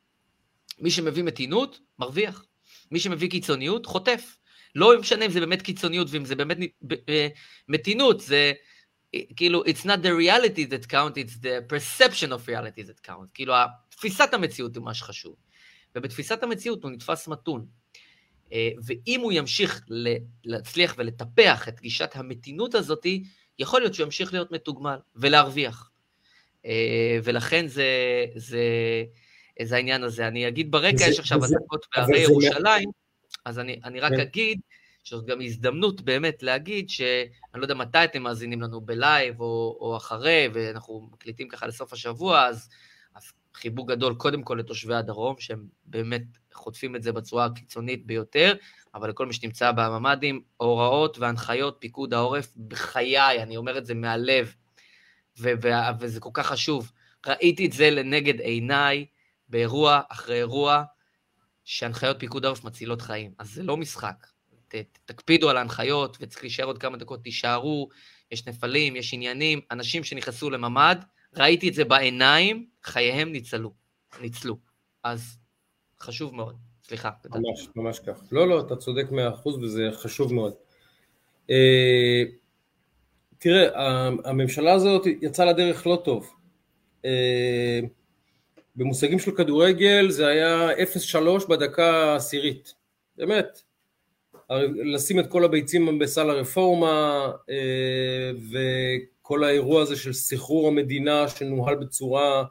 מי 0.78 0.90
שמביא 0.90 1.22
מתינות, 1.22 1.80
מרוויח. 1.98 2.44
מי 2.90 3.00
שמביא 3.00 3.30
קיצוניות, 3.30 3.86
חוטף. 3.86 4.36
לא 4.74 5.00
משנה 5.00 5.26
אם 5.26 5.30
זה 5.30 5.40
באמת 5.40 5.62
קיצוניות 5.62 6.08
ואם 6.10 6.24
זה 6.24 6.34
באמת 6.34 6.58
אה, 7.08 7.28
מתינות, 7.68 8.20
זה 8.20 8.52
כאילו, 9.36 9.64
it's 9.64 9.84
not 9.84 10.02
the 10.02 10.12
reality 10.12 10.66
that 10.70 10.86
count, 10.88 11.16
it's 11.16 11.36
the 11.42 11.72
perception 11.72 12.30
of 12.32 12.48
reality 12.48 12.82
that 12.82 13.00
count. 13.02 13.28
כאילו, 13.34 13.54
תפיסת 14.00 14.34
המציאות 14.34 14.74
היא 14.74 14.82
מה 14.82 14.94
שחשוב. 14.94 15.34
ובתפיסת 15.94 16.42
המציאות 16.42 16.82
הוא 16.82 16.90
נתפס 16.90 17.28
מתון. 17.28 17.66
אה, 18.52 18.70
ואם 18.84 19.20
הוא 19.20 19.32
ימשיך 19.32 19.84
להצליח 20.44 20.94
ולטפח 20.98 21.68
את 21.68 21.80
גישת 21.80 22.10
המתינות 22.14 22.74
הזאת, 22.74 23.06
יכול 23.58 23.80
להיות 23.80 23.94
שהוא 23.94 24.04
ימשיך 24.04 24.32
להיות 24.32 24.52
מתוגמל 24.52 24.96
ולהרוויח. 25.16 25.90
אה, 26.66 27.18
ולכן 27.24 27.66
זה, 27.66 27.86
זה, 28.36 28.64
זה 29.62 29.76
העניין 29.76 30.04
הזה. 30.04 30.28
אני 30.28 30.48
אגיד 30.48 30.70
ברקע, 30.70 31.04
יש 31.08 31.18
עכשיו 31.18 31.44
הדקות 31.44 31.86
בהרי 31.96 32.18
ירושלים, 32.20 32.90
אז 33.44 33.58
אני, 33.58 33.80
אני 33.84 34.00
רק 34.00 34.12
כן. 34.12 34.20
אגיד 34.20 34.60
שזאת 35.04 35.26
גם 35.26 35.40
הזדמנות 35.40 36.00
באמת 36.00 36.42
להגיד 36.42 36.90
שאני 36.90 37.28
לא 37.54 37.62
יודע 37.62 37.74
מתי 37.74 38.04
אתם 38.04 38.22
מאזינים 38.22 38.62
לנו 38.62 38.80
בלייב 38.80 39.40
או, 39.40 39.78
או 39.80 39.96
אחרי, 39.96 40.48
ואנחנו 40.52 41.08
מקליטים 41.12 41.48
ככה 41.48 41.66
לסוף 41.66 41.92
השבוע, 41.92 42.46
אז 42.46 42.68
חיבוק 43.60 43.90
גדול 43.90 44.14
קודם 44.14 44.42
כל 44.42 44.54
לתושבי 44.54 44.94
הדרום, 44.94 45.34
שהם 45.38 45.66
באמת 45.84 46.22
חוטפים 46.52 46.96
את 46.96 47.02
זה 47.02 47.12
בצורה 47.12 47.44
הקיצונית 47.44 48.06
ביותר, 48.06 48.54
אבל 48.94 49.10
לכל 49.10 49.26
מי 49.26 49.32
שנמצא 49.32 49.72
בממ"דים, 49.72 50.42
הוראות 50.56 51.18
והנחיות 51.18 51.76
פיקוד 51.78 52.14
העורף, 52.14 52.52
בחיי, 52.68 53.42
אני 53.42 53.56
אומר 53.56 53.78
את 53.78 53.86
זה 53.86 53.94
מהלב, 53.94 54.54
ו- 55.38 55.52
ו- 55.62 56.00
וזה 56.00 56.20
כל 56.20 56.30
כך 56.32 56.46
חשוב. 56.46 56.92
ראיתי 57.26 57.66
את 57.66 57.72
זה 57.72 57.90
לנגד 57.90 58.40
עיניי 58.40 59.06
באירוע 59.48 60.00
אחרי 60.08 60.36
אירוע, 60.36 60.82
שהנחיות 61.64 62.16
פיקוד 62.18 62.44
העורף 62.44 62.64
מצילות 62.64 63.02
חיים. 63.02 63.32
אז 63.38 63.50
זה 63.50 63.62
לא 63.62 63.76
משחק. 63.76 64.26
ת, 64.68 64.74
תקפידו 65.04 65.50
על 65.50 65.56
ההנחיות, 65.56 66.16
וצריך 66.20 66.42
להישאר 66.42 66.64
עוד 66.64 66.78
כמה 66.78 66.96
דקות, 66.96 67.22
תישארו, 67.22 67.88
יש 68.30 68.46
נפלים, 68.46 68.96
יש 68.96 69.14
עניינים. 69.14 69.60
אנשים 69.70 70.04
שנכנסו 70.04 70.50
לממ"ד, 70.50 70.96
ראיתי 71.36 71.68
את 71.68 71.74
זה 71.74 71.84
בעיניים, 71.84 72.66
חייהם 72.84 73.32
ניצלו. 73.32 73.72
ניצלו. 74.20 74.56
אז 75.04 75.38
חשוב 76.00 76.34
מאוד. 76.34 76.56
סליחה. 76.84 77.10
ממש, 77.30 77.68
ממש 77.76 77.98
כך. 77.98 78.22
לא, 78.32 78.48
לא, 78.48 78.60
אתה 78.60 78.76
צודק 78.76 79.10
מאה 79.10 79.28
אחוז 79.28 79.56
וזה 79.56 79.88
חשוב 79.92 80.34
מאוד. 80.34 80.52
אה, 81.50 82.22
תראה, 83.38 83.68
הממשלה 84.24 84.72
הזאת 84.72 85.06
יצאה 85.06 85.46
לדרך 85.46 85.86
לא 85.86 86.02
טוב. 86.04 86.30
אה, 87.04 87.80
במושגים 88.76 89.18
של 89.18 89.30
כדורגל 89.36 90.10
זה 90.10 90.26
היה 90.26 90.68
0-3 91.42 91.48
בדקה 91.48 92.12
העשירית. 92.12 92.74
באמת. 93.16 93.62
לשים 94.84 95.20
את 95.20 95.30
כל 95.30 95.44
הביצים 95.44 95.98
בסל 95.98 96.30
הרפורמה 96.30 97.26
אה, 97.50 98.30
וכל 98.50 99.44
האירוע 99.44 99.82
הזה 99.82 99.96
של 99.96 100.12
סחרור 100.12 100.68
המדינה 100.68 101.28
שנוהל 101.28 101.74
בצורה 101.74 102.44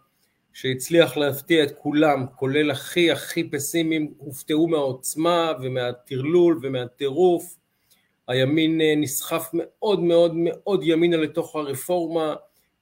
שהצליח 0.53 1.17
להפתיע 1.17 1.63
את 1.63 1.71
כולם, 1.77 2.25
כולל 2.35 2.71
הכי 2.71 3.11
הכי 3.11 3.49
פסימיים, 3.49 4.13
הופתעו 4.17 4.67
מהעוצמה 4.67 5.51
ומהטרלול 5.61 6.59
ומהטירוף. 6.61 7.55
הימין 8.27 8.81
אה, 8.81 8.93
נסחף 8.97 9.49
מאוד 9.53 9.99
מאוד 9.99 10.33
מאוד 10.35 10.81
ימינה 10.83 11.17
לתוך 11.17 11.55
הרפורמה, 11.55 12.35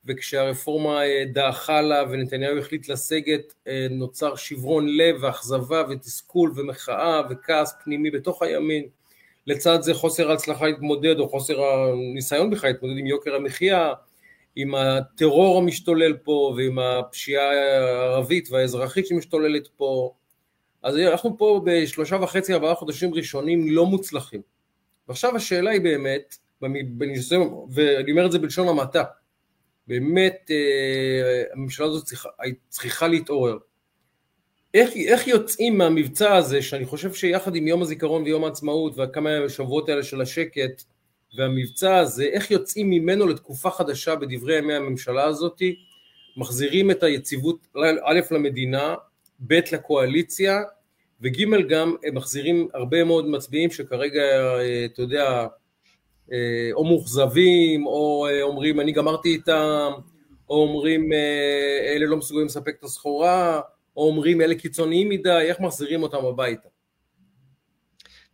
וכשהרפורמה 0.06 1.06
אה, 1.06 1.24
דעכה 1.34 1.82
לה 1.82 2.04
ונתניהו 2.10 2.58
החליט 2.58 2.90
לסגת, 2.90 3.54
אה, 3.68 3.88
נוצר 3.90 4.36
שברון 4.36 4.98
לב 4.98 5.16
ואכזבה 5.22 5.84
ותסכול 5.90 6.54
ומחאה 6.56 7.22
וכעס 7.30 7.76
פנימי 7.84 8.12
בתוך 8.12 8.42
הימין. 8.42 8.84
לצד 9.48 9.82
זה 9.82 9.94
חוסר 9.94 10.32
ההצלחה 10.32 10.66
להתמודד, 10.66 11.20
או 11.20 11.30
חוסר 11.30 11.64
הניסיון 11.64 12.50
בכלל 12.50 12.70
להתמודד 12.70 12.98
עם 12.98 13.08
יוקר 13.08 13.36
המחיה, 13.36 13.94
עם 14.60 14.76
הטרור 14.76 15.58
המשתולל 15.58 16.18
פה 16.18 16.54
ועם 16.58 16.80
הפשיעה 16.80 17.52
הערבית 17.52 18.50
והאזרחית 18.52 19.08
שמשתוללת 19.08 19.68
פה. 19.68 20.14
אז 20.84 20.98
אנחנו 20.98 21.38
פה 21.38 21.62
בשלושה 21.66 22.16
וחצי, 22.22 22.54
ארבעה 22.54 22.76
חודשים 22.76 23.14
ראשונים 23.14 23.68
לא 23.70 23.86
מוצלחים. 23.86 24.42
ועכשיו 25.08 25.36
השאלה 25.36 25.72
היא 25.72 25.82
באמת, 25.82 26.36
ואני 26.62 28.12
אומר 28.12 28.26
את 28.26 28.32
זה 28.32 28.40
בלשון 28.40 28.68
המעטה, 28.68 29.04
באמת 29.88 30.52
אה, 30.52 31.44
הממשלה 31.54 31.86
הזאת 31.86 32.04
צריכה, 32.06 32.30
צריכה 32.70 33.08
להתעורר. 33.08 33.58
איך, 34.74 34.90
איך 34.96 35.28
יוצאים 35.28 35.78
מהמבצע 35.78 36.36
הזה, 36.36 36.62
שאני 36.62 36.86
חושב 36.86 37.14
שיחד 37.14 37.56
עם 37.56 37.68
יום 37.68 37.82
הזיכרון 37.82 38.24
ויום 38.24 38.44
העצמאות 38.44 38.98
והכמה 38.98 39.30
שבועות 39.50 39.90
האלה 39.90 40.04
של 40.04 40.22
השקט, 40.22 40.84
והמבצע 41.36 41.98
הזה, 41.98 42.24
איך 42.24 42.52
יוצאים 42.52 42.90
ממנו 42.90 43.28
לתקופה 43.28 43.70
חדשה 43.70 44.16
בדברי 44.16 44.58
ימי 44.58 44.74
הממשלה 44.74 45.24
הזאת, 45.24 45.62
מחזירים 46.38 46.92
את 46.92 47.04
היציבות 47.04 47.68
א' 48.06 48.20
למדינה, 48.32 48.96
ב' 49.40 49.60
לקואליציה, 49.72 50.62
וג' 51.22 51.68
גם 51.70 51.96
הם 52.04 52.16
מחזירים 52.16 52.68
הרבה 52.74 53.04
מאוד 53.04 53.28
מצביעים 53.28 53.72
שכרגע, 53.72 54.22
אה, 54.22 54.86
אתה 54.86 55.02
יודע, 55.02 55.48
אה, 56.32 56.70
או 56.74 56.86
מאוכזבים, 56.86 57.86
או 57.86 58.28
אה, 58.30 58.42
אומרים 58.42 58.80
אני 58.80 58.92
גמרתי 58.92 59.30
איתם, 59.30 59.92
או 60.50 60.62
אומרים 60.62 61.14
אלה 61.96 62.06
לא 62.06 62.18
מסוגלים 62.18 62.46
לספק 62.46 62.76
את 62.80 62.84
הסחורה, 62.84 63.62
או 63.98 64.08
אומרים 64.08 64.42
אלה 64.42 64.56
קיצוניים 64.56 65.10
מדי, 65.10 65.42
איך 65.42 65.60
מחזירים 65.60 66.04
אותם 66.04 66.26
הביתה? 66.26 66.70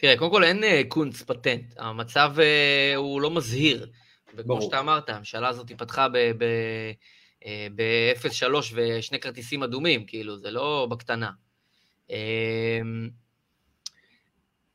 תראה, 0.03 0.17
קודם 0.17 0.31
כל 0.31 0.43
אין 0.43 0.63
קונץ 0.87 1.21
פטנט, 1.21 1.73
המצב 1.77 2.33
הוא 2.95 3.21
לא 3.21 3.31
מזהיר. 3.31 3.91
וכמו 4.35 4.61
שאתה 4.61 4.79
אמרת, 4.79 5.09
הממשלה 5.09 5.47
הזאת 5.47 5.71
פתחה 5.71 6.07
ב-0-3 7.39 8.45
ושני 8.73 9.19
כרטיסים 9.19 9.63
אדומים, 9.63 10.05
כאילו, 10.05 10.37
זה 10.37 10.51
לא 10.51 10.87
בקטנה. 10.91 11.31
אמ, 12.09 12.15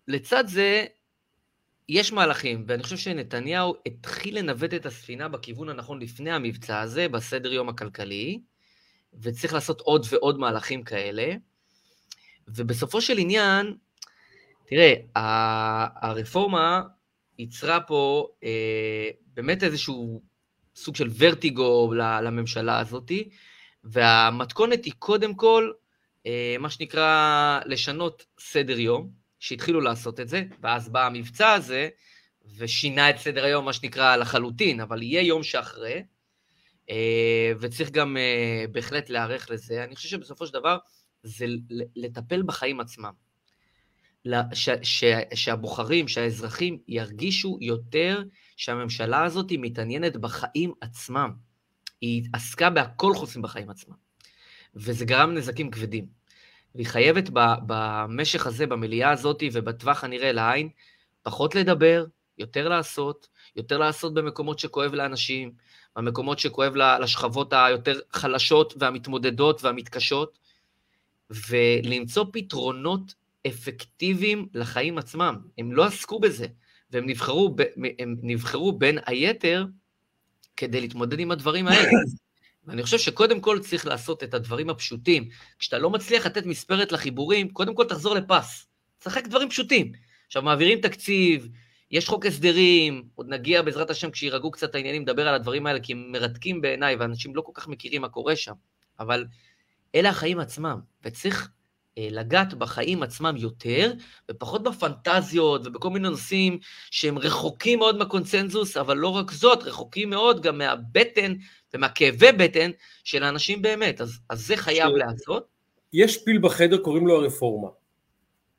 לצד 0.08 0.44
זה, 0.46 0.84
יש 1.88 2.12
מהלכים, 2.12 2.64
ואני 2.68 2.82
חושב 2.82 2.96
שנתניהו 2.96 3.74
התחיל 3.86 4.38
לנווט 4.38 4.74
את 4.74 4.86
הספינה 4.86 5.28
בכיוון 5.28 5.68
הנכון 5.68 5.98
לפני 6.02 6.30
המבצע 6.30 6.80
הזה, 6.80 7.08
בסדר 7.08 7.52
יום 7.52 7.68
הכלכלי, 7.68 8.40
וצריך 9.22 9.54
לעשות 9.54 9.80
עוד 9.80 10.06
ועוד 10.10 10.38
מהלכים 10.38 10.82
כאלה. 10.82 11.34
ובסופו 12.48 13.00
של 13.00 13.18
עניין, 13.18 13.76
תראה, 14.68 14.94
הרפורמה 16.02 16.82
ייצרה 17.38 17.80
פה 17.80 18.28
אה, 18.44 19.10
באמת 19.34 19.62
איזשהו 19.62 20.22
סוג 20.74 20.96
של 20.96 21.08
ורטיגו 21.18 21.92
לממשלה 21.94 22.80
הזאתי, 22.80 23.28
והמתכונת 23.84 24.84
היא 24.84 24.92
קודם 24.98 25.34
כל 25.34 25.70
אה, 26.26 26.56
מה 26.58 26.70
שנקרא 26.70 27.60
לשנות 27.66 28.26
סדר 28.40 28.78
יום, 28.78 29.10
שהתחילו 29.38 29.80
לעשות 29.80 30.20
את 30.20 30.28
זה, 30.28 30.42
ואז 30.60 30.88
בא 30.88 31.06
המבצע 31.06 31.52
הזה 31.52 31.88
ושינה 32.56 33.10
את 33.10 33.18
סדר 33.18 33.44
היום, 33.44 33.64
מה 33.64 33.72
שנקרא, 33.72 34.16
לחלוטין, 34.16 34.80
אבל 34.80 35.02
יהיה 35.02 35.22
יום 35.22 35.42
שאחרי, 35.42 36.02
אה, 36.90 37.52
וצריך 37.60 37.90
גם 37.90 38.16
אה, 38.16 38.64
בהחלט 38.72 39.10
להיערך 39.10 39.50
לזה. 39.50 39.84
אני 39.84 39.96
חושב 39.96 40.08
שבסופו 40.08 40.46
של 40.46 40.52
דבר 40.52 40.78
זה 41.22 41.46
לטפל 41.96 42.42
בחיים 42.42 42.80
עצמם. 42.80 43.27
ש, 44.52 44.68
ש, 44.82 45.04
שהבוחרים, 45.34 46.08
שהאזרחים 46.08 46.78
ירגישו 46.88 47.58
יותר 47.60 48.22
שהממשלה 48.56 49.24
הזאת 49.24 49.52
מתעניינת 49.58 50.16
בחיים 50.16 50.72
עצמם. 50.80 51.32
היא 52.00 52.24
עסקה 52.32 52.70
בהכל 52.70 53.14
חוץ 53.14 53.36
מבחיים 53.36 53.70
עצמם. 53.70 53.94
וזה 54.74 55.04
גרם 55.04 55.34
נזקים 55.34 55.70
כבדים. 55.70 56.06
והיא 56.74 56.86
חייבת 56.86 57.30
במשך 57.66 58.46
הזה, 58.46 58.66
במליאה 58.66 59.10
הזאת 59.10 59.42
ובטווח 59.52 60.04
הנראה 60.04 60.32
לעין, 60.32 60.68
פחות 61.22 61.54
לדבר, 61.54 62.04
יותר 62.38 62.68
לעשות, 62.68 63.28
יותר 63.56 63.78
לעשות 63.78 64.14
במקומות 64.14 64.58
שכואב 64.58 64.94
לאנשים, 64.94 65.52
במקומות 65.96 66.38
שכואב 66.38 66.74
לשכבות 66.76 67.52
היותר 67.52 67.98
חלשות 68.12 68.74
והמתמודדות 68.78 69.64
והמתקשות, 69.64 70.38
ולמצוא 71.30 72.24
פתרונות 72.32 73.14
אפקטיביים 73.46 74.48
לחיים 74.54 74.98
עצמם. 74.98 75.36
הם 75.58 75.72
לא 75.72 75.84
עסקו 75.84 76.20
בזה, 76.20 76.46
והם 76.90 77.06
נבחרו, 77.06 77.56
הם 77.98 78.16
נבחרו 78.22 78.72
בין 78.72 78.98
היתר 79.06 79.66
כדי 80.56 80.80
להתמודד 80.80 81.20
עם 81.20 81.30
הדברים 81.30 81.66
האלה. 81.66 81.90
ואני 82.66 82.82
חושב 82.82 82.98
שקודם 82.98 83.40
כל 83.40 83.58
צריך 83.58 83.86
לעשות 83.86 84.22
את 84.22 84.34
הדברים 84.34 84.70
הפשוטים. 84.70 85.28
כשאתה 85.58 85.78
לא 85.78 85.90
מצליח 85.90 86.26
לתת 86.26 86.46
מספרת 86.46 86.92
לחיבורים, 86.92 87.48
קודם 87.48 87.74
כל 87.74 87.84
תחזור 87.84 88.14
לפס. 88.14 88.66
תשחק 88.98 89.26
דברים 89.26 89.50
פשוטים. 89.50 89.92
עכשיו, 90.26 90.42
מעבירים 90.42 90.80
תקציב, 90.80 91.48
יש 91.90 92.08
חוק 92.08 92.26
הסדרים, 92.26 93.04
עוד 93.14 93.28
נגיע 93.28 93.62
בעזרת 93.62 93.90
השם 93.90 94.10
כשירגעו 94.10 94.50
קצת 94.50 94.74
העניינים, 94.74 95.02
לדבר 95.02 95.28
על 95.28 95.34
הדברים 95.34 95.66
האלה, 95.66 95.80
כי 95.80 95.92
הם 95.92 96.12
מרתקים 96.12 96.60
בעיניי, 96.60 96.96
ואנשים 96.96 97.36
לא 97.36 97.42
כל 97.42 97.52
כך 97.54 97.68
מכירים 97.68 98.02
מה 98.02 98.08
קורה 98.08 98.36
שם. 98.36 98.52
אבל 99.00 99.26
אלה 99.94 100.08
החיים 100.08 100.38
עצמם, 100.40 100.80
וצריך 101.04 101.50
לגעת 102.10 102.54
בחיים 102.54 103.02
עצמם 103.02 103.34
יותר, 103.36 103.92
ופחות 104.30 104.62
בפנטזיות 104.62 105.66
ובכל 105.66 105.90
מיני 105.90 106.08
נושאים 106.08 106.58
שהם 106.90 107.18
רחוקים 107.18 107.78
מאוד 107.78 107.98
מהקונצנזוס, 107.98 108.76
אבל 108.76 108.96
לא 108.96 109.08
רק 109.08 109.30
זאת, 109.30 109.62
רחוקים 109.62 110.10
מאוד 110.10 110.42
גם 110.42 110.58
מהבטן 110.58 111.34
ומהכאבי 111.74 112.32
בטן 112.32 112.70
של 113.04 113.22
האנשים 113.22 113.62
באמת. 113.62 114.00
אז, 114.00 114.18
אז 114.30 114.46
זה 114.46 114.56
חייב 114.56 114.88
ש... 114.88 114.92
להיעשות. 114.96 115.46
יש 115.92 116.24
פיל 116.24 116.38
בחדר, 116.38 116.78
קוראים 116.78 117.06
לו 117.06 117.16
הרפורמה. 117.16 117.68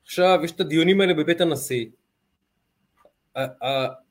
עכשיו, 0.04 0.40
יש 0.44 0.50
את 0.50 0.60
הדיונים 0.60 1.00
האלה 1.00 1.14
בבית 1.14 1.40
הנשיא. 1.40 1.86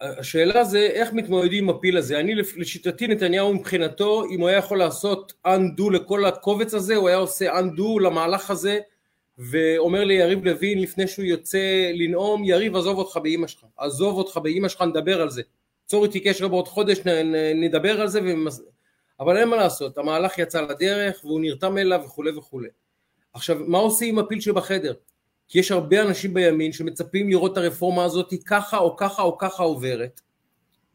השאלה 0.02 0.64
זה 0.64 0.80
איך 0.80 1.14
מתמודדים 1.14 1.64
עם 1.64 1.76
הפיל 1.76 1.98
הזה. 1.98 2.20
אני 2.20 2.36
לשיטתי 2.36 3.08
נתניהו 3.08 3.54
מבחינתו, 3.54 4.24
אם 4.32 4.40
הוא 4.40 4.50
היה 4.50 4.58
יכול 4.58 4.80
לעשות 4.80 5.34
undo 5.48 5.92
לכל 5.94 6.26
הקובץ 6.26 6.74
הזה, 6.74 6.96
הוא 6.96 7.08
היה 7.08 7.18
עושה 7.18 7.60
undo 7.60 8.02
למהלך 8.02 8.50
הזה, 8.50 8.80
ואומר 9.40 10.04
ליריב 10.04 10.46
לוין 10.46 10.82
לפני 10.82 11.08
שהוא 11.08 11.26
יוצא 11.26 11.92
לנאום, 11.94 12.44
יריב 12.44 12.76
עזוב 12.76 12.98
אותך 12.98 13.18
באימא 13.24 13.48
שלך, 13.48 13.66
עזוב 13.78 14.18
אותך 14.18 14.38
באימא 14.38 14.68
שלך, 14.68 14.82
נדבר 14.82 15.22
על 15.22 15.30
זה. 15.30 15.42
צור 15.86 16.06
איתי 16.06 16.20
קשר 16.20 16.48
בעוד 16.48 16.68
חודש, 16.68 17.00
נדבר 17.56 18.02
על 18.02 18.08
זה, 18.08 18.20
ומס... 18.24 18.62
אבל 19.20 19.38
אין 19.38 19.50
מה 19.50 19.56
לעשות, 19.56 19.98
המהלך 19.98 20.38
יצא 20.38 20.62
לדרך 20.62 21.26
והוא 21.26 21.42
נרתם 21.42 21.78
אליו 21.78 22.02
וכולי 22.06 22.32
וכולי. 22.32 22.68
עכשיו, 23.34 23.58
מה 23.68 23.78
עושים 23.78 24.20
עם 24.20 24.26
הפיל 24.26 24.42
שבחדר? 24.42 24.94
כי 25.48 25.60
יש 25.60 25.72
הרבה 25.72 26.02
אנשים 26.02 26.34
בימין 26.34 26.72
שמצפים 26.72 27.30
לראות 27.30 27.52
את 27.52 27.58
הרפורמה 27.58 28.04
הזאת 28.04 28.34
ככה 28.46 28.78
או 28.78 28.98
ככה 28.98 29.22
או 29.22 29.38
ככה 29.38 29.64
עוברת. 29.64 30.22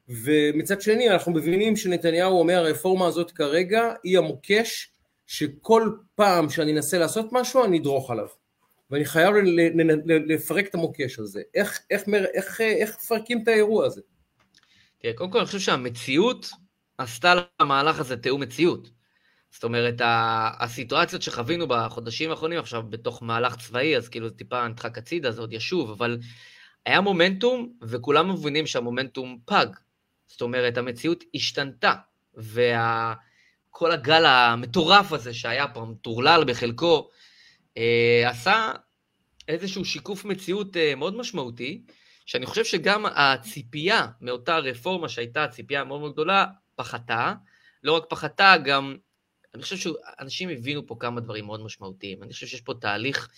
ומצד 0.08 0.80
שני 0.80 1.10
אנחנו 1.10 1.32
מבינים 1.32 1.76
שנתניהו 1.76 2.38
אומר 2.38 2.58
הרפורמה 2.58 3.06
הזאת 3.06 3.30
כרגע 3.30 3.92
היא 4.02 4.18
המוקש 4.18 4.93
שכל 5.26 5.90
פעם 6.14 6.50
שאני 6.50 6.72
אנסה 6.72 6.98
לעשות 6.98 7.26
משהו 7.32 7.64
אני 7.64 7.78
אדרוך 7.78 8.10
עליו. 8.10 8.26
ואני 8.90 9.04
חייב 9.04 9.34
לפרק 10.06 10.66
את 10.66 10.74
המוקש 10.74 11.18
הזה. 11.18 11.42
איך, 11.54 11.80
מפרקים 12.98 13.42
את 13.42 13.48
האירוע 13.48 13.86
הזה? 13.86 14.00
תראה, 14.98 15.14
קודם 15.14 15.30
כל 15.30 15.38
אני 15.38 15.46
חושב 15.46 15.58
שהמציאות 15.58 16.50
עשתה 16.98 17.34
למהלך 17.60 18.00
הזה 18.00 18.16
תיאום 18.16 18.40
מציאות. 18.40 18.90
זאת 19.50 19.64
אומרת, 19.64 19.94
הסיטואציות 20.60 21.22
שחווינו 21.22 21.68
בחודשים 21.68 22.30
האחרונים 22.30 22.58
עכשיו 22.58 22.82
בתוך 22.82 23.22
מהלך 23.22 23.56
צבאי, 23.56 23.96
אז 23.96 24.08
כאילו 24.08 24.28
זה 24.28 24.34
טיפה 24.34 24.68
נדחק 24.68 24.98
הצידה, 24.98 25.32
זה 25.32 25.40
עוד 25.40 25.52
ישוב, 25.52 25.90
אבל 25.90 26.18
היה 26.86 27.00
מומנטום, 27.00 27.72
וכולם 27.82 28.30
מבינים 28.30 28.66
שהמומנטום 28.66 29.38
פג. 29.44 29.66
זאת 30.26 30.42
אומרת, 30.42 30.78
המציאות 30.78 31.24
השתנתה, 31.34 31.94
וכל 33.74 33.92
הגל 33.92 34.26
המטורף 34.26 35.12
הזה 35.12 35.34
שהיה 35.34 35.68
פה, 35.68 35.84
מטורלל 35.84 36.44
בחלקו, 36.46 37.08
אה, 37.76 38.24
עשה 38.30 38.72
איזשהו 39.48 39.84
שיקוף 39.84 40.24
מציאות 40.24 40.76
אה, 40.76 40.94
מאוד 40.94 41.16
משמעותי, 41.16 41.82
שאני 42.26 42.46
חושב 42.46 42.64
שגם 42.64 43.06
הציפייה 43.06 44.06
מאותה 44.20 44.58
רפורמה 44.58 45.08
שהייתה 45.08 45.48
ציפייה 45.48 45.84
מאוד 45.84 46.00
מאוד 46.00 46.12
גדולה, 46.12 46.46
פחתה. 46.76 47.34
לא 47.82 47.92
רק 47.92 48.04
פחתה, 48.08 48.54
גם 48.64 48.96
אני 49.54 49.62
חושב 49.62 49.76
שאנשים 49.76 50.48
הבינו 50.48 50.86
פה 50.86 50.96
כמה 51.00 51.20
דברים 51.20 51.44
מאוד 51.44 51.60
משמעותיים. 51.60 52.22
אני 52.22 52.32
חושב 52.32 52.46
שיש 52.46 52.60
פה 52.60 52.74
תהליך 52.80 53.28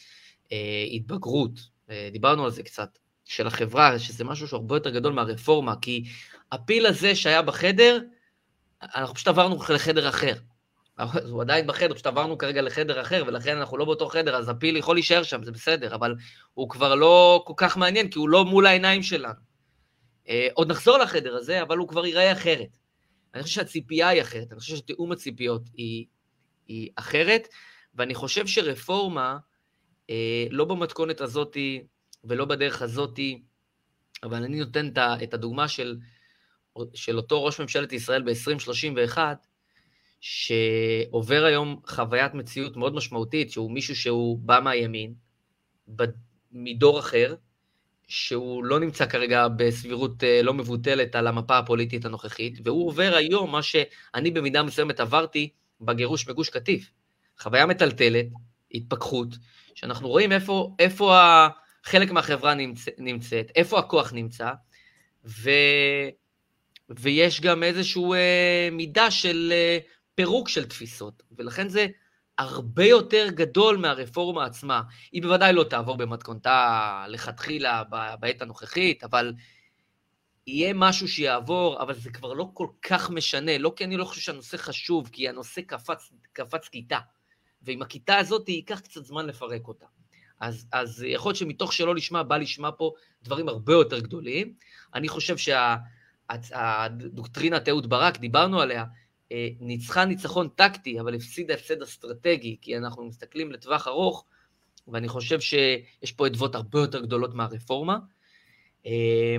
אה, 0.53 0.87
התבגרות, 0.93 1.61
אה, 1.91 2.09
דיברנו 2.12 2.45
על 2.45 2.51
זה 2.51 2.62
קצת, 2.62 2.99
של 3.24 3.47
החברה, 3.47 3.99
שזה 3.99 4.24
משהו 4.24 4.49
שהוא 4.49 4.59
הרבה 4.59 4.76
יותר 4.76 4.91
גדול 4.91 5.12
מהרפורמה, 5.12 5.74
כי 5.82 6.05
הפיל 6.53 6.87
הזה 6.87 7.14
שהיה 7.14 7.43
בחדר, 7.43 7.99
אנחנו 8.82 9.14
פשוט 9.14 9.28
עברנו 9.28 9.58
לחדר 9.74 10.08
אחר. 10.08 10.34
הוא 11.30 11.42
עדיין 11.42 11.66
בחדר, 11.66 11.94
פשוט 11.94 12.06
עברנו 12.06 12.38
כרגע 12.38 12.62
לחדר 12.62 13.00
אחר, 13.00 13.24
ולכן 13.26 13.56
אנחנו 13.56 13.76
לא 13.76 13.84
באותו 13.84 14.08
חדר, 14.08 14.36
אז 14.36 14.48
הפיל 14.48 14.76
יכול 14.76 14.96
להישאר 14.96 15.22
שם, 15.22 15.42
זה 15.42 15.52
בסדר, 15.52 15.94
אבל 15.94 16.14
הוא 16.54 16.70
כבר 16.70 16.94
לא 16.94 17.42
כל 17.46 17.52
כך 17.56 17.76
מעניין, 17.76 18.10
כי 18.10 18.18
הוא 18.18 18.28
לא 18.28 18.44
מול 18.44 18.66
העיניים 18.66 19.02
שלנו. 19.02 19.40
אה, 20.28 20.48
עוד 20.54 20.70
נחזור 20.70 20.98
לחדר 20.98 21.36
הזה, 21.36 21.62
אבל 21.62 21.78
הוא 21.78 21.88
כבר 21.88 22.06
ייראה 22.06 22.32
אחרת. 22.32 22.78
אני 23.34 23.42
חושב 23.42 23.54
שהציפייה 23.54 24.08
היא 24.08 24.22
אחרת, 24.22 24.52
אני 24.52 24.60
חושב 24.60 24.76
שתיאום 24.76 25.12
הציפיות 25.12 25.62
היא, 25.74 26.06
היא 26.66 26.90
אחרת, 26.96 27.48
ואני 27.94 28.14
חושב 28.14 28.46
שרפורמה, 28.46 29.38
אה, 30.10 30.46
לא 30.50 30.64
במתכונת 30.64 31.20
הזאתי 31.20 31.86
ולא 32.24 32.44
בדרך 32.44 32.82
הזאתי, 32.82 33.42
אבל 34.22 34.44
אני 34.44 34.58
נותן 34.58 34.90
את 35.22 35.34
הדוגמה 35.34 35.68
של, 35.68 35.96
של 36.94 37.16
אותו 37.16 37.44
ראש 37.44 37.60
ממשלת 37.60 37.92
ישראל 37.92 38.22
ב-2031, 38.22 39.18
שעובר 40.20 41.44
היום 41.44 41.80
חוויית 41.86 42.34
מציאות 42.34 42.76
מאוד 42.76 42.94
משמעותית, 42.94 43.50
שהוא 43.50 43.70
מישהו 43.70 43.96
שהוא 43.96 44.38
בא 44.38 44.60
מהימין, 44.64 45.14
מדור 46.52 46.98
אחר, 46.98 47.34
שהוא 48.08 48.64
לא 48.64 48.80
נמצא 48.80 49.06
כרגע 49.06 49.48
בסבירות 49.48 50.24
אה, 50.24 50.42
לא 50.42 50.54
מבוטלת 50.54 51.14
על 51.14 51.26
המפה 51.26 51.58
הפוליטית 51.58 52.04
הנוכחית, 52.04 52.58
והוא 52.64 52.88
עובר 52.88 53.12
היום 53.16 53.52
מה 53.52 53.62
שאני 53.62 54.30
במידה 54.30 54.62
מסוימת 54.62 55.00
עברתי 55.00 55.50
בגירוש 55.80 56.28
מגוש 56.28 56.48
קטיף. 56.48 56.90
חוויה 57.38 57.66
מטלטלת, 57.66 58.26
התפכחות, 58.74 59.28
שאנחנו 59.74 60.08
רואים 60.08 60.32
איפה, 60.32 60.74
איפה 60.78 61.16
חלק 61.84 62.10
מהחברה 62.10 62.54
נמצא, 62.54 62.90
נמצאת, 62.98 63.50
איפה 63.56 63.78
הכוח 63.78 64.12
נמצא, 64.12 64.50
ו, 65.24 65.50
ויש 66.89 67.41
גם 67.41 67.62
איזושהי 67.62 68.03
אה, 68.14 68.68
מידה 68.72 69.11
של 69.11 69.53
אה, 69.53 69.78
פירוק 70.14 70.49
של 70.49 70.64
תפיסות, 70.64 71.22
ולכן 71.39 71.68
זה 71.68 71.87
הרבה 72.39 72.84
יותר 72.84 73.28
גדול 73.30 73.76
מהרפורמה 73.76 74.45
עצמה. 74.45 74.82
היא 75.12 75.22
בוודאי 75.22 75.53
לא 75.53 75.64
תעבור 75.64 75.97
במתכונתה 75.97 77.05
לכתחילה 77.09 77.82
בעת 78.20 78.43
הנוכחית, 78.43 79.05
אבל 79.05 79.34
יהיה 80.47 80.72
משהו 80.74 81.09
שיעבור, 81.09 81.82
אבל 81.82 81.95
זה 81.95 82.11
כבר 82.11 82.32
לא 82.32 82.51
כל 82.55 82.68
כך 82.82 83.11
משנה, 83.11 83.59
לא 83.59 83.72
כי 83.76 83.84
אני 83.84 83.97
לא 83.97 84.05
חושב 84.05 84.20
שהנושא 84.20 84.57
חשוב, 84.57 85.09
כי 85.12 85.28
הנושא 85.28 85.61
קפץ, 85.61 86.12
קפץ 86.32 86.68
כיתה, 86.68 86.99
ועם 87.62 87.82
הכיתה 87.82 88.16
הזאת 88.16 88.49
ייקח 88.49 88.80
קצת 88.80 89.05
זמן 89.05 89.26
לפרק 89.26 89.68
אותה. 89.68 89.87
אז, 90.41 90.66
אז 90.72 91.05
יכול 91.09 91.28
להיות 91.30 91.37
שמתוך 91.37 91.72
שלא 91.72 91.95
לשמה, 91.95 92.22
בא 92.22 92.37
לשמה 92.37 92.72
פה 92.72 92.93
דברים 93.22 93.49
הרבה 93.49 93.72
יותר 93.72 94.01
גדולים. 94.01 94.55
אני 94.95 95.09
חושב 95.09 95.37
שהדוקטרינת 96.42 97.68
אהוד 97.68 97.90
ברק, 97.90 98.18
דיברנו 98.18 98.60
עליה, 98.60 98.84
אה, 99.32 99.48
ניצחה 99.60 100.04
ניצחון 100.04 100.48
טקטי, 100.54 101.00
אבל 101.00 101.14
הפסידה 101.14 101.54
הפסד 101.54 101.82
אסטרטגי, 101.82 102.56
כי 102.60 102.76
אנחנו 102.76 103.04
מסתכלים 103.04 103.52
לטווח 103.52 103.88
ארוך, 103.88 104.24
ואני 104.88 105.08
חושב 105.08 105.40
שיש 105.40 106.12
פה 106.16 106.26
אדוות 106.26 106.54
הרבה 106.54 106.78
יותר 106.78 107.00
גדולות 107.02 107.34
מהרפורמה. 107.34 107.98
אה, 108.86 109.36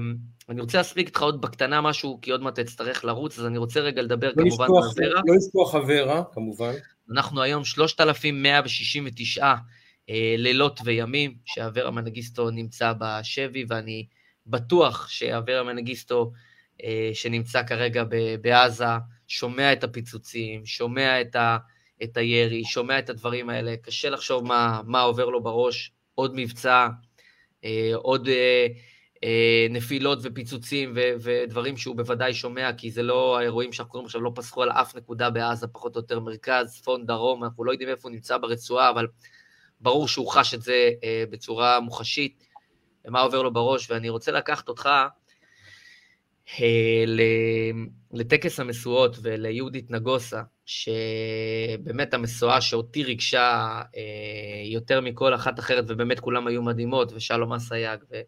אני 0.50 0.62
רוצה 0.62 0.78
להספיק 0.78 1.08
איתך 1.08 1.22
עוד 1.22 1.42
בקטנה 1.42 1.82
משהו, 1.82 2.20
כי 2.22 2.32
עוד 2.32 2.42
מעט 2.42 2.60
תצטרך 2.60 3.06
לרוץ, 3.06 3.40
אז 3.40 3.46
אני 3.46 3.58
רוצה 3.58 3.80
רגע 3.80 4.02
לדבר 4.02 4.28
לא 4.28 4.44
כמובן 4.44 4.66
על 4.66 4.72
ורה. 4.72 5.22
לא 5.28 5.36
לשכוח 5.36 5.76
אברה, 5.76 6.24
כמובן. 6.34 6.74
אנחנו 7.12 7.42
היום 7.42 7.66
3,169 7.66 9.54
אה, 10.10 10.36
לילות 10.38 10.80
וימים 10.84 11.36
שאברה 11.46 11.92
מנגיסטו 11.92 12.50
נמצא 12.50 12.94
בשבי, 13.00 13.66
ואני 13.68 14.08
בטוח 14.48 15.08
שאברה 15.10 15.64
מנגיסטו, 15.64 16.32
שנמצא 17.14 17.64
כרגע 17.64 18.04
בעזה, 18.42 18.86
שומע 19.28 19.74
את 19.74 19.84
הפיצוצים, 19.84 20.66
שומע 20.66 21.22
את, 21.22 21.36
ה, 21.36 21.58
את 22.04 22.18
הירי, 22.18 22.66
שומע 22.66 23.00
את 23.00 23.10
הדברים 23.10 23.50
האלה, 23.50 23.76
קשה 23.82 24.10
לחשוב 24.10 24.44
מה, 24.44 24.82
מה 24.86 25.02
עובר 25.02 25.26
לו 25.26 25.44
בראש, 25.44 25.92
עוד 26.16 26.32
מבצע, 26.36 26.88
אה, 27.64 27.92
עוד 27.96 28.28
אה, 28.28 28.68
אה, 29.24 29.68
נפילות 29.70 30.20
ופיצוצים 30.22 30.94
ו, 30.96 31.00
ודברים 31.20 31.78
שהוא 31.78 31.96
בוודאי 31.96 32.34
שומע, 32.34 32.74
כי 32.78 32.92
זה 32.92 33.04
לא, 33.04 33.40
האירועים 33.40 33.74
שאנחנו 33.74 33.92
קוראים 33.92 34.06
עכשיו 34.06 34.22
לא 34.22 34.32
פסחו 34.36 34.64
על 34.64 34.72
אף 34.72 34.96
נקודה 34.96 35.30
בעזה, 35.30 35.68
פחות 35.68 35.96
או 35.96 36.02
יותר 36.02 36.20
מרכז, 36.20 36.74
צפון, 36.74 37.06
דרום, 37.06 37.44
אנחנו 37.44 37.64
לא 37.64 37.72
יודעים 37.72 37.90
איפה 37.90 38.08
הוא 38.08 38.16
נמצא 38.16 38.38
ברצועה, 38.38 38.90
אבל 38.90 39.08
ברור 39.80 40.08
שהוא 40.08 40.32
חש 40.32 40.54
את 40.54 40.62
זה 40.62 40.92
אה, 41.04 41.24
בצורה 41.30 41.80
מוחשית, 41.80 42.48
ומה 43.06 43.20
עובר 43.20 43.42
לו 43.42 43.54
בראש, 43.54 43.92
ואני 43.92 44.10
רוצה 44.10 44.32
לקחת 44.32 44.70
אותך, 44.70 44.86
אה, 44.86 45.08
לטקס 48.14 48.60
המשואות 48.60 49.18
וליהודית 49.22 49.92
נגוסה, 49.92 50.42
שבאמת 50.66 52.14
המשואה 52.14 52.62
שאותי 52.62 53.04
ריגשה 53.04 53.82
אה, 53.96 54.02
יותר 54.66 55.02
מכל 55.02 55.36
אחת 55.36 55.60
אחרת, 55.60 55.86
ובאמת 55.88 56.20
כולם 56.20 56.48
היו 56.48 56.62
מדהימות, 56.62 57.12
ושלום 57.14 57.54
אסייג, 57.54 58.00
ו, 58.12 58.22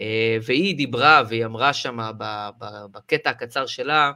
אה, 0.00 0.36
והיא 0.42 0.76
דיברה, 0.76 1.22
והיא 1.28 1.44
אמרה 1.44 1.72
שם 1.72 1.98
בקטע 2.92 3.30
הקצר 3.30 3.66
שלה, 3.66 4.12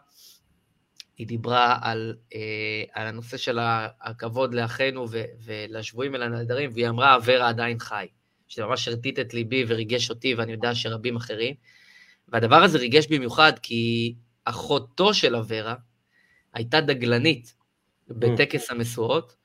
היא 1.18 1.26
דיברה 1.26 1.78
על, 1.82 2.16
אה, 2.34 2.84
על 2.92 3.06
הנושא 3.06 3.36
של 3.36 3.58
הכבוד 4.00 4.54
לאחינו 4.54 5.06
ולשבויים 5.44 6.14
ולנהדרים, 6.14 6.70
והיא 6.72 6.88
אמרה, 6.88 7.16
אברה 7.16 7.48
עדיין 7.48 7.78
חי. 7.78 8.06
שזה 8.48 8.64
ממש 8.64 8.88
הרטיט 8.88 9.18
את 9.18 9.34
ליבי 9.34 9.64
וריגש 9.68 10.10
אותי, 10.10 10.34
ואני 10.34 10.52
יודע 10.52 10.74
שרבים 10.74 11.16
אחרים. 11.16 11.54
והדבר 12.28 12.56
הזה 12.56 12.78
ריגש 12.78 13.06
במיוחד 13.06 13.52
כי 13.62 14.14
אחותו 14.44 15.14
של 15.14 15.36
אברה 15.36 15.74
הייתה 16.54 16.80
דגלנית 16.80 17.54
בטקס 18.08 18.70
המשואות, 18.70 19.36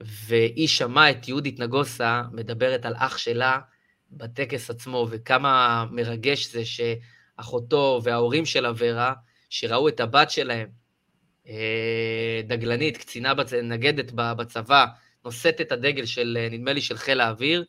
והיא 0.00 0.68
שמעה 0.68 1.10
את 1.10 1.28
יהודית 1.28 1.58
נגוסה 1.58 2.22
מדברת 2.32 2.86
על 2.86 2.94
אח 2.96 3.18
שלה 3.18 3.58
בטקס 4.10 4.70
עצמו, 4.70 5.06
וכמה 5.10 5.84
מרגש 5.90 6.52
זה 6.52 6.62
שאחותו 6.64 8.00
וההורים 8.04 8.46
של 8.46 8.66
אברה, 8.66 9.12
שראו 9.50 9.88
את 9.88 10.00
הבת 10.00 10.30
שלהם, 10.30 10.68
אה, 11.48 12.40
דגלנית, 12.46 12.96
קצינה, 12.96 13.32
נגדת 13.62 14.12
בצבא, 14.12 14.86
נושאת 15.24 15.60
את 15.60 15.72
הדגל 15.72 16.06
של, 16.06 16.38
נדמה 16.50 16.72
לי, 16.72 16.80
של 16.80 16.96
חיל 16.96 17.20
האוויר, 17.20 17.64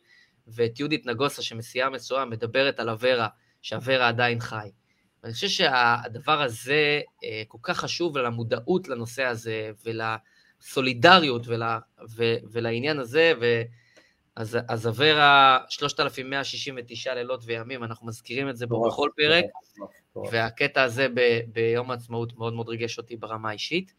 ואת 0.46 0.80
יהודית 0.80 1.06
נגוסה 1.06 1.42
שמסיעה 1.42 1.90
משואה 1.90 2.24
מדברת 2.24 2.80
על 2.80 2.88
אברה, 2.88 3.28
שאברה 3.62 4.08
עדיין 4.08 4.40
חי. 4.40 4.70
ואני 5.22 5.34
חושב 5.34 5.48
שהדבר 5.48 6.42
הזה 6.42 7.00
אה, 7.24 7.42
כל 7.48 7.58
כך 7.62 7.78
חשוב 7.78 8.18
למודעות 8.18 8.88
לנושא 8.88 9.22
הזה 9.22 9.70
ולסולידריות 9.84 11.42
ול, 11.46 11.62
ו, 12.16 12.34
ולעניין 12.52 12.98
הזה, 12.98 13.32
ואז 13.40 14.58
אז 14.68 14.88
אברה 14.88 15.58
3,169 15.68 17.14
לילות 17.14 17.42
וימים, 17.46 17.84
אנחנו 17.84 18.06
מזכירים 18.06 18.48
את 18.48 18.56
זה 18.56 18.66
פה 18.66 18.84
בכל 18.88 19.08
פרק, 19.16 19.44
והקטע 20.30 20.82
הזה 20.82 21.06
ב, 21.14 21.40
ביום 21.52 21.90
העצמאות 21.90 22.38
מאוד 22.38 22.52
מאוד 22.52 22.68
ריגש 22.68 22.98
אותי 22.98 23.16
ברמה 23.16 23.48
האישית, 23.48 23.94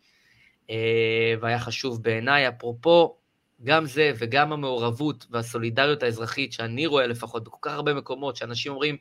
אה, 0.69 1.33
והיה 1.41 1.59
חשוב 1.59 2.03
בעיניי, 2.03 2.47
אפרופו 2.47 3.17
גם 3.63 3.85
זה 3.85 4.11
וגם 4.17 4.53
המעורבות 4.53 5.25
והסולידריות 5.29 6.03
האזרחית 6.03 6.53
שאני 6.53 6.85
רואה 6.85 7.07
לפחות 7.07 7.43
בכל 7.43 7.57
כך 7.61 7.71
הרבה 7.71 7.93
מקומות, 7.93 8.35
שאנשים 8.35 8.71
אומרים, 8.71 8.97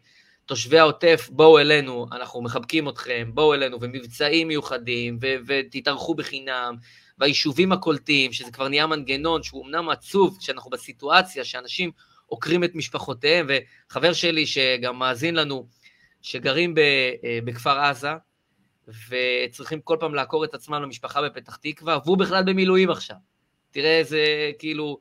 תושבי 0.52 0.78
העוטף, 0.78 1.28
בואו 1.30 1.58
אלינו, 1.58 2.06
אנחנו 2.12 2.42
מחבקים 2.42 2.88
אתכם, 2.88 3.30
בואו 3.34 3.54
אלינו, 3.54 3.78
ומבצעים 3.80 4.48
מיוחדים, 4.48 5.18
ו- 5.22 5.36
ותתארחו 5.46 6.14
בחינם, 6.14 6.74
והיישובים 7.18 7.72
הקולטים, 7.72 8.32
שזה 8.32 8.50
כבר 8.50 8.68
נהיה 8.68 8.86
מנגנון 8.86 9.42
שהוא 9.42 9.66
אמנם 9.66 9.88
עצוב 9.88 10.36
כשאנחנו 10.40 10.70
בסיטואציה 10.70 11.44
שאנשים 11.44 11.90
עוקרים 12.26 12.64
את 12.64 12.74
משפחותיהם, 12.74 13.46
וחבר 13.48 14.12
שלי 14.12 14.46
שגם 14.46 14.98
מאזין 14.98 15.34
לנו, 15.34 15.66
שגרים 16.22 16.74
ב- 16.74 16.78
אה, 17.24 17.38
בכפר 17.44 17.78
עזה, 17.78 18.12
וצריכים 19.08 19.80
כל 19.80 19.96
פעם 20.00 20.14
לעקור 20.14 20.44
את 20.44 20.54
עצמם 20.54 20.82
למשפחה 20.82 21.22
בפתח 21.22 21.56
תקווה, 21.56 21.98
והוא 22.04 22.18
בכלל 22.18 22.42
במילואים 22.44 22.90
עכשיו. 22.90 23.16
תראה 23.70 23.98
איזה, 23.98 24.50
כאילו, 24.58 24.98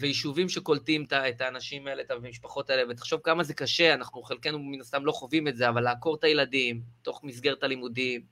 ויישובים 0.00 0.48
שקולטים 0.48 1.06
את 1.12 1.40
האנשים 1.40 1.86
האלה, 1.86 2.02
את 2.02 2.10
המשפחות 2.10 2.70
האלה, 2.70 2.82
ותחשוב 2.90 3.20
כמה 3.24 3.42
זה 3.42 3.54
קשה, 3.54 3.94
אנחנו 3.94 4.22
חלקנו 4.22 4.58
מן 4.58 4.80
הסתם 4.80 5.04
לא 5.04 5.12
חווים 5.12 5.48
את 5.48 5.56
זה, 5.56 5.68
אבל 5.68 5.82
לעקור 5.82 6.16
את 6.16 6.24
הילדים, 6.24 6.82
תוך 7.02 7.24
מסגרת 7.24 7.62
הלימודים, 7.62 8.22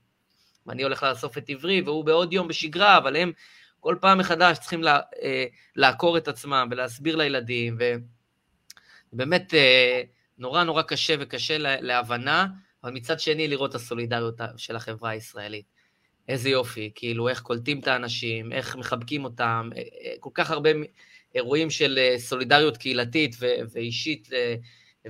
ואני 0.65 0.83
הולך 0.83 1.03
לאסוף 1.03 1.37
את 1.37 1.49
עברי, 1.49 1.81
והוא 1.81 2.05
בעוד 2.05 2.33
יום 2.33 2.47
בשגרה, 2.47 2.97
אבל 2.97 3.15
הם 3.15 3.31
כל 3.79 3.95
פעם 4.01 4.17
מחדש 4.17 4.57
צריכים 4.57 4.83
לה, 4.83 4.99
אה, 5.21 5.45
לעקור 5.75 6.17
את 6.17 6.27
עצמם 6.27 6.67
ולהסביר 6.71 7.15
לילדים, 7.15 7.77
ובאמת 9.13 9.53
אה, 9.53 10.01
נורא 10.37 10.63
נורא 10.63 10.81
קשה 10.81 11.15
וקשה 11.19 11.57
להבנה, 11.59 12.47
אבל 12.83 12.93
מצד 12.93 13.19
שני 13.19 13.47
לראות 13.47 13.69
את 13.69 13.75
הסולידריות 13.75 14.35
של 14.57 14.75
החברה 14.75 15.09
הישראלית. 15.09 15.74
איזה 16.27 16.49
יופי, 16.49 16.91
כאילו, 16.95 17.29
איך 17.29 17.41
קולטים 17.41 17.79
את 17.79 17.87
האנשים, 17.87 18.51
איך 18.51 18.75
מחבקים 18.75 19.23
אותם, 19.23 19.69
אה, 19.75 19.81
אה, 19.81 20.13
כל 20.19 20.29
כך 20.33 20.51
הרבה 20.51 20.69
אירועים 21.35 21.69
של 21.69 21.97
אה, 21.97 22.19
סולידריות 22.19 22.77
קהילתית 22.77 23.35
ואישית 23.73 24.29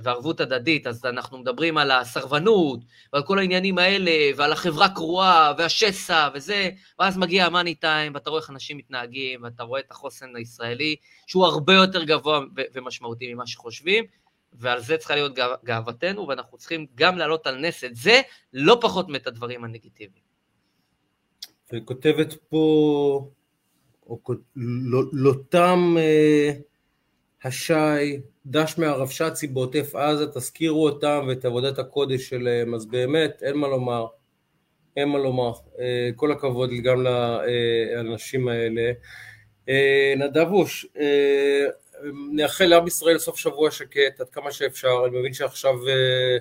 וערבות 0.02 0.40
הדדית, 0.40 0.86
אז 0.86 1.04
אנחנו 1.04 1.38
מדברים 1.38 1.78
על 1.78 1.90
הסרבנות, 1.90 2.80
ועל 3.12 3.22
כל 3.22 3.38
העניינים 3.38 3.78
האלה, 3.78 4.10
ועל 4.36 4.52
החברה 4.52 4.88
קרועה, 4.88 5.52
והשסע, 5.58 6.28
וזה, 6.34 6.70
ואז 6.98 7.18
מגיע 7.18 7.46
המאני 7.46 7.74
טיים, 7.74 8.14
ואתה 8.14 8.30
רואה 8.30 8.40
איך 8.40 8.50
אנשים 8.50 8.76
מתנהגים, 8.76 9.42
ואתה 9.42 9.62
רואה 9.62 9.80
את 9.80 9.90
החוסן 9.90 10.36
הישראלי, 10.36 10.96
שהוא 11.26 11.44
הרבה 11.46 11.74
יותר 11.74 12.04
גבוה 12.04 12.40
ומשמעותי 12.74 13.34
ממה 13.34 13.46
שחושבים, 13.46 14.04
ועל 14.52 14.80
זה 14.80 14.96
צריכה 14.96 15.14
להיות 15.14 15.32
גאוותנו, 15.64 16.28
ואנחנו 16.28 16.58
צריכים 16.58 16.86
גם 16.94 17.18
להעלות 17.18 17.46
על 17.46 17.56
נס 17.56 17.84
את 17.84 17.96
זה, 17.96 18.20
לא 18.52 18.78
פחות 18.80 19.08
מאת 19.08 19.26
הדברים 19.26 19.64
הנגיטיביים. 19.64 20.25
וכותבת 21.72 22.34
פה, 22.48 23.30
או 24.06 24.20
לוטם 25.12 25.96
אה, 25.98 26.52
השי, 27.44 28.20
דש 28.46 28.78
מהרבש"צי 28.78 29.46
בעוטף 29.46 29.94
עזה, 29.94 30.26
תזכירו 30.26 30.88
אותם 30.88 31.24
ואת 31.28 31.44
עבודת 31.44 31.78
הקודש 31.78 32.28
שלהם, 32.28 32.74
אז 32.74 32.86
באמת 32.86 33.42
אין 33.42 33.56
מה 33.56 33.68
לומר, 33.68 34.06
אין 34.96 35.08
מה 35.08 35.18
לומר, 35.18 35.52
אה, 35.78 36.10
כל 36.16 36.32
הכבוד 36.32 36.70
גם 36.84 37.02
לאנשים 37.02 38.48
האלה. 38.48 38.92
אה, 39.68 40.14
נדבוש, 40.16 40.86
נאחל 42.32 42.64
לעם 42.64 42.86
ישראל 42.86 43.18
סוף 43.18 43.36
שבוע 43.36 43.70
שקט 43.70 44.20
עד 44.20 44.28
כמה 44.28 44.52
שאפשר, 44.52 45.02
אני 45.06 45.18
מבין 45.18 45.32
שעכשיו 45.32 45.88
אה, 45.88 46.36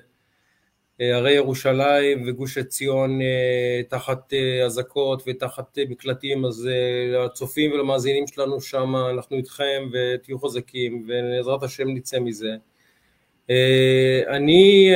הרי 1.00 1.32
ירושלים 1.32 2.24
וגוש 2.28 2.58
עציון 2.58 3.22
אה, 3.22 3.82
תחת 3.90 4.34
אה, 4.34 4.66
אזעקות 4.66 5.24
ותחת 5.28 5.78
מקלטים, 5.90 6.46
אז 6.46 6.70
לצופים 7.14 7.72
ולמאזינים 7.72 8.28
שלנו 8.28 8.62
שם, 8.62 8.96
אנחנו 8.96 9.38
איתכם 9.38 9.90
ותהיו 9.94 10.40
חזקים 10.40 11.08
ובעזרת 11.08 11.64
השם 11.64 11.88
נצא 11.88 12.20
מזה. 12.20 12.56
אני 14.28 14.92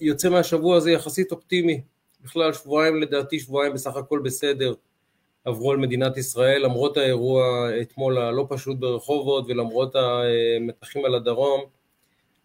יוצא 0.00 0.28
מהשבוע 0.28 0.76
הזה 0.76 0.90
יחסית 0.90 1.32
אופטימי, 1.32 1.80
בכלל 2.24 2.52
שבועיים 2.52 3.02
לדעתי 3.02 3.38
שבועיים 3.40 3.72
בסך 3.72 3.96
הכל 3.96 4.20
בסדר 4.24 4.74
עברו 5.44 5.72
על 5.72 5.76
מדינת 5.76 6.16
ישראל 6.16 6.64
למרות 6.64 6.96
האירוע 6.96 7.68
אתמול 7.80 8.18
הלא 8.18 8.46
פשוט 8.48 8.78
ברחובות 8.78 9.44
ולמרות 9.48 9.96
המתחים 9.96 11.04
על 11.04 11.14
הדרום 11.14 11.60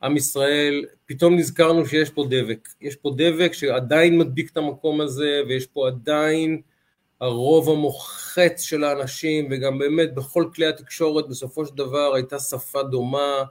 עם 0.03 0.17
ישראל, 0.17 0.85
פתאום 1.05 1.35
נזכרנו 1.35 1.85
שיש 1.85 2.09
פה 2.09 2.25
דבק. 2.29 2.67
יש 2.81 2.95
פה 2.95 3.11
דבק 3.17 3.53
שעדיין 3.53 4.17
מדביק 4.17 4.51
את 4.51 4.57
המקום 4.57 5.01
הזה, 5.01 5.41
ויש 5.47 5.65
פה 5.65 5.87
עדיין 5.87 6.61
הרוב 7.21 7.69
המוחץ 7.69 8.61
של 8.61 8.83
האנשים, 8.83 9.47
וגם 9.51 9.77
באמת 9.79 10.15
בכל 10.15 10.45
כלי 10.55 10.65
התקשורת 10.65 11.27
בסופו 11.27 11.65
של 11.65 11.75
דבר 11.75 12.13
הייתה 12.15 12.39
שפה 12.39 12.83
דומה, 12.83 13.43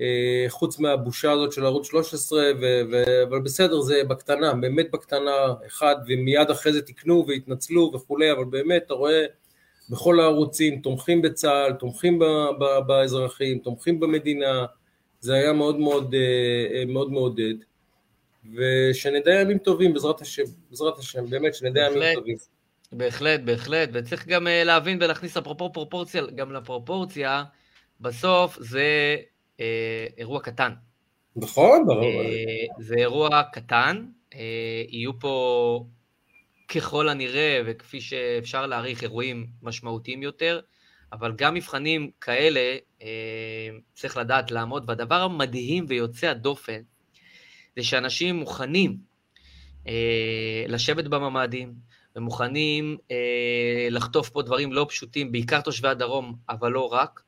אה, 0.00 0.44
חוץ 0.48 0.78
מהבושה 0.78 1.32
הזאת 1.32 1.52
של 1.52 1.64
ערוץ 1.64 1.86
13, 1.86 2.42
ו- 2.60 2.80
ו- 2.90 3.22
אבל 3.28 3.40
בסדר, 3.40 3.80
זה 3.80 4.02
בקטנה, 4.08 4.54
באמת 4.54 4.90
בקטנה, 4.90 5.54
אחד, 5.66 5.96
ומיד 6.08 6.50
אחרי 6.50 6.72
זה 6.72 6.82
תיקנו 6.82 7.24
והתנצלו 7.28 7.90
וכולי, 7.94 8.32
אבל 8.32 8.44
באמת, 8.44 8.82
אתה 8.86 8.94
רואה 8.94 9.24
בכל 9.90 10.20
הערוצים, 10.20 10.80
תומכים 10.80 11.22
בצה"ל, 11.22 11.72
תומכים 11.72 12.18
ב- 12.18 12.48
ב- 12.60 12.86
באזרחים, 12.86 13.58
תומכים 13.58 14.00
במדינה, 14.00 14.64
זה 15.22 15.34
היה 15.34 15.52
מאוד 15.52 15.78
מאוד, 15.78 16.14
אה, 16.14 16.78
אה, 16.78 16.84
מאוד 16.84 17.12
מעודד, 17.12 17.54
ושנדע 18.54 19.40
ימים 19.40 19.58
טובים 19.58 19.92
בעזרת 19.92 20.20
השם, 20.20 20.42
בעזרת 20.70 20.98
השם, 20.98 21.30
באמת 21.30 21.54
שנדע 21.54 21.80
ימים 21.80 22.14
טובים. 22.14 22.36
בהחלט, 22.92 23.40
בהחלט, 23.40 23.88
וצריך 23.92 24.26
גם 24.26 24.46
אה, 24.46 24.64
להבין 24.64 24.98
ולהכניס 25.02 25.36
אפרופו 25.36 25.72
פרופורציה, 25.72 26.22
גם 26.34 26.52
לפרופורציה, 26.52 27.44
בסוף 28.00 28.56
זה 28.60 29.16
אה, 29.60 30.06
אירוע 30.18 30.40
קטן. 30.40 30.72
נכון, 31.36 31.86
ברור. 31.86 32.02
אה, 32.04 32.66
זה 32.78 32.94
אירוע 32.94 33.42
קטן, 33.52 34.06
אה, 34.34 34.40
יהיו 34.88 35.20
פה 35.20 35.84
ככל 36.68 37.08
הנראה, 37.08 37.60
וכפי 37.66 38.00
שאפשר 38.00 38.66
להעריך, 38.66 39.02
אירועים 39.02 39.46
משמעותיים 39.62 40.22
יותר. 40.22 40.60
אבל 41.12 41.32
גם 41.32 41.54
מבחנים 41.54 42.10
כאלה 42.20 42.76
אה, 43.02 43.68
צריך 43.94 44.16
לדעת 44.16 44.50
לעמוד, 44.50 44.84
והדבר 44.88 45.22
המדהים 45.22 45.84
ויוצא 45.88 46.26
הדופן 46.26 46.82
זה 47.76 47.82
שאנשים 47.82 48.36
מוכנים 48.36 48.96
אה, 49.88 50.64
לשבת 50.68 51.04
בממ"דים, 51.04 51.74
ומוכנים 52.16 52.96
אה, 53.10 53.88
לחטוף 53.90 54.30
פה 54.30 54.42
דברים 54.42 54.72
לא 54.72 54.86
פשוטים, 54.88 55.32
בעיקר 55.32 55.60
תושבי 55.60 55.88
הדרום, 55.88 56.34
אבל 56.48 56.70
לא 56.70 56.92
רק, 56.92 57.22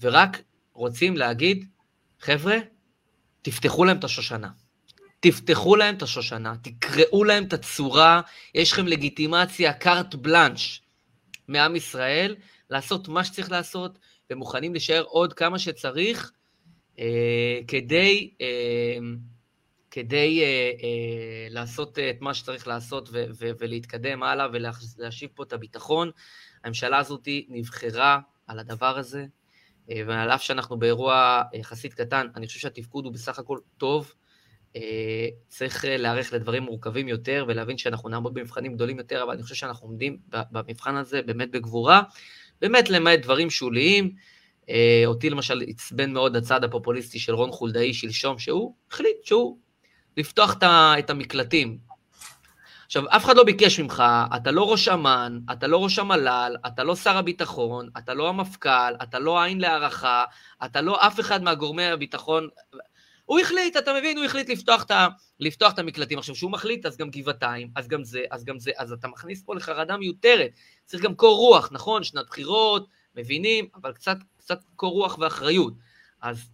ורק 0.00 0.42
רוצים 0.72 1.16
להגיד, 1.16 1.64
חבר'ה, 2.20 2.56
תפתחו 3.42 3.84
להם 3.84 3.98
את 3.98 4.04
השושנה. 4.04 4.48
תפתחו 5.20 5.76
להם 5.76 5.94
את 5.94 6.02
השושנה, 6.02 6.54
תקראו 6.62 7.24
להם 7.24 7.44
את 7.44 7.52
הצורה, 7.52 8.20
יש 8.54 8.72
לכם 8.72 8.86
לגיטימציה, 8.86 9.72
קארט 9.72 10.14
בלאנש 10.14 10.82
מעם 11.48 11.76
ישראל, 11.76 12.36
לעשות 12.70 13.08
מה 13.08 13.24
שצריך 13.24 13.50
לעשות, 13.50 13.98
ומוכנים 14.30 14.72
להישאר 14.72 15.02
עוד 15.02 15.32
כמה 15.32 15.58
שצריך, 15.58 16.32
אה, 16.98 17.60
כדי, 17.68 18.34
אה, 18.40 18.98
כדי 19.90 20.40
אה, 20.42 20.70
אה, 20.82 21.46
לעשות 21.50 21.98
את 21.98 22.20
מה 22.20 22.34
שצריך 22.34 22.68
לעשות 22.68 23.08
ו- 23.12 23.24
ו- 23.38 23.50
ולהתקדם 23.58 24.22
הלאה 24.22 24.46
ולהשיב 24.52 25.30
פה 25.34 25.42
את 25.42 25.52
הביטחון. 25.52 26.10
הממשלה 26.64 26.98
הזאת 26.98 27.28
נבחרה 27.48 28.18
על 28.46 28.58
הדבר 28.58 28.98
הזה, 28.98 29.26
אה, 29.90 30.02
ועל 30.06 30.30
אף 30.30 30.42
שאנחנו 30.42 30.78
באירוע 30.78 31.42
יחסית 31.54 31.94
קטן, 31.94 32.26
אני 32.36 32.46
חושב 32.46 32.58
שהתפקוד 32.58 33.04
הוא 33.04 33.12
בסך 33.12 33.38
הכל 33.38 33.58
טוב. 33.78 34.14
אה, 34.76 35.28
צריך 35.48 35.84
להיערך 35.88 36.32
לדברים 36.32 36.62
מורכבים 36.62 37.08
יותר 37.08 37.44
ולהבין 37.48 37.78
שאנחנו 37.78 38.08
נעמוד 38.08 38.34
במבחנים 38.34 38.74
גדולים 38.74 38.98
יותר, 38.98 39.22
אבל 39.22 39.32
אני 39.32 39.42
חושב 39.42 39.54
שאנחנו 39.54 39.86
עומדים 39.86 40.18
במבחן 40.28 40.96
הזה 40.96 41.22
באמת 41.22 41.50
בגבורה, 41.50 42.02
באמת 42.60 42.90
למעט 42.90 43.18
דברים 43.18 43.50
שוליים. 43.50 44.12
אה, 44.70 45.02
אותי 45.06 45.30
למשל 45.30 45.62
עצבן 45.68 46.12
מאוד 46.12 46.36
הצד 46.36 46.64
הפופוליסטי 46.64 47.18
של 47.18 47.34
רון 47.34 47.52
חולדאי 47.52 47.94
שלשום, 47.94 48.38
שהוא 48.38 48.74
החליט 48.90 49.24
שהוא 49.24 49.58
לפתוח 50.16 50.56
את 50.98 51.10
המקלטים. 51.10 51.78
עכשיו, 52.86 53.02
אף 53.08 53.24
אחד 53.24 53.36
לא 53.36 53.44
ביקש 53.44 53.80
ממך, 53.80 54.04
אתה 54.36 54.50
לא 54.50 54.70
ראש 54.70 54.88
אמ"ן, 54.88 55.38
אתה 55.52 55.66
לא 55.66 55.84
ראש 55.84 55.98
המל"ל, 55.98 56.56
אתה 56.66 56.84
לא 56.84 56.96
שר 56.96 57.16
הביטחון, 57.16 57.88
אתה 57.98 58.14
לא 58.14 58.28
המפכ"ל, 58.28 58.94
אתה 59.02 59.18
לא 59.18 59.42
עין 59.42 59.60
להערכה, 59.60 60.24
אתה 60.64 60.80
לא 60.80 61.06
אף 61.06 61.20
אחד 61.20 61.42
מהגורמי 61.42 61.84
הביטחון. 61.84 62.48
הוא 63.28 63.40
החליט, 63.40 63.76
אתה 63.76 63.92
מבין, 63.98 64.16
הוא 64.16 64.24
החליט 64.24 64.48
לפתוח 64.48 64.82
את, 64.82 64.90
לפתוח 65.40 65.72
את 65.72 65.78
המקלטים. 65.78 66.18
עכשיו, 66.18 66.34
כשהוא 66.34 66.50
מחליט, 66.50 66.86
אז 66.86 66.96
גם 66.96 67.10
גבעתיים, 67.10 67.68
אז 67.76 67.88
גם 67.88 68.04
זה, 68.04 68.20
אז 68.30 68.44
גם 68.44 68.58
זה, 68.58 68.70
אז 68.76 68.92
אתה 68.92 69.08
מכניס 69.08 69.42
פה 69.42 69.54
לחרדה 69.54 69.96
מיותרת. 69.96 70.50
צריך 70.84 71.02
גם 71.02 71.14
קור 71.14 71.36
רוח, 71.36 71.68
נכון? 71.72 72.04
שנת 72.04 72.26
בחירות, 72.26 72.86
מבינים, 73.16 73.68
אבל 73.74 73.92
קצת, 73.92 74.16
קצת 74.36 74.58
קור 74.76 74.92
רוח 74.92 75.18
ואחריות. 75.18 75.72
אז, 76.22 76.50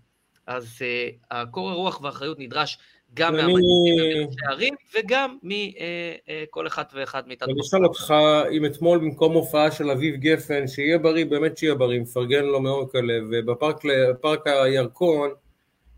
אז 0.47 0.79
uh, 0.79 1.27
הקור 1.31 1.71
הרוח 1.71 2.01
והאחריות 2.01 2.39
נדרש 2.39 2.79
גם 3.15 3.37
מהמנהיגים 3.37 4.29
הערים 4.47 4.75
וגם 4.95 5.39
מכל 5.43 6.67
אחד 6.67 6.85
ואחד 6.95 7.29
מאיתנו. 7.29 7.53
אני 7.53 7.61
אשאל 7.61 7.85
אותך 7.85 8.15
אם 8.53 8.67
אתמול 8.67 8.99
במקום 8.99 9.33
הופעה 9.33 9.71
של 9.71 9.91
אביב 9.91 10.15
גפן, 10.17 10.69
שיהיה 10.69 10.99
בריא, 10.99 11.25
באמת 11.25 11.59
שיהיה 11.59 11.75
בריא, 11.75 12.01
מפרגן 12.01 12.45
לו 12.45 12.61
מעומק 12.61 12.95
הלב, 12.95 13.25
ובפארק 13.31 14.47
הירקון, 14.47 15.31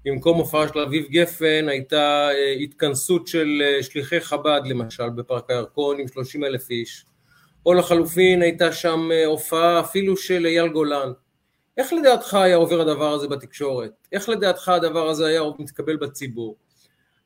במקום 0.06 0.38
הופעה 0.38 0.68
של 0.68 0.78
אביב 0.78 1.06
גפן 1.10 1.68
הייתה 1.68 2.28
אה, 2.32 2.52
התכנסות 2.52 3.26
של 3.26 3.62
אה, 3.64 3.82
שליחי 3.82 4.20
חב"ד 4.20 4.60
למשל 4.64 5.10
בפארק 5.10 5.50
הירקון 5.50 6.00
עם 6.00 6.08
30 6.08 6.44
אלף 6.44 6.70
איש, 6.70 7.06
או 7.66 7.74
לחלופין 7.74 8.42
הייתה 8.42 8.72
שם 8.72 9.08
אה, 9.12 9.26
הופעה 9.26 9.80
אפילו 9.80 10.16
של 10.16 10.46
אייל 10.46 10.68
גולן. 10.68 11.12
איך 11.76 11.92
לדעתך 11.92 12.34
היה 12.34 12.56
עובר 12.56 12.80
הדבר 12.80 13.12
הזה 13.12 13.28
בתקשורת? 13.28 13.90
איך 14.12 14.28
לדעתך 14.28 14.68
הדבר 14.68 15.08
הזה 15.08 15.26
היה 15.26 15.42
מתקבל 15.58 15.96
בציבור? 15.96 16.56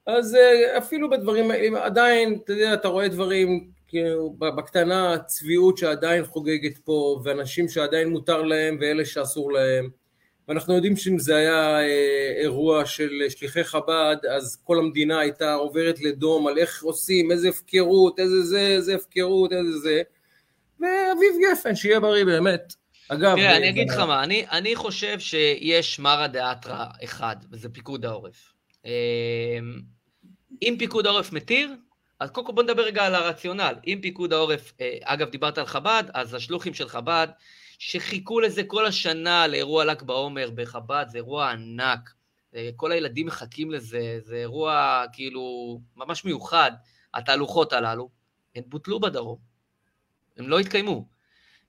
אז 0.07 0.37
אפילו 0.79 1.11
בדברים 1.11 1.51
האלה, 1.51 1.85
עדיין, 1.85 2.39
אתה 2.45 2.53
יודע, 2.53 2.75
אתה 2.75 2.89
רואה 2.89 3.09
דברים 3.09 3.71
כאילו 3.89 4.35
בקטנה, 4.39 5.19
צביעות 5.27 5.79
שעדיין 5.79 6.25
חוגגת 6.25 6.79
פה, 6.79 7.21
ואנשים 7.25 7.69
שעדיין 7.69 8.09
מותר 8.09 8.43
להם 8.43 8.79
ואלה 8.81 9.05
שאסור 9.05 9.53
להם. 9.53 10.00
ואנחנו 10.51 10.75
יודעים 10.75 10.97
שאם 10.97 11.19
זה 11.19 11.37
היה 11.37 11.81
אה, 11.81 12.33
אירוע 12.41 12.87
של 12.87 13.11
שליחי 13.29 13.65
חב"ד, 13.65 14.17
אז 14.31 14.59
כל 14.65 14.79
המדינה 14.79 15.21
הייתה 15.21 15.55
עוברת 15.55 16.01
לדום 16.01 16.47
על 16.47 16.59
איך 16.59 16.83
עושים, 16.83 17.33
איזה 17.33 17.49
הפקרות, 17.49 18.19
איזה 18.19 18.43
זה, 18.43 18.61
איזה 18.61 18.95
הפקרות, 18.95 19.53
איזה 19.53 19.79
זה. 19.79 20.03
ואביב 20.81 21.35
גפן, 21.43 21.75
שיהיה 21.75 22.01
בריא 22.01 22.25
באמת. 22.25 22.75
אגב... 23.09 23.37
תראה, 23.37 23.57
אני 23.57 23.69
אגיד 23.69 23.91
לך 23.91 23.99
מה, 23.99 24.23
אני, 24.23 24.45
אני 24.51 24.77
חושב 24.77 25.19
שיש 25.19 25.99
מרא 25.99 26.27
דאתרא 26.27 26.85
אחד, 27.05 27.37
וזה 27.51 27.69
פיקוד 27.69 28.05
העורף. 28.05 28.53
אם 30.63 30.77
פיקוד 30.79 31.07
העורף 31.07 31.33
מתיר, 31.33 31.75
אז 32.21 32.31
קודם 32.31 32.47
כל 32.47 32.53
בוא 32.53 32.63
נדבר 32.63 32.83
רגע 32.83 33.07
על 33.07 33.15
הרציונל. 33.15 33.75
אם 33.87 33.99
פיקוד 34.03 34.33
העורף, 34.33 34.73
אה, 34.81 34.99
אגב, 35.03 35.31
דיברת 35.31 35.59
על 35.59 35.67
חב"ד, 35.67 36.05
אז 36.15 36.35
השלוחים 36.35 36.75
של 36.75 36.89
חב"ד, 36.89 37.29
שחיכו 37.81 38.41
לזה 38.41 38.65
כל 38.65 38.87
השנה, 38.87 39.47
לאירוע 39.47 39.85
ל"ג 39.85 40.03
בעומר 40.03 40.51
בחב"ד, 40.55 41.07
זה 41.09 41.19
אירוע 41.19 41.51
ענק. 41.51 42.11
אה, 42.55 42.71
כל 42.77 42.93
הילדים 42.93 43.27
מחכים 43.27 43.71
לזה, 43.71 44.19
זה 44.25 44.37
אירוע 44.37 45.05
כאילו 45.13 45.81
ממש 45.97 46.25
מיוחד, 46.25 46.73
התהלוכות 47.15 47.73
הללו. 47.73 48.09
הן 48.55 48.63
בוטלו 48.67 49.01
בדרום, 49.01 49.39
הן 50.37 50.45
לא 50.45 50.59
התקיימו. 50.59 51.09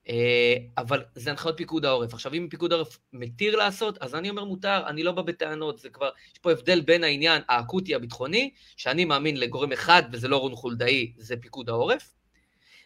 אה, 0.08 0.56
אבל 0.78 1.02
זה 1.14 1.30
הנחיות 1.30 1.56
פיקוד 1.56 1.84
העורף. 1.84 2.14
עכשיו, 2.14 2.34
אם 2.34 2.46
פיקוד 2.50 2.72
העורף 2.72 2.98
מתיר 3.12 3.56
לעשות, 3.56 3.98
אז 3.98 4.14
אני 4.14 4.30
אומר 4.30 4.44
מותר, 4.44 4.82
אני 4.86 5.02
לא 5.02 5.12
בא 5.12 5.22
בטענות, 5.22 5.78
זה 5.78 5.90
כבר, 5.90 6.10
יש 6.32 6.38
פה 6.38 6.52
הבדל 6.52 6.80
בין 6.80 7.04
העניין 7.04 7.42
האקוטי 7.48 7.94
הביטחוני, 7.94 8.50
שאני 8.76 9.04
מאמין 9.04 9.36
לגורם 9.36 9.72
אחד, 9.72 10.02
וזה 10.12 10.28
לא 10.28 10.36
רון 10.36 10.54
חולדאי, 10.54 11.12
זה 11.16 11.36
פיקוד 11.36 11.68
העורף, 11.68 12.14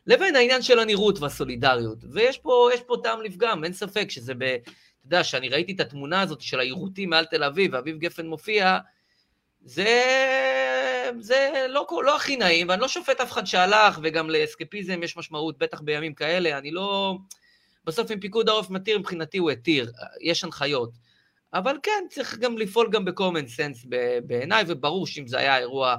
לבין 0.07 0.37
העניין 0.37 0.63
של 0.63 0.79
הנראות 0.79 1.19
והסולידריות. 1.19 1.99
ויש 2.13 2.39
פה, 2.39 2.69
פה 2.87 2.97
טעם 3.03 3.23
לפגם, 3.23 3.65
אין 3.65 3.73
ספק 3.73 4.11
שזה 4.11 4.35
ב... 4.35 4.43
אתה 4.43 5.15
יודע, 5.15 5.25
שאני 5.25 5.49
ראיתי 5.49 5.73
את 5.73 5.81
התמונה 5.81 6.21
הזאת 6.21 6.41
של 6.41 6.61
היירוטים 6.61 7.11
מעל 7.11 7.25
תל 7.25 7.45
אביב, 7.45 7.75
ואביב 7.75 7.99
גפן 7.99 8.27
מופיע, 8.27 8.79
זה, 9.65 10.03
זה 11.21 11.67
לא, 11.69 11.87
לא 12.05 12.17
הכי 12.17 12.37
נעים, 12.37 12.69
ואני 12.69 12.81
לא 12.81 12.89
שופט 12.89 13.21
אף 13.21 13.33
אחד 13.33 13.47
שהלך, 13.47 13.99
וגם 14.03 14.31
לאסקפיזם 14.31 15.03
יש 15.03 15.17
משמעות, 15.17 15.59
בטח 15.59 15.81
בימים 15.81 16.15
כאלה, 16.15 16.59
אני 16.59 16.71
לא... 16.71 17.17
בסוף 17.85 18.11
אם 18.11 18.21
פיקוד 18.21 18.49
העורף 18.49 18.71
מתיר, 18.71 18.99
מבחינתי 18.99 19.39
הוא 19.39 19.51
התיר, 19.51 19.93
יש 20.21 20.45
הנחיות. 20.45 20.91
אבל 21.55 21.77
כן, 21.83 22.05
צריך 22.11 22.39
גם 22.39 22.59
לפעול 22.59 22.91
גם 22.91 23.05
ב-common 23.05 23.47
sense 23.57 23.89
בעיניי, 24.25 24.65
וברור 24.67 25.07
שאם 25.07 25.27
זה 25.27 25.39
היה 25.39 25.59
אירוע 25.59 25.97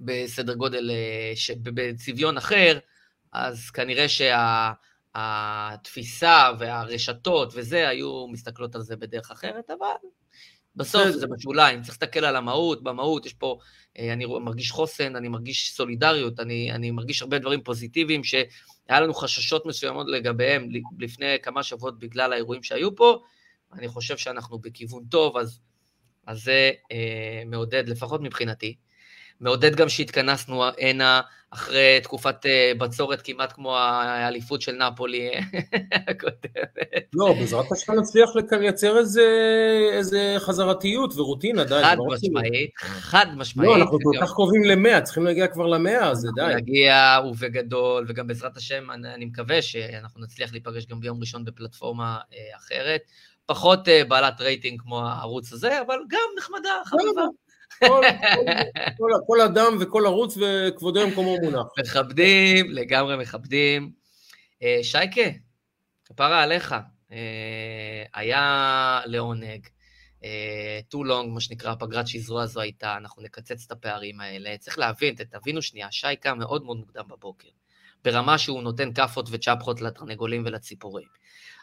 בסדר 0.00 0.54
גודל, 0.54 0.90
אה, 0.90 1.32
בצביון 1.62 2.36
אחר, 2.36 2.78
אז 3.32 3.70
כנראה 3.70 4.06
שהתפיסה 5.14 6.50
והרשתות 6.58 7.52
וזה 7.54 7.88
היו 7.88 8.26
מסתכלות 8.28 8.74
על 8.74 8.80
זה 8.80 8.96
בדרך 8.96 9.30
אחרת, 9.30 9.70
אבל 9.70 10.08
בסוף 10.76 11.08
זה 11.08 11.26
בשוליים, 11.26 11.82
צריך 11.82 11.90
להסתכל 12.02 12.24
על 12.24 12.36
המהות, 12.36 12.82
במהות 12.82 13.26
יש 13.26 13.32
פה, 13.32 13.58
אה, 13.98 14.12
אני 14.12 14.26
מרגיש 14.26 14.70
חוסן, 14.70 15.16
אני 15.16 15.28
מרגיש 15.28 15.72
סולידריות, 15.76 16.40
אני, 16.40 16.72
אני 16.72 16.90
מרגיש 16.90 17.22
הרבה 17.22 17.38
דברים 17.38 17.62
פוזיטיביים 17.62 18.24
שהיה 18.24 19.00
לנו 19.00 19.14
חששות 19.14 19.66
מסוימות 19.66 20.06
לגביהם 20.08 20.68
לפני 20.98 21.36
כמה 21.42 21.62
שבועות 21.62 21.98
בגלל 21.98 22.32
האירועים 22.32 22.62
שהיו 22.62 22.96
פה, 22.96 23.22
אני 23.72 23.88
חושב 23.88 24.16
שאנחנו 24.16 24.58
בכיוון 24.58 25.04
טוב, 25.10 25.36
אז, 25.36 25.60
אז 26.26 26.42
זה 26.42 26.70
אה, 26.92 27.42
מעודד, 27.46 27.88
לפחות 27.88 28.20
מבחינתי. 28.20 28.76
מעודד 29.40 29.74
גם 29.74 29.88
שהתכנסנו 29.88 30.64
הנה 30.78 31.20
אחרי 31.50 32.00
תקופת 32.02 32.46
אה, 32.46 32.72
בצורת 32.78 33.22
כמעט 33.22 33.52
כמו 33.52 33.76
האליפות 33.76 34.62
של 34.62 34.72
נפולי 34.72 35.30
הקודמת. 36.08 37.08
לא, 37.14 37.32
בעזרת 37.32 37.72
השם 37.72 37.92
נצליח 37.92 38.30
לייצר 38.52 38.98
איזה, 38.98 39.22
איזה 39.92 40.34
חזרתיות 40.38 41.12
ורוטינה, 41.16 41.64
די. 41.64 41.80
חד 41.82 41.96
משמעית, 42.06 42.70
חד 42.80 43.26
משמעית. 43.36 43.70
לא, 43.70 43.76
אנחנו 43.76 43.98
כל 44.02 44.18
כך 44.20 44.32
קרובים 44.32 44.64
למאה, 44.64 45.00
צריכים 45.00 45.24
להגיע 45.24 45.46
כבר 45.46 45.66
למאה, 45.66 46.10
אז 46.10 46.18
זה 46.18 46.28
די. 46.34 46.42
להגיע 46.42 47.18
ובגדול, 47.30 48.06
וגם 48.08 48.26
בעזרת 48.26 48.56
השם, 48.56 48.90
אני, 48.90 49.14
אני 49.14 49.24
מקווה 49.24 49.62
שאנחנו 49.62 50.20
נצליח 50.20 50.52
להיפגש 50.52 50.86
גם 50.86 51.00
ביום 51.00 51.20
ראשון 51.20 51.44
בפלטפורמה 51.44 52.18
אה, 52.32 52.56
אחרת. 52.56 53.00
פחות 53.46 53.88
אה, 53.88 54.04
בעלת 54.04 54.40
רייטינג 54.40 54.80
כמו 54.80 55.06
הערוץ 55.06 55.52
הזה, 55.52 55.80
אבל 55.80 55.98
גם 56.08 56.28
נחמדה, 56.38 56.70
חביבה. 56.84 57.22
כל, 57.78 58.02
כל, 58.98 59.10
כל 59.26 59.40
אדם 59.40 59.76
וכל 59.80 60.06
ערוץ 60.06 60.38
וכבודו 60.40 61.06
במקומו 61.06 61.36
מונח. 61.42 61.66
מכבדים, 61.78 62.70
לגמרי 62.70 63.16
מכבדים. 63.16 63.92
אה, 64.62 64.78
שייקה, 64.82 65.20
כפרה 66.04 66.42
עליך, 66.42 66.74
אה, 67.12 68.04
היה 68.14 69.00
לעונג. 69.06 69.66
אה, 70.24 70.80
too 70.94 71.04
long, 71.04 71.26
מה 71.26 71.40
שנקרא, 71.40 71.74
פגרת 71.78 72.06
שזרוע 72.06 72.42
הזו 72.42 72.60
הייתה, 72.60 72.96
אנחנו 72.96 73.22
נקצץ 73.22 73.64
את 73.66 73.72
הפערים 73.72 74.20
האלה. 74.20 74.56
צריך 74.58 74.78
להבין, 74.78 75.14
תבינו 75.14 75.62
שנייה, 75.62 75.88
שייקה 75.90 76.34
מאוד 76.34 76.64
מאוד 76.64 76.76
מוקדם 76.76 77.04
בבוקר, 77.08 77.48
ברמה 78.04 78.38
שהוא 78.38 78.62
נותן 78.62 78.92
כאפות 78.92 79.28
וצ'פחות 79.30 79.80
לתרנגולים 79.80 80.42
ולציפורים. 80.46 81.06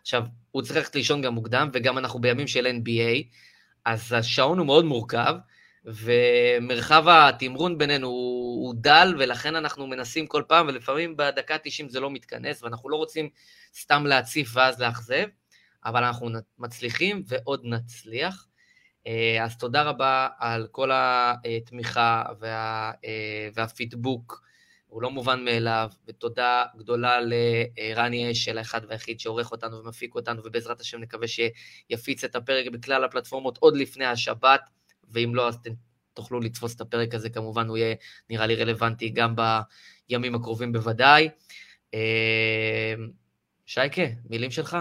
עכשיו, 0.01 0.23
הוא 0.51 0.61
צריך 0.61 0.75
ללכת 0.75 0.95
לישון 0.95 1.21
גם 1.21 1.33
מוקדם, 1.33 1.69
וגם 1.73 1.97
אנחנו 1.97 2.19
בימים 2.19 2.47
של 2.47 2.67
NBA, 2.67 3.23
אז 3.85 4.13
השעון 4.13 4.57
הוא 4.57 4.65
מאוד 4.65 4.85
מורכב, 4.85 5.35
ומרחב 5.85 7.07
התמרון 7.07 7.77
בינינו 7.77 8.07
הוא, 8.07 8.67
הוא 8.67 8.75
דל, 8.77 9.15
ולכן 9.19 9.55
אנחנו 9.55 9.87
מנסים 9.87 10.27
כל 10.27 10.43
פעם, 10.47 10.67
ולפעמים 10.67 11.17
בדקה 11.17 11.57
90 11.57 11.89
זה 11.89 11.99
לא 11.99 12.11
מתכנס, 12.11 12.63
ואנחנו 12.63 12.89
לא 12.89 12.95
רוצים 12.95 13.29
סתם 13.75 14.05
להציף 14.05 14.51
ואז 14.53 14.81
לאכזב, 14.81 15.25
אבל 15.85 16.03
אנחנו 16.03 16.29
מצליחים 16.59 17.23
ועוד 17.27 17.61
נצליח. 17.63 18.47
אה, 19.07 19.43
אז 19.43 19.57
תודה 19.57 19.83
רבה 19.83 20.27
על 20.39 20.67
כל 20.71 20.89
התמיכה 20.93 22.23
וה, 22.39 22.91
אה, 23.05 23.49
והפידבוק, 23.53 24.41
הוא 24.87 25.01
לא 25.01 25.11
מובן 25.11 25.45
מאליו, 25.45 25.89
ותודה 26.07 26.63
גדולה 26.77 27.19
לרני 27.21 28.31
אשל, 28.31 28.57
האחד 28.57 28.81
והיחיד 28.87 29.19
שעורך 29.19 29.51
אותנו 29.51 29.83
ומפיק 29.83 30.15
אותנו, 30.15 30.41
ובעזרת 30.45 30.81
השם 30.81 30.99
נקווה 30.99 31.27
שיפיץ 31.27 32.23
את 32.23 32.35
הפרק 32.35 32.67
בכלל 32.67 33.03
הפלטפורמות 33.03 33.57
עוד 33.57 33.77
לפני 33.77 34.05
השבת. 34.05 34.69
ואם 35.11 35.35
לא, 35.35 35.47
אז 35.47 35.57
תוכלו 36.13 36.39
לתפוס 36.39 36.75
את 36.75 36.81
הפרק 36.81 37.15
הזה, 37.15 37.29
כמובן 37.29 37.67
הוא 37.67 37.77
יהיה, 37.77 37.95
נראה 38.29 38.47
לי, 38.47 38.55
רלוונטי 38.55 39.09
גם 39.09 39.35
בימים 40.09 40.35
הקרובים 40.35 40.73
בוודאי. 40.73 41.29
שייקה, 43.65 44.01
מילים 44.29 44.51
שלך. 44.51 44.77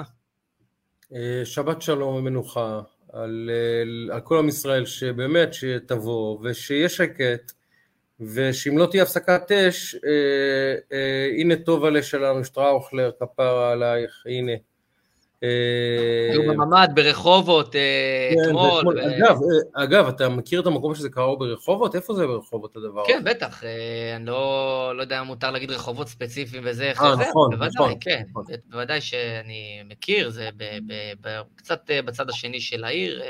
שבת 1.44 1.82
שלום 1.82 2.14
ומנוחה 2.14 2.80
על, 3.12 3.50
על 4.12 4.20
כל 4.20 4.38
עם 4.38 4.48
ישראל, 4.48 4.86
שבאמת 4.86 5.54
שתבוא 5.54 6.38
ושיהיה 6.42 6.88
שקט. 6.88 7.52
ושאם 8.20 8.78
לא 8.78 8.86
תהיה 8.86 9.02
הפסקת 9.02 9.52
אש, 9.52 9.94
אה, 9.94 10.74
אה, 10.92 11.28
הנה 11.38 11.56
טוב 11.56 11.84
עלה 11.84 12.02
שלנו, 12.02 12.44
שטראוכלר, 12.44 13.10
כפרה 13.20 13.72
עלייך, 13.72 14.22
הנה. 14.26 14.52
אה, 15.44 16.32
היו 16.32 16.42
בממ"ד 16.42 16.88
ברחובות 16.94 17.76
אה, 17.76 18.30
כן, 18.34 18.48
אתמול. 18.48 19.00
אגב, 19.00 19.36
אה, 19.76 19.82
אגב, 19.82 20.08
אתה 20.08 20.28
מכיר 20.28 20.60
את 20.60 20.66
המקום 20.66 20.94
שזה 20.94 21.08
קרה 21.08 21.36
ברחובות? 21.36 21.94
איפה 21.94 22.14
זה 22.14 22.26
ברחובות 22.26 22.76
הדבר 22.76 23.02
כן, 23.06 23.14
הזה? 23.14 23.24
כן, 23.24 23.30
בטח. 23.30 23.62
אני 24.16 24.26
לא, 24.26 24.92
לא 24.96 25.02
יודע 25.02 25.20
אם 25.20 25.26
מותר 25.26 25.50
להגיד 25.50 25.70
רחובות 25.70 26.08
ספציפיים 26.08 26.62
וזה, 26.66 26.84
איך 26.84 27.02
זה. 27.02 27.22
נכון, 27.28 27.54
נכון. 27.54 27.94
כן. 28.00 28.22
נכון. 28.30 28.44
בוודאי 28.66 29.00
שאני 29.00 29.82
מכיר, 29.84 30.30
זה 30.30 30.48
קצת 31.56 31.90
בצד 32.04 32.30
השני 32.30 32.60
של 32.60 32.84
העיר. 32.84 33.22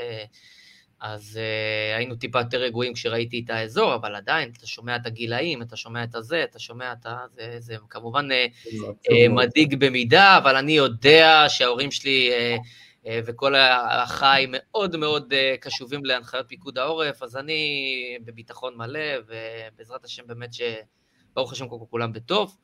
אז 1.01 1.39
uh, 1.41 1.97
היינו 1.97 2.15
טיפה 2.15 2.39
יותר 2.39 2.57
רגועים 2.57 2.93
כשראיתי 2.93 3.41
את 3.45 3.49
האזור, 3.49 3.95
אבל 3.95 4.15
עדיין, 4.15 4.51
אתה 4.57 4.67
שומע 4.67 4.95
את 4.95 5.05
הגילאים, 5.05 5.61
אתה 5.61 5.75
שומע 5.75 6.03
את 6.03 6.15
הזה, 6.15 6.43
אתה 6.43 6.59
שומע 6.59 6.93
את 6.93 7.05
ה... 7.05 7.17
זה, 7.35 7.55
זה 7.59 7.75
כמובן 7.89 8.27
uh, 8.31 8.69
uh, 8.71 9.29
מדאיג 9.29 9.75
במידה, 9.79 10.37
אבל 10.37 10.55
אני 10.55 10.71
יודע 10.71 11.45
שההורים 11.47 11.91
שלי 11.91 12.31
uh, 12.31 12.59
uh, 13.03 13.07
וכל 13.25 13.55
האחיי 13.55 14.47
מאוד 14.49 14.95
מאוד 14.95 15.33
uh, 15.33 15.57
קשובים 15.61 16.05
להנחיות 16.05 16.45
פיקוד 16.49 16.77
העורף, 16.77 17.23
אז 17.23 17.37
אני 17.37 18.17
בביטחון 18.25 18.77
מלא, 18.77 19.09
ובעזרת 19.27 20.05
השם 20.05 20.23
באמת 20.27 20.49
שברוך 20.53 21.51
השם 21.51 21.67
קודם 21.67 21.81
כל 21.81 21.87
כולם 21.89 22.13
בטוב, 22.13 22.57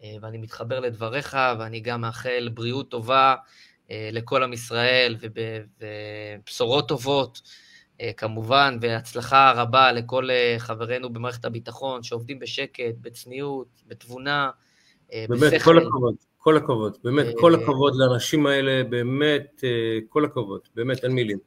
uh, 0.00 0.04
ואני 0.20 0.38
מתחבר 0.38 0.80
לדבריך, 0.80 1.36
ואני 1.58 1.80
גם 1.80 2.00
מאחל 2.00 2.48
בריאות 2.54 2.90
טובה. 2.90 3.34
אה, 3.90 4.08
לכל 4.12 4.42
עם 4.42 4.52
ישראל, 4.52 5.16
ובשורות 6.38 6.88
טובות, 6.88 7.42
אה, 8.00 8.10
כמובן, 8.16 8.78
והצלחה 8.80 9.52
רבה 9.56 9.92
לכל 9.92 10.30
אה, 10.30 10.54
חברינו 10.58 11.10
במערכת 11.10 11.44
הביטחון, 11.44 12.02
שעובדים 12.02 12.38
בשקט, 12.38 12.94
בצניעות, 13.00 13.68
בתבונה, 13.86 14.50
באמת, 15.12 15.40
בשכל. 15.40 15.64
כל 15.64 15.78
הכבוד, 15.78 16.14
כל 16.36 16.56
הכבוד, 16.56 16.98
באמת, 17.04 17.26
כל 17.40 17.54
הכבוד 17.54 17.92
לאנשים 17.96 18.46
האלה, 18.46 18.84
באמת, 18.84 19.64
כל 20.08 20.24
הכבוד, 20.24 20.60
באמת, 20.74 21.04
אין 21.04 21.12
מילים. 21.12 21.38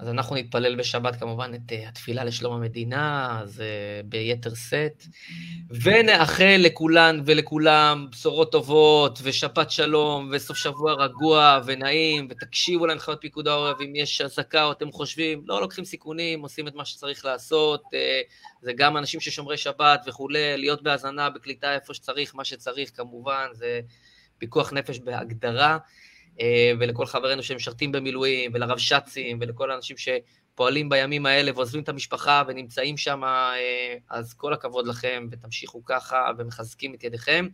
אז 0.00 0.08
אנחנו 0.08 0.36
נתפלל 0.36 0.76
בשבת 0.76 1.16
כמובן 1.16 1.54
את 1.54 1.72
uh, 1.72 1.88
התפילה 1.88 2.24
לשלום 2.24 2.52
המדינה, 2.54 3.38
אז 3.42 3.60
uh, 3.60 4.06
ביתר 4.06 4.54
שאת, 4.54 5.04
ונאחל 5.82 6.56
לכולן 6.58 7.20
ולכולם 7.24 8.06
בשורות 8.10 8.52
טובות, 8.52 9.18
ושבת 9.22 9.70
שלום, 9.70 10.30
וסוף 10.32 10.56
שבוע 10.56 10.92
רגוע 10.92 11.60
ונעים, 11.64 12.28
ותקשיבו 12.30 12.86
להנחיות 12.86 13.18
פיקוד 13.20 13.48
העורף, 13.48 13.80
אם 13.80 13.96
יש 13.96 14.20
אזעקה 14.20 14.64
או 14.64 14.72
אתם 14.72 14.92
חושבים, 14.92 15.42
לא 15.46 15.60
לוקחים 15.60 15.84
סיכונים, 15.84 16.42
עושים 16.42 16.68
את 16.68 16.74
מה 16.74 16.84
שצריך 16.84 17.24
לעשות, 17.24 17.82
uh, 17.84 18.32
זה 18.62 18.72
גם 18.72 18.96
אנשים 18.96 19.20
ששומרי 19.20 19.56
שבת 19.56 20.00
וכולי, 20.06 20.56
להיות 20.56 20.82
בהאזנה, 20.82 21.30
בקליטה 21.30 21.74
איפה 21.74 21.94
שצריך, 21.94 22.34
מה 22.34 22.44
שצריך 22.44 22.90
כמובן, 22.96 23.46
זה 23.52 23.80
פיקוח 24.38 24.72
נפש 24.72 24.98
בהגדרה. 24.98 25.78
אה, 26.40 26.72
ולכל 26.78 27.06
חברינו 27.06 27.42
שמשרתים 27.42 27.92
במילואים, 27.92 28.50
ולרבש"צים, 28.54 29.38
ולכל 29.40 29.70
האנשים 29.70 29.96
שפועלים 29.96 30.88
בימים 30.88 31.26
האלה 31.26 31.50
ועוזבים 31.54 31.82
את 31.82 31.88
המשפחה 31.88 32.42
ונמצאים 32.46 32.96
שם, 32.96 33.24
אה, 33.24 33.96
אז 34.10 34.34
כל 34.34 34.52
הכבוד 34.52 34.86
לכם, 34.86 35.26
ותמשיכו 35.30 35.84
ככה, 35.84 36.30
ומחזקים 36.38 36.94
את 36.94 37.04
ידיכם. 37.04 37.48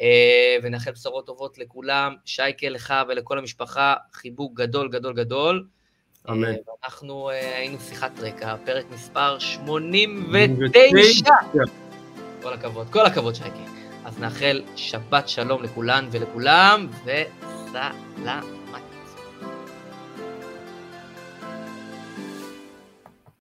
אה, 0.00 0.56
ונאחל 0.62 0.90
בשורות 0.90 1.26
טובות 1.26 1.58
לכולם. 1.58 2.14
שייקה, 2.24 2.68
לך 2.68 2.94
ולכל 3.08 3.38
המשפחה, 3.38 3.94
חיבוק 4.12 4.54
גדול 4.54 4.88
גדול 4.88 5.14
גדול. 5.14 5.66
אמן. 6.30 6.54
אנחנו 6.84 7.30
היינו 7.30 7.80
שיחת 7.80 8.20
רקע, 8.20 8.56
פרק 8.64 8.84
מספר 8.90 9.38
89. 9.38 11.30
כל 12.42 12.52
הכבוד, 12.52 12.86
כל 12.90 13.06
הכבוד 13.06 13.34
שייקה. 13.34 13.64
אז 14.04 14.18
נאחל 14.18 14.62
שבת 14.76 15.28
שלום 15.28 15.62
לכולן 15.62 16.08
ולכולם, 16.10 16.88
ו... 17.04 17.10
that, 17.76 17.94
that. 18.24 18.55